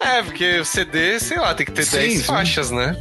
[0.00, 2.22] é, porque o CD, sei lá, tem que ter sim, 10 sim.
[2.24, 2.96] faixas, né?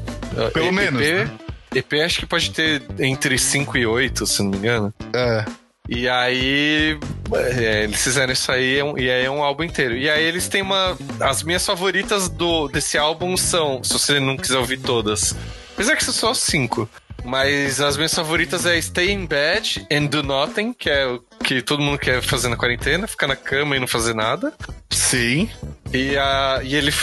[0.54, 1.02] Pelo EP, menos.
[1.02, 1.32] Né?
[1.74, 4.94] EP acho que pode ter entre 5 e 8, se não me engano.
[5.12, 5.46] É.
[5.92, 7.00] E aí
[7.34, 9.98] é, eles fizeram isso aí e aí é um álbum inteiro.
[9.98, 10.96] E aí eles têm uma.
[11.20, 15.36] As minhas favoritas do, desse álbum são, se você não quiser ouvir todas.
[15.74, 16.88] Apesar que são só cinco.
[17.26, 21.62] Mas as minhas favoritas é Stay in Bed and Do Nothing, que é o que
[21.62, 24.54] todo mundo quer fazer na quarentena, ficar na cama e não fazer nada.
[24.90, 25.50] Sim.
[25.92, 26.94] E, a, e ele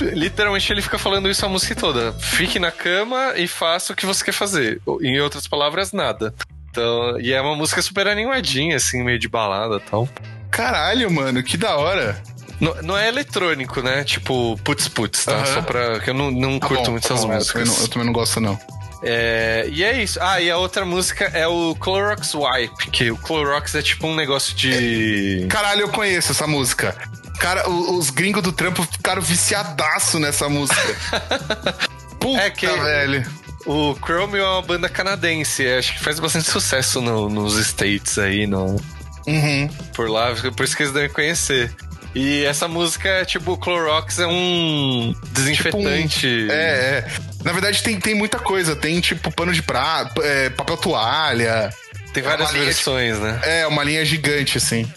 [0.00, 2.12] literalmente ele fica falando isso a música toda.
[2.12, 4.80] Fique na cama e faça o que você quer fazer.
[5.02, 6.34] Em outras palavras, nada.
[6.74, 10.08] Então, e é uma música super animadinha, assim, meio de balada e tal.
[10.50, 12.20] Caralho, mano, que da hora.
[12.60, 14.02] Não, não é eletrônico, né?
[14.02, 15.44] Tipo, putz putz, tá?
[15.46, 16.00] Só pra.
[16.00, 17.60] que eu não, não tá curto bom, muito tá essas bom, músicas.
[17.60, 18.58] Eu também, não, eu também não gosto, não.
[19.04, 20.18] É, e é isso.
[20.20, 24.16] Ah, e a outra música é o Clorox Wipe, que o Clorox é tipo um
[24.16, 25.46] negócio de.
[25.48, 26.96] Caralho, eu conheço essa música.
[27.38, 30.96] Cara, os gringos do trampo ficaram viciadaço nessa música.
[32.18, 33.43] Puta, é que, velho.
[33.66, 38.46] O Chrome é uma banda canadense, acho que faz bastante sucesso no, nos States aí,
[38.46, 38.76] no,
[39.26, 39.68] uhum.
[39.94, 41.74] por lá, por isso que eles devem conhecer.
[42.14, 46.20] E essa música, tipo, Clorox é um desinfetante.
[46.20, 47.06] Tipo um, é, é.
[47.42, 48.76] Na verdade, tem, tem muita coisa.
[48.76, 51.74] Tem, tipo, pano de prato, é, papel toalha.
[52.12, 53.40] Tem várias é versões, né?
[53.42, 54.90] É, uma linha gigante, assim.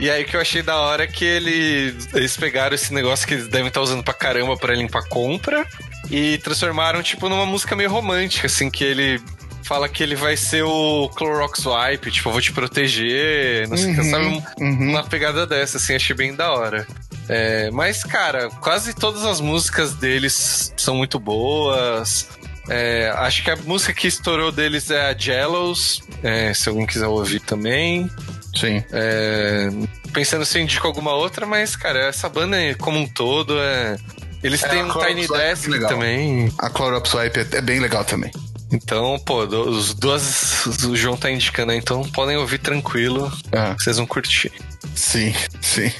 [0.00, 3.24] E aí o que eu achei da hora é que ele, eles pegaram esse negócio
[3.24, 5.64] que eles devem estar usando pra caramba pra limpar compra
[6.12, 9.20] e transformaram, tipo, numa música meio romântica, assim, que ele
[9.64, 13.86] fala que ele vai ser o Clorox Wipe, tipo, eu vou te proteger, não sei
[13.86, 14.44] o uhum, que, sabe?
[14.60, 14.90] Uhum.
[14.90, 16.86] Uma pegada dessa, assim, achei bem da hora.
[17.28, 22.28] É, mas, cara, quase todas as músicas deles são muito boas.
[22.68, 27.06] É, acho que a música que estourou deles é a Jellos, é, se alguém quiser
[27.06, 28.10] ouvir também.
[28.54, 28.84] Sim.
[28.92, 29.70] É,
[30.12, 33.96] pensando se eu indico alguma outra, mas, cara, essa banda como um todo é.
[34.42, 36.52] Eles é, têm um Tiny é Desk é também.
[36.58, 38.30] A Chlorops Swipe é, é bem legal também.
[38.72, 40.66] Então, pô, os duas.
[40.84, 43.30] O João tá indicando aí, então podem ouvir tranquilo.
[43.52, 43.76] Ah.
[43.78, 44.50] Vocês vão curtir.
[44.94, 45.92] Sim, sim.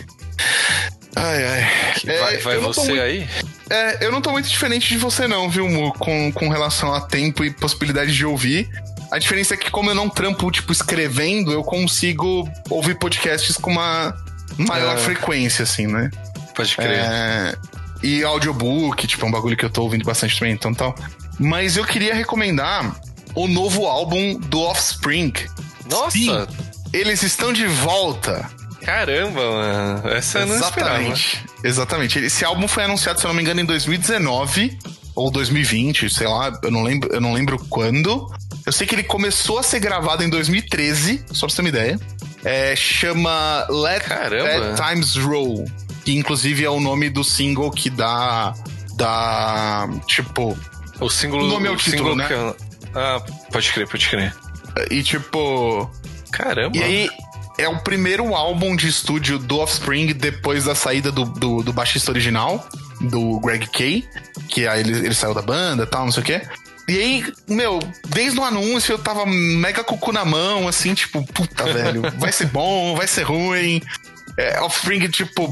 [1.15, 1.71] Ai, ai.
[2.07, 3.29] É, vai, vai você muito, aí?
[3.69, 5.93] É, eu não tô muito diferente de você, não, viu, Mu?
[5.93, 8.69] Com, com relação a tempo e possibilidade de ouvir.
[9.11, 13.71] A diferença é que, como eu não trampo, tipo, escrevendo, eu consigo ouvir podcasts com
[13.71, 14.17] uma
[14.57, 16.11] maior frequência, assim, né?
[16.55, 16.99] Pode crer.
[16.99, 17.55] É,
[18.03, 20.95] e audiobook, tipo, é um bagulho que eu tô ouvindo bastante também, então tal.
[21.39, 23.01] Mas eu queria recomendar
[23.35, 25.33] o novo álbum do Offspring.
[25.91, 26.11] Nossa!
[26.11, 26.47] Sim,
[26.93, 28.49] eles estão de volta.
[28.83, 30.09] Caramba, mano.
[30.09, 31.45] Essa eu não Exatamente.
[31.63, 32.19] Exatamente.
[32.19, 34.77] Esse álbum foi anunciado, se eu não me engano, em 2019
[35.15, 38.31] ou 2020, sei lá, eu não lembro, eu não lembro quando.
[38.65, 41.69] Eu sei que ele começou a ser gravado em 2013, só pra você ter uma
[41.69, 42.01] ideia.
[42.45, 45.65] É, chama Let, Let Times Roll,
[46.05, 48.55] que inclusive é o nome do single que dá
[48.97, 50.57] dá tipo
[51.01, 52.29] o single o nome é o, o título, né?
[52.29, 52.35] Que...
[52.95, 54.35] Ah, pode crer, pode crer.
[54.91, 55.91] E tipo,
[56.31, 56.77] caramba.
[56.77, 57.11] E aí
[57.59, 62.11] é o primeiro álbum de estúdio do Offspring depois da saída do, do, do baixista
[62.11, 62.67] original,
[63.01, 64.05] do Greg Kay,
[64.49, 66.43] que aí ele, ele saiu da banda e tal, não sei o quê.
[66.89, 71.65] E aí, meu, desde o anúncio eu tava mega cucu na mão, assim, tipo, puta,
[71.65, 73.81] velho, vai ser bom, vai ser ruim.
[74.37, 75.49] É, Offspring, tipo,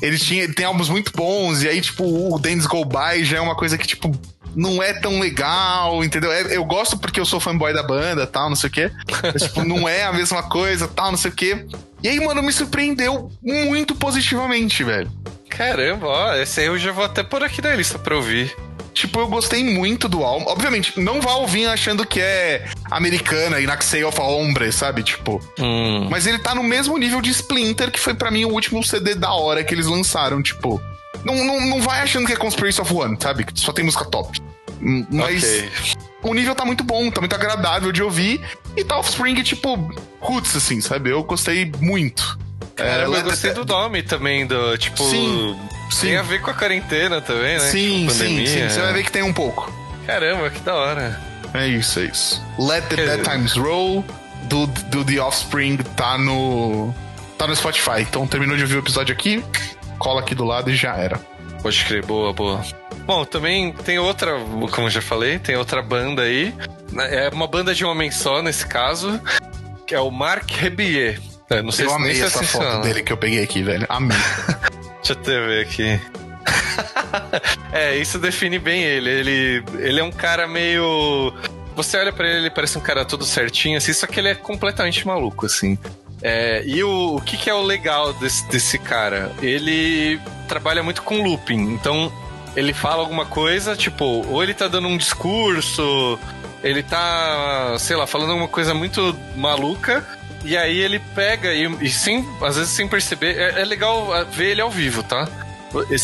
[0.00, 3.40] ele tinha, tem álbuns muito bons, e aí, tipo, o Dance Go By já é
[3.40, 4.10] uma coisa que, tipo,
[4.54, 6.32] não é tão legal, entendeu?
[6.32, 8.90] É, eu gosto porque eu sou fanboy da banda, tal, não sei o quê.
[9.22, 11.66] Mas, tipo, não é a mesma coisa, tal, não sei o quê.
[12.02, 15.10] E aí, mano, me surpreendeu muito positivamente, velho.
[15.48, 18.54] Caramba, ó, esse aí eu já vou até por aqui na lista pra ouvir.
[18.92, 20.46] Tipo, eu gostei muito do álbum.
[20.48, 25.02] Obviamente, não vá ouvir achando que é americana e Naxei of a Hombre, sabe?
[25.02, 25.40] Tipo.
[25.58, 26.08] Hum.
[26.10, 29.14] Mas ele tá no mesmo nível de Splinter, que foi para mim o último CD
[29.14, 30.42] da hora que eles lançaram.
[30.42, 30.80] Tipo,
[31.24, 33.44] não, não, não vai achando que é Conspiracy of One, sabe?
[33.44, 34.40] Que só tem música top.
[34.80, 35.70] Mas okay.
[36.22, 38.40] o nível tá muito bom, tá muito agradável de ouvir.
[38.76, 41.10] E tá Offspring, tipo, roots, assim, sabe?
[41.10, 42.38] Eu gostei muito.
[42.76, 45.02] É, eu gostei do nome também, do tipo.
[45.04, 45.58] Sim,
[45.90, 46.08] sim.
[46.08, 47.60] Tem a ver com a quarentena também, né?
[47.60, 48.68] Sim, tipo, sim, sim.
[48.68, 49.72] Você vai ver que tem um pouco.
[50.06, 51.20] Caramba, que da hora.
[51.52, 52.42] É isso, é isso.
[52.58, 54.04] Let the Dead Times Roll
[54.44, 56.94] do, do The Offspring tá no.
[57.36, 58.00] tá no Spotify.
[58.00, 59.44] Então terminou de ouvir o episódio aqui,
[59.98, 61.20] cola aqui do lado e já era.
[61.62, 62.64] Pode crer, boa, boa.
[63.04, 64.32] Bom, também tem outra,
[64.70, 66.54] como eu já falei, tem outra banda aí.
[67.10, 69.20] É uma banda de um homem só, nesse caso,
[69.86, 71.20] que é o Marc Rebillet.
[71.50, 73.84] É, não sei eu se amei essa foto dele que eu peguei aqui, velho.
[73.88, 74.16] Amei.
[75.02, 76.00] Deixa eu até ver aqui.
[77.72, 79.10] é, isso define bem ele.
[79.10, 81.32] Ele, ele é um cara meio.
[81.74, 84.34] Você olha para ele, ele parece um cara todo certinho, assim, só que ele é
[84.34, 85.78] completamente maluco, assim.
[86.22, 89.32] É, e o, o que, que, é o legal desse, desse cara?
[89.40, 91.72] Ele trabalha muito com looping.
[91.72, 92.12] Então,
[92.54, 96.18] ele fala alguma coisa, tipo, ou ele tá dando um discurso,
[96.62, 100.04] ele tá, sei lá, falando alguma coisa muito maluca.
[100.44, 104.52] E aí ele pega e, e sem, às vezes sem perceber, é, é legal ver
[104.52, 105.28] ele ao vivo, tá?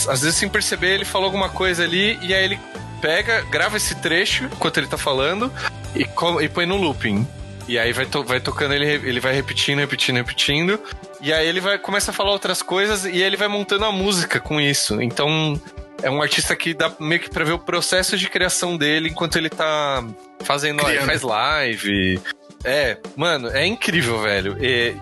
[0.08, 2.58] Às vezes sem perceber ele falou alguma coisa ali e aí ele
[3.00, 5.52] pega, grava esse trecho enquanto ele tá falando
[5.94, 6.06] e,
[6.42, 7.26] e põe no looping.
[7.68, 10.80] E aí vai, to vai tocando, ele, ele vai repetindo, repetindo, repetindo.
[11.20, 14.38] E aí ele vai começa a falar outras coisas e ele vai montando a música
[14.38, 15.02] com isso.
[15.02, 15.60] Então
[16.02, 19.36] é um artista que dá meio que pra ver o processo de criação dele enquanto
[19.36, 20.04] ele tá
[20.44, 20.88] fazendo.
[20.88, 22.20] Ele faz live.
[22.66, 24.56] É, mano, é incrível, velho.
[24.60, 24.96] E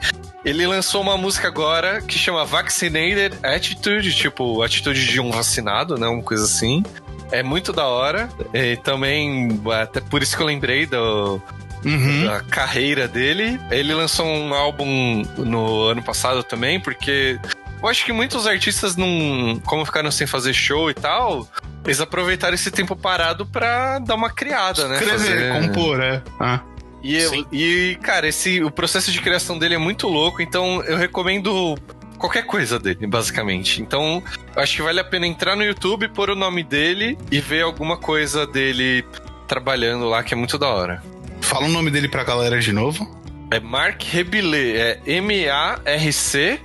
[0.44, 6.06] ele lançou uma música agora que chama Vaccinated Attitude, tipo, atitude de um vacinado, né?
[6.06, 6.84] Uma coisa assim.
[7.32, 8.28] É muito da hora.
[8.52, 11.40] E também, até por isso que eu lembrei do,
[11.84, 12.26] uhum.
[12.26, 13.58] da carreira dele.
[13.70, 17.40] Ele lançou um álbum no ano passado também, porque
[17.82, 19.58] eu acho que muitos artistas não.
[19.64, 21.48] Como ficaram sem fazer show e tal,
[21.84, 24.96] eles aproveitaram esse tempo parado pra dar uma criada, né?
[24.96, 25.52] Escrever, fazer...
[25.52, 26.22] compor, é.
[26.38, 26.60] Ah.
[27.04, 30.96] E, eu, e, cara, esse, o processo de criação dele é muito louco, então eu
[30.96, 31.76] recomendo
[32.16, 33.82] qualquer coisa dele, basicamente.
[33.82, 34.22] Então,
[34.56, 37.98] acho que vale a pena entrar no YouTube, pôr o nome dele e ver alguma
[37.98, 39.04] coisa dele
[39.46, 41.02] trabalhando lá, que é muito da hora.
[41.42, 43.06] Fala o nome dele pra galera de novo.
[43.50, 46.58] É Mark Rebillet, é M-A-R-C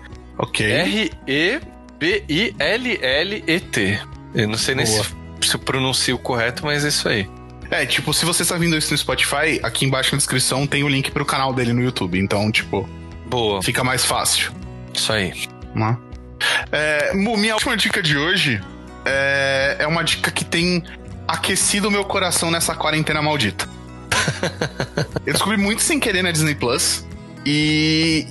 [0.63, 1.59] R-E-B-I-L-L-E-T.
[4.33, 5.01] Eu não sei nem se,
[5.41, 7.27] se eu pronuncio correto, mas é isso aí.
[7.71, 10.87] É, tipo, se você está vendo isso no Spotify, aqui embaixo na descrição tem o
[10.87, 12.19] link pro canal dele no YouTube.
[12.19, 12.89] Então, tipo.
[13.27, 13.61] Boa.
[13.61, 14.51] Fica mais fácil.
[14.93, 15.33] Isso aí.
[15.75, 15.97] Né?
[16.71, 18.61] É, minha última dica de hoje
[19.05, 20.83] é, é uma dica que tem
[21.27, 23.69] aquecido o meu coração nessa quarentena maldita.
[25.25, 27.05] eu descobri muito sem querer na Disney Plus.
[27.45, 28.27] E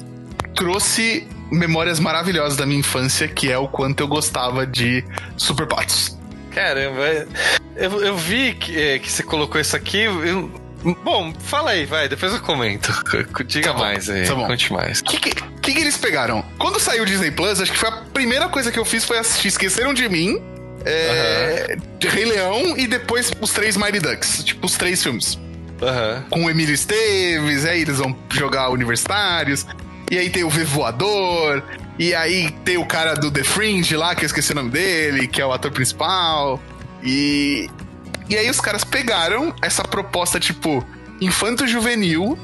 [0.54, 5.04] trouxe memórias maravilhosas da minha infância, que é o quanto eu gostava de
[5.36, 6.17] Super Patos.
[6.50, 7.26] Caramba,
[7.76, 10.02] eu, eu vi que, é, que você colocou isso aqui.
[10.02, 10.50] Eu,
[11.04, 12.92] bom, fala aí, vai, depois eu comento.
[13.46, 14.46] Diga tá mais aí, tá bom.
[14.46, 15.00] conte mais.
[15.00, 15.32] O que, que,
[15.74, 16.44] que, eles pegaram?
[16.58, 19.18] Quando saiu o Disney Plus, acho que foi a primeira coisa que eu fiz foi
[19.18, 20.42] assistir Esqueceram de Mim,
[20.84, 22.10] é, uhum.
[22.10, 24.42] Rei Leão e depois os três Mighty Ducks.
[24.44, 25.38] Tipo, os três filmes.
[25.80, 26.22] Uhum.
[26.30, 29.66] Com o Emílio Esteves, aí eles vão jogar universitários.
[30.10, 31.62] E aí tem o V Voador.
[31.98, 35.26] E aí tem o cara do The Fringe lá, que eu esqueci o nome dele,
[35.26, 36.62] que é o ator principal.
[37.02, 37.68] E.
[38.28, 40.86] E aí os caras pegaram essa proposta, tipo,
[41.20, 42.38] infanto-juvenil,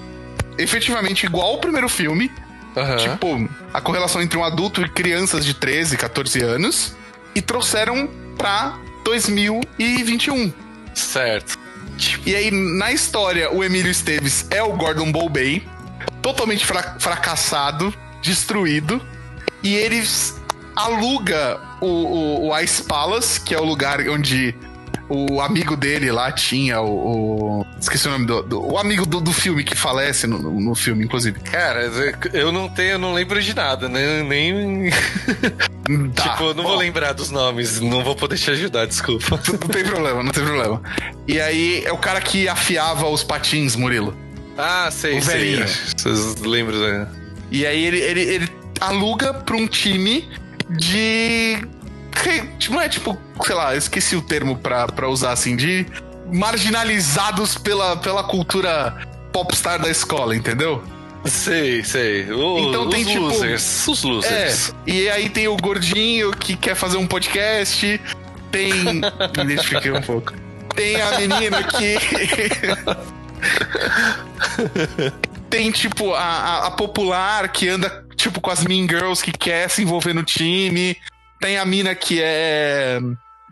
[0.58, 2.32] efetivamente igual ao primeiro filme.
[2.74, 2.96] Uhum.
[2.96, 6.96] Tipo, a correlação entre um adulto e crianças de 13, 14 anos.
[7.34, 10.52] E trouxeram pra 2021.
[10.94, 11.58] Certo.
[12.26, 15.62] E aí, na história, o Emílio Esteves é o Gordon Bombay,
[16.22, 19.00] totalmente fra fracassado, destruído,
[19.64, 20.38] e eles
[20.76, 24.54] aluga o, o, o, Ice Palace, que é o lugar onde
[25.08, 27.60] o amigo dele lá tinha o.
[27.60, 28.42] o esqueci o nome do.
[28.42, 31.40] do o amigo do, do filme que falece no, no, filme, inclusive.
[31.40, 31.90] Cara,
[32.32, 34.22] eu não tenho, eu não lembro de nada, né?
[34.22, 34.90] Nem.
[36.14, 36.70] Tá, tipo, eu não bom.
[36.70, 39.38] vou lembrar dos nomes, não vou poder te ajudar, desculpa.
[39.52, 40.80] Não tem problema, não tem problema.
[41.28, 44.16] E aí é o cara que afiava os patins, Murilo.
[44.56, 45.62] Ah, sei, o sei.
[45.62, 47.06] Vocês lembram, né?
[47.50, 48.48] E aí ele, ele, ele
[48.80, 50.28] aluga pra um time
[50.70, 51.58] de
[52.70, 55.86] não é tipo, sei lá, esqueci o termo pra, pra usar assim, de
[56.32, 58.96] marginalizados pela, pela cultura
[59.32, 60.82] popstar da escola, entendeu?
[61.24, 62.30] Sei, sei.
[62.30, 63.20] O, então tem tipo.
[63.20, 64.74] Losers, os losers.
[64.86, 68.00] É, e aí tem o gordinho que quer fazer um podcast.
[68.50, 68.72] Tem.
[69.36, 70.34] Me identifiquei um pouco.
[70.74, 71.96] Tem a menina que.
[75.48, 79.68] tem tipo a, a, a, popular que anda tipo com as mean girls que quer
[79.68, 80.96] se envolver no time.
[81.40, 82.98] Tem a mina que é.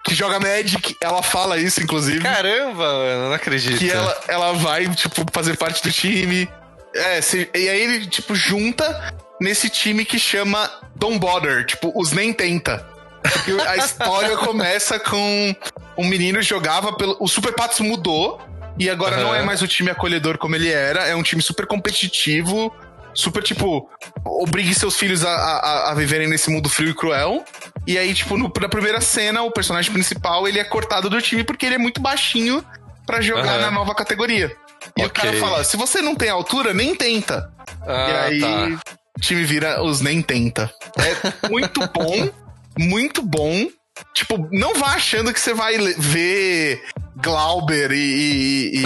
[0.04, 2.20] Que joga Magic, ela fala isso, inclusive.
[2.20, 3.78] Caramba, mano, não acredito.
[3.78, 6.48] Que ela, ela vai, tipo, fazer parte do time.
[6.92, 12.10] É, se, e aí ele, tipo, junta nesse time que chama Don't Bother, tipo, os
[12.10, 12.84] nem tenta.
[13.22, 15.54] Porque a história começa com
[15.96, 17.16] um menino jogava pelo.
[17.20, 18.40] O Super Patos mudou.
[18.78, 19.24] E agora uhum.
[19.24, 22.74] não é mais o time acolhedor como ele era, é um time super competitivo,
[23.14, 23.88] super, tipo,
[24.24, 27.44] obrigue seus filhos a, a, a, viverem nesse mundo frio e cruel.
[27.86, 31.44] E aí, tipo, no, na primeira cena, o personagem principal, ele é cortado do time
[31.44, 32.64] porque ele é muito baixinho
[33.06, 33.60] para jogar uhum.
[33.60, 34.56] na nova categoria.
[34.96, 35.06] E okay.
[35.06, 37.52] o cara fala, se você não tem altura, nem tenta.
[37.86, 38.80] Ah, e aí, tá.
[39.16, 40.72] o time vira os nem tenta.
[40.98, 42.30] É muito bom,
[42.78, 43.68] muito bom.
[44.14, 46.82] Tipo, não vá achando que você vai ver
[47.16, 48.78] Glauber e.
[48.78, 48.82] e,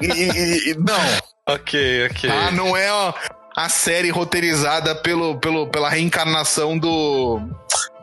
[0.00, 1.54] e, e não.
[1.54, 2.28] Ok, ok.
[2.30, 3.12] Ah, não é ó,
[3.56, 7.40] a série roteirizada pelo, pelo, pela reencarnação do,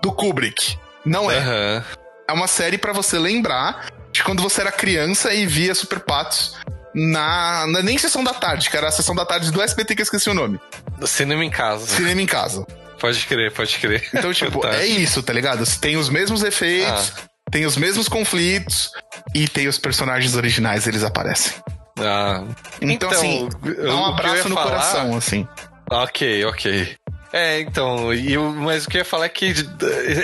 [0.02, 0.78] do Kubrick.
[1.06, 1.38] Não é.
[1.38, 1.84] Uhum.
[2.28, 6.56] É uma série para você lembrar de quando você era criança e via Super Patos
[6.96, 10.02] na, na nem sessão da tarde, que era a sessão da tarde do SBT que
[10.02, 10.60] eu esqueci o nome.
[10.98, 11.86] Do Cinema em Casa.
[11.86, 12.66] Cinema em Casa.
[13.00, 14.10] Pode crer, pode crer.
[14.14, 15.64] Então, tipo, é isso, tá ligado?
[15.80, 17.52] Tem os mesmos efeitos, ah.
[17.52, 18.92] tem os mesmos conflitos
[19.36, 21.54] e tem os personagens originais, eles aparecem.
[21.99, 22.44] Ah,
[22.82, 24.70] então, então assim, dá um abraço no falar...
[24.70, 25.48] coração, assim.
[25.90, 26.95] Ok, ok.
[27.32, 28.10] É, então,
[28.57, 29.53] mas o que eu ia falar é que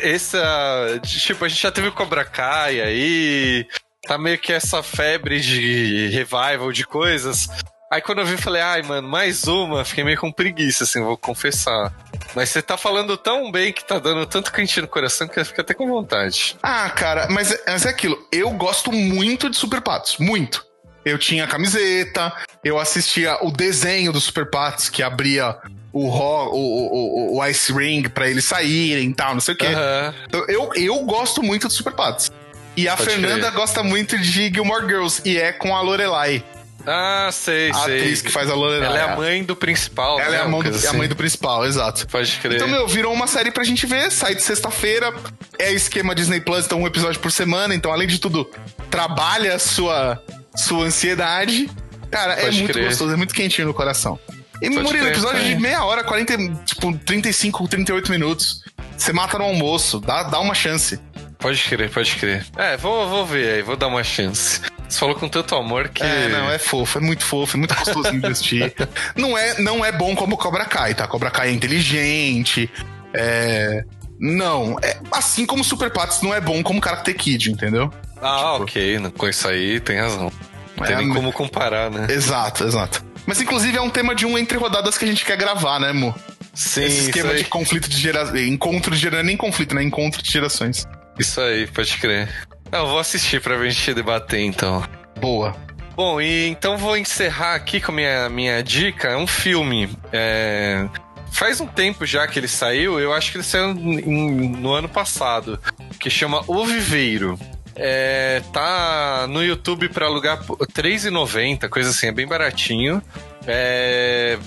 [0.04, 1.00] essa.
[1.04, 3.68] Tipo, a gente já teve Cobra Kai aí.
[4.06, 7.50] Tá meio que essa febre de revival de coisas.
[7.92, 11.18] Aí quando eu vi, falei, ai, mano, mais uma, fiquei meio com preguiça, assim, vou
[11.18, 11.92] confessar.
[12.36, 15.46] Mas você tá falando tão bem que tá dando tanto quentinho no coração que eu
[15.46, 16.56] fico até com vontade.
[16.62, 18.18] Ah, cara, mas, mas é aquilo.
[18.32, 20.18] Eu gosto muito de Super Patos.
[20.20, 20.64] Muito.
[21.10, 22.32] Eu tinha camiseta,
[22.64, 25.58] eu assistia o desenho do Super Pats que abria
[25.92, 29.68] o, o, o, o, Ice Ring pra eles saírem e tal, não sei o quê.
[29.68, 30.14] Uhum.
[30.28, 32.32] Então, eu, eu gosto muito do Super Pats.
[32.78, 33.54] E a Pode Fernanda crer.
[33.54, 36.44] gosta muito de Gilmore Girls, e é com a Lorelai.
[36.86, 38.00] Ah, sei, a sei.
[38.00, 38.88] atriz que faz a Lorelai.
[38.88, 40.20] Ela é a mãe do principal.
[40.20, 40.88] Ela né, é a, mãe do, assim.
[40.88, 42.08] a mãe do principal, exato.
[42.08, 42.56] Pode crer.
[42.56, 44.12] Então, meu, virou uma série pra gente ver.
[44.12, 45.14] Sai de sexta-feira.
[45.58, 47.76] É esquema Disney Plus, então um episódio por semana.
[47.76, 48.50] Então, além de tudo,
[48.90, 50.22] trabalha a sua
[50.56, 51.70] sua ansiedade.
[52.12, 52.86] Cara, é Pode é muito crer.
[52.86, 54.20] gostoso, é muito quentinho no coração.
[54.62, 58.64] E Pode Murilo, episódio de meia hora, 40, tipo, 35, 38 minutos.
[58.98, 61.00] Você mata no almoço, dá, dá uma chance.
[61.38, 62.46] Pode crer, pode crer.
[62.58, 64.60] É, vou, vou ver aí, vou dar uma chance.
[64.90, 66.04] Você falou com tanto amor que.
[66.04, 68.74] É, não, é fofo, é muito fofo, é muito gostoso de assistir.
[69.16, 71.08] não, é, não é bom como Cobra Kai, tá?
[71.08, 72.70] Cobra Kai é inteligente.
[73.14, 73.84] É.
[74.20, 77.94] Não, é assim como Super Pats não é bom como Karate Kid, entendeu?
[78.22, 80.32] Ah, tipo, ok, com isso aí tem razão.
[80.76, 82.08] Não tem é, nem como comparar, né?
[82.10, 83.06] Exato, exato.
[83.26, 85.94] Mas inclusive é um tema de um entre rodadas que a gente quer gravar, né,
[85.94, 86.14] Mo?
[86.54, 88.36] Sim, Esse esquema de conflito de geração.
[88.36, 89.24] Encontro de geração.
[89.24, 89.84] Nem conflito, né?
[89.84, 90.86] Encontro de gerações.
[91.18, 92.30] Isso aí, pode crer.
[92.72, 94.84] Eu vou assistir pra gente debater então.
[95.20, 95.56] Boa.
[95.96, 99.10] Bom, e então vou encerrar aqui com a minha, minha dica.
[99.10, 99.90] É um filme.
[100.14, 100.88] É...
[101.32, 105.60] Faz um tempo já que ele saiu, eu acho que ele saiu no ano passado,
[106.00, 107.40] que chama O Viveiro.
[107.76, 113.02] É, tá no YouTube para alugar R$3,90, coisa assim, é bem baratinho.
[113.46, 114.38] É,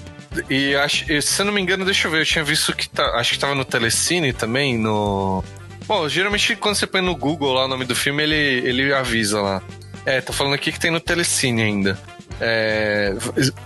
[0.50, 3.04] e acho, se eu não me engano, deixa eu ver, eu tinha visto que tá,
[3.16, 5.42] acho que tava no Telecine também, no.
[5.92, 9.42] Bom, geralmente quando você põe no Google lá o nome do filme, ele, ele avisa
[9.42, 9.62] lá.
[10.06, 11.98] É, tô falando aqui que tem no Telecine ainda.
[12.40, 13.14] É,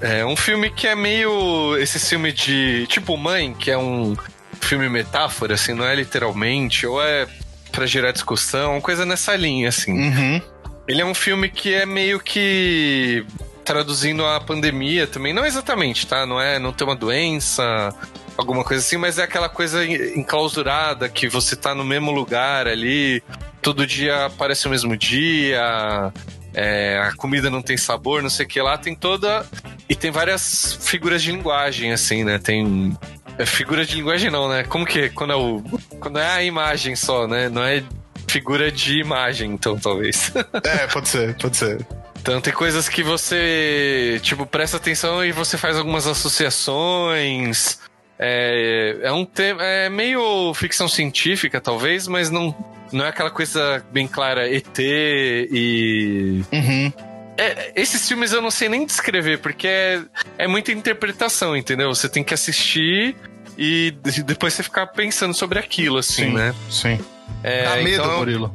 [0.01, 1.77] é um filme que é meio.
[1.79, 2.85] Esse filme de.
[2.89, 4.17] Tipo Mãe, que é um
[4.61, 7.29] filme metáfora, assim, não é literalmente, ou é
[7.71, 9.93] para gerar discussão, uma coisa nessa linha, assim.
[9.93, 10.43] Uhum.
[10.89, 13.25] Ele é um filme que é meio que
[13.65, 16.27] traduzindo a pandemia também, não exatamente, tá?
[16.27, 17.95] Não é não ter uma doença,
[18.37, 23.23] alguma coisa assim, mas é aquela coisa enclausurada que você tá no mesmo lugar ali,
[23.63, 26.13] todo dia parece o mesmo dia,
[26.57, 29.45] é, a comida não tem sabor, não sei o que lá, tem toda.
[29.89, 32.39] E tem várias figuras de linguagem, assim, né?
[32.39, 32.97] Tem.
[33.37, 34.65] É, figura de linguagem não, né?
[34.65, 35.63] Como que quando é o.
[36.01, 37.51] Quando é a imagem só, né?
[37.51, 37.85] Não é
[38.27, 40.33] figura de imagem, então, talvez.
[40.65, 41.87] é, pode ser, pode ser.
[42.19, 47.79] Então tem coisas que você, tipo, presta atenção e você faz algumas associações.
[48.19, 49.63] É, é um tema.
[49.63, 52.55] É meio ficção científica, talvez, mas não,
[52.93, 56.43] não é aquela coisa bem clara ET e.
[56.53, 56.93] Uhum.
[57.39, 60.01] É, esses filmes eu não sei nem descrever, porque é,
[60.39, 61.95] é muita interpretação, entendeu?
[61.95, 63.15] Você tem que assistir
[63.59, 63.95] e
[64.25, 66.55] depois você ficar pensando sobre aquilo, assim, sim, né?
[66.71, 66.99] Sim.
[67.43, 68.55] É, dá medo, então, Murilo.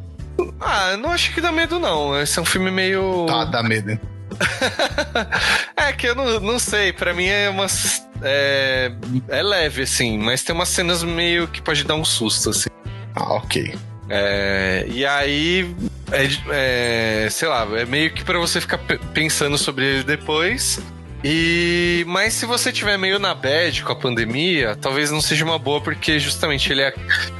[0.59, 2.19] Ah, não acho que dá medo, não.
[2.19, 3.25] Esse é um filme meio.
[3.27, 3.99] Tá, dá medo.
[5.75, 8.07] é que eu não, não sei, para mim é umas.
[8.21, 8.91] É,
[9.27, 12.69] é leve, assim, mas tem umas cenas meio que pode dar um susto, assim.
[13.15, 13.75] Ah, ok.
[14.09, 15.73] É, e aí,
[16.11, 18.77] é, é, sei lá, é meio que para você ficar
[19.13, 20.81] pensando sobre ele depois.
[21.23, 25.59] E mas se você tiver meio na bad com a pandemia, talvez não seja uma
[25.59, 26.93] boa porque justamente ele é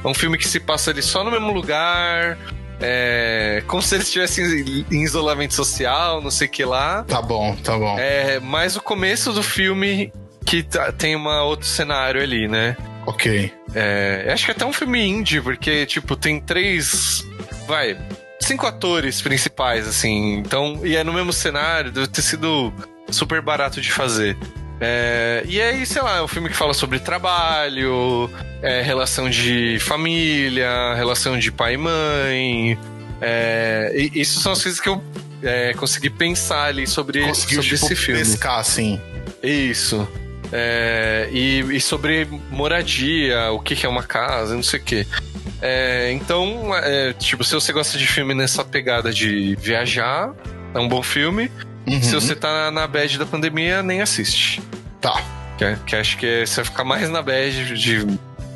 [0.04, 2.38] um filme que se passa ali só no mesmo lugar,
[2.82, 7.04] é, como se eles estivessem em isolamento social, não sei o que lá.
[7.04, 7.98] Tá bom, tá bom.
[7.98, 10.12] É, mas o começo do filme
[10.44, 12.76] que tá, tem um outro cenário ali, né?
[13.06, 13.52] Ok.
[13.74, 17.24] É, acho que é até um filme indie, porque, tipo, tem três.
[17.66, 17.98] Vai.
[18.40, 20.34] Cinco atores principais, assim.
[20.38, 22.72] Então, e é no mesmo cenário, deve ter sido
[23.10, 24.36] super barato de fazer.
[24.84, 28.28] É, e aí, sei lá, é um filme que fala sobre trabalho,
[28.60, 32.78] é, relação de família, relação de pai e mãe.
[33.20, 35.00] É, e isso são as coisas que eu
[35.40, 38.20] é, consegui pensar ali sobre, Conseguiu, sobre tipo, esse filme.
[38.20, 39.00] pescar, assim.
[39.40, 40.06] Isso.
[40.52, 45.06] É, e, e, sobre moradia, o que, que é uma casa, não sei o quê.
[45.60, 50.34] É, então, é, tipo, se você gosta de filme nessa pegada de viajar,
[50.74, 51.52] é um bom filme.
[51.86, 52.02] Uhum.
[52.02, 54.62] Se você tá na bad da pandemia, nem assiste.
[55.00, 55.20] Tá.
[55.58, 58.06] Que, que acho que você vai ficar mais na bad de.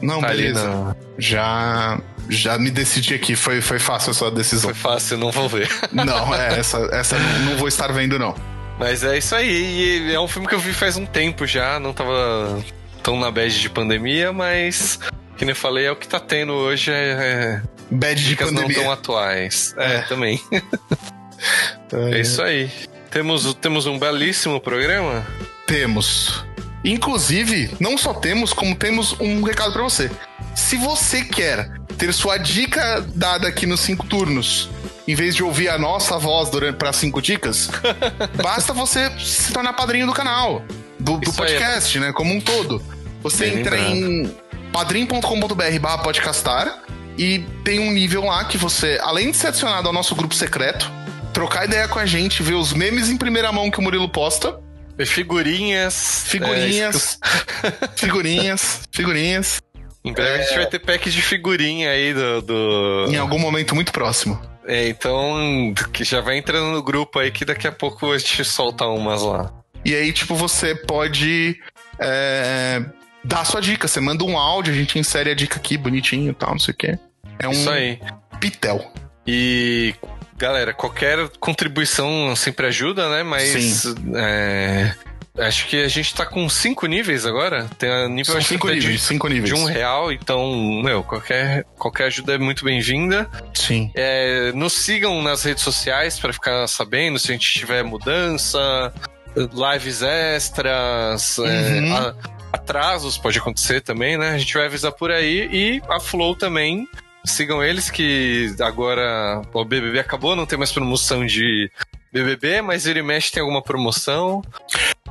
[0.00, 0.68] Não, tá beleza.
[0.68, 0.96] Na...
[1.18, 4.70] Já já me decidi aqui, foi, foi fácil a sua decisão.
[4.70, 5.68] Foi fácil, não vou ver.
[5.92, 8.34] não, é, essa, essa não vou estar vendo, não.
[8.78, 10.08] Mas é isso aí.
[10.08, 12.62] E é um filme que eu vi faz um tempo já, não tava
[13.02, 14.98] tão na bad de pandemia, mas
[15.36, 18.68] que nem eu falei, é o que tá tendo hoje é, é bad de pandemia.
[18.68, 19.74] não tão atuais.
[19.78, 20.40] É, é também.
[22.12, 22.70] é isso aí.
[23.16, 25.26] Temos, temos um belíssimo programa?
[25.66, 26.44] Temos.
[26.84, 30.10] Inclusive, não só temos, como temos um recado para você.
[30.54, 34.68] Se você quer ter sua dica dada aqui nos cinco turnos
[35.08, 37.70] em vez de ouvir a nossa voz durante para cinco dicas,
[38.36, 40.62] basta você se tornar padrinho do canal,
[41.00, 42.12] do, do podcast, né?
[42.12, 42.82] Como um todo.
[43.22, 44.30] Você Bem entra em
[44.74, 46.82] padrim.com.br barra podcastar
[47.16, 50.92] e tem um nível lá que você, além de ser adicionado ao nosso grupo secreto,
[51.36, 54.58] trocar ideia com a gente, ver os memes em primeira mão que o Murilo posta.
[55.04, 56.24] Figurinhas.
[56.26, 57.18] Figurinhas.
[57.62, 58.80] É, figurinhas.
[58.90, 59.60] Figurinhas.
[60.02, 60.34] Em breve é...
[60.36, 60.56] a gente é.
[60.56, 63.06] vai ter pack de figurinha aí do, do.
[63.10, 64.40] Em algum momento muito próximo.
[64.66, 68.42] É, então, que já vai entrando no grupo aí que daqui a pouco a gente
[68.42, 69.52] solta umas lá.
[69.84, 71.60] E aí, tipo, você pode
[71.98, 72.82] é,
[73.22, 73.86] dar a sua dica.
[73.86, 76.72] Você manda um áudio, a gente insere a dica aqui bonitinho e tal, não sei
[76.72, 76.98] o quê.
[77.38, 78.00] É um Isso aí.
[78.40, 78.90] pitel.
[79.26, 79.94] E,
[80.36, 83.22] galera, qualquer contribuição sempre ajuda, né?
[83.22, 83.84] Mas
[84.14, 84.94] é,
[85.38, 87.68] Acho que a gente tá com cinco níveis agora.
[87.78, 89.54] Tem a nível São cinco níveis, de, cinco níveis.
[89.54, 93.28] De um real, então, meu, qualquer, qualquer ajuda é muito bem-vinda.
[93.52, 93.90] Sim.
[93.94, 98.92] É, nos sigam nas redes sociais para ficar sabendo se a gente tiver mudança,
[99.36, 101.94] lives extras, é, uhum.
[101.94, 102.14] é, a,
[102.52, 104.30] atrasos, pode acontecer também, né?
[104.30, 106.88] A gente vai avisar por aí e a Flow também.
[107.26, 111.70] Sigam eles que agora o BBB acabou, não tem mais promoção de
[112.12, 114.42] BBB, mas ele mexe tem alguma promoção.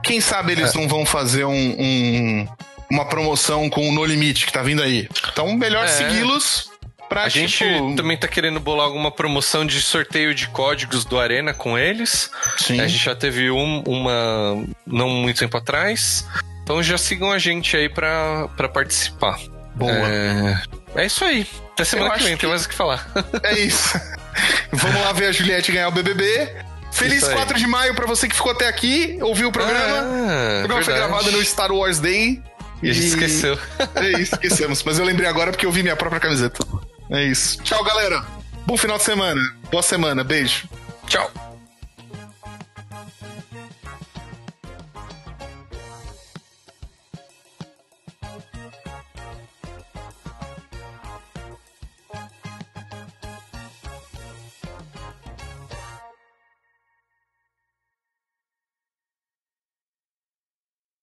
[0.02, 0.80] Quem sabe eles é.
[0.80, 2.48] não vão fazer um, um,
[2.90, 5.08] uma promoção com o No Limite que tá vindo aí.
[5.32, 5.88] Então, melhor é.
[5.88, 6.72] segui-los
[7.10, 7.48] Pra, a tipo...
[7.48, 12.32] gente também tá querendo bolar alguma promoção de sorteio de códigos do Arena com eles.
[12.58, 12.80] Sim.
[12.80, 16.28] A gente já teve um, uma não muito tempo atrás.
[16.64, 19.40] Então já sigam a gente aí pra, pra participar.
[19.76, 19.92] Boa.
[19.92, 20.62] É,
[20.96, 21.48] é isso aí.
[21.74, 22.42] Até semana que vem, que...
[22.42, 23.08] tem mais o que falar.
[23.44, 24.00] É isso.
[24.72, 26.56] Vamos lá ver a Juliette ganhar o BBB.
[26.92, 29.98] Feliz 4 de maio pra você que ficou até aqui, ouviu o programa.
[29.98, 30.86] Ah, o programa verdade.
[30.86, 32.42] foi gravado no Star Wars Day.
[32.82, 33.58] E a gente esqueceu.
[33.96, 34.84] É isso, esquecemos.
[34.84, 36.66] Mas eu lembrei agora porque eu vi minha própria camiseta.
[37.10, 37.62] É isso.
[37.64, 38.24] Tchau, galera.
[38.66, 39.42] Bom final de semana.
[39.70, 40.24] Boa semana.
[40.24, 40.68] Beijo.
[41.08, 41.32] Tchau.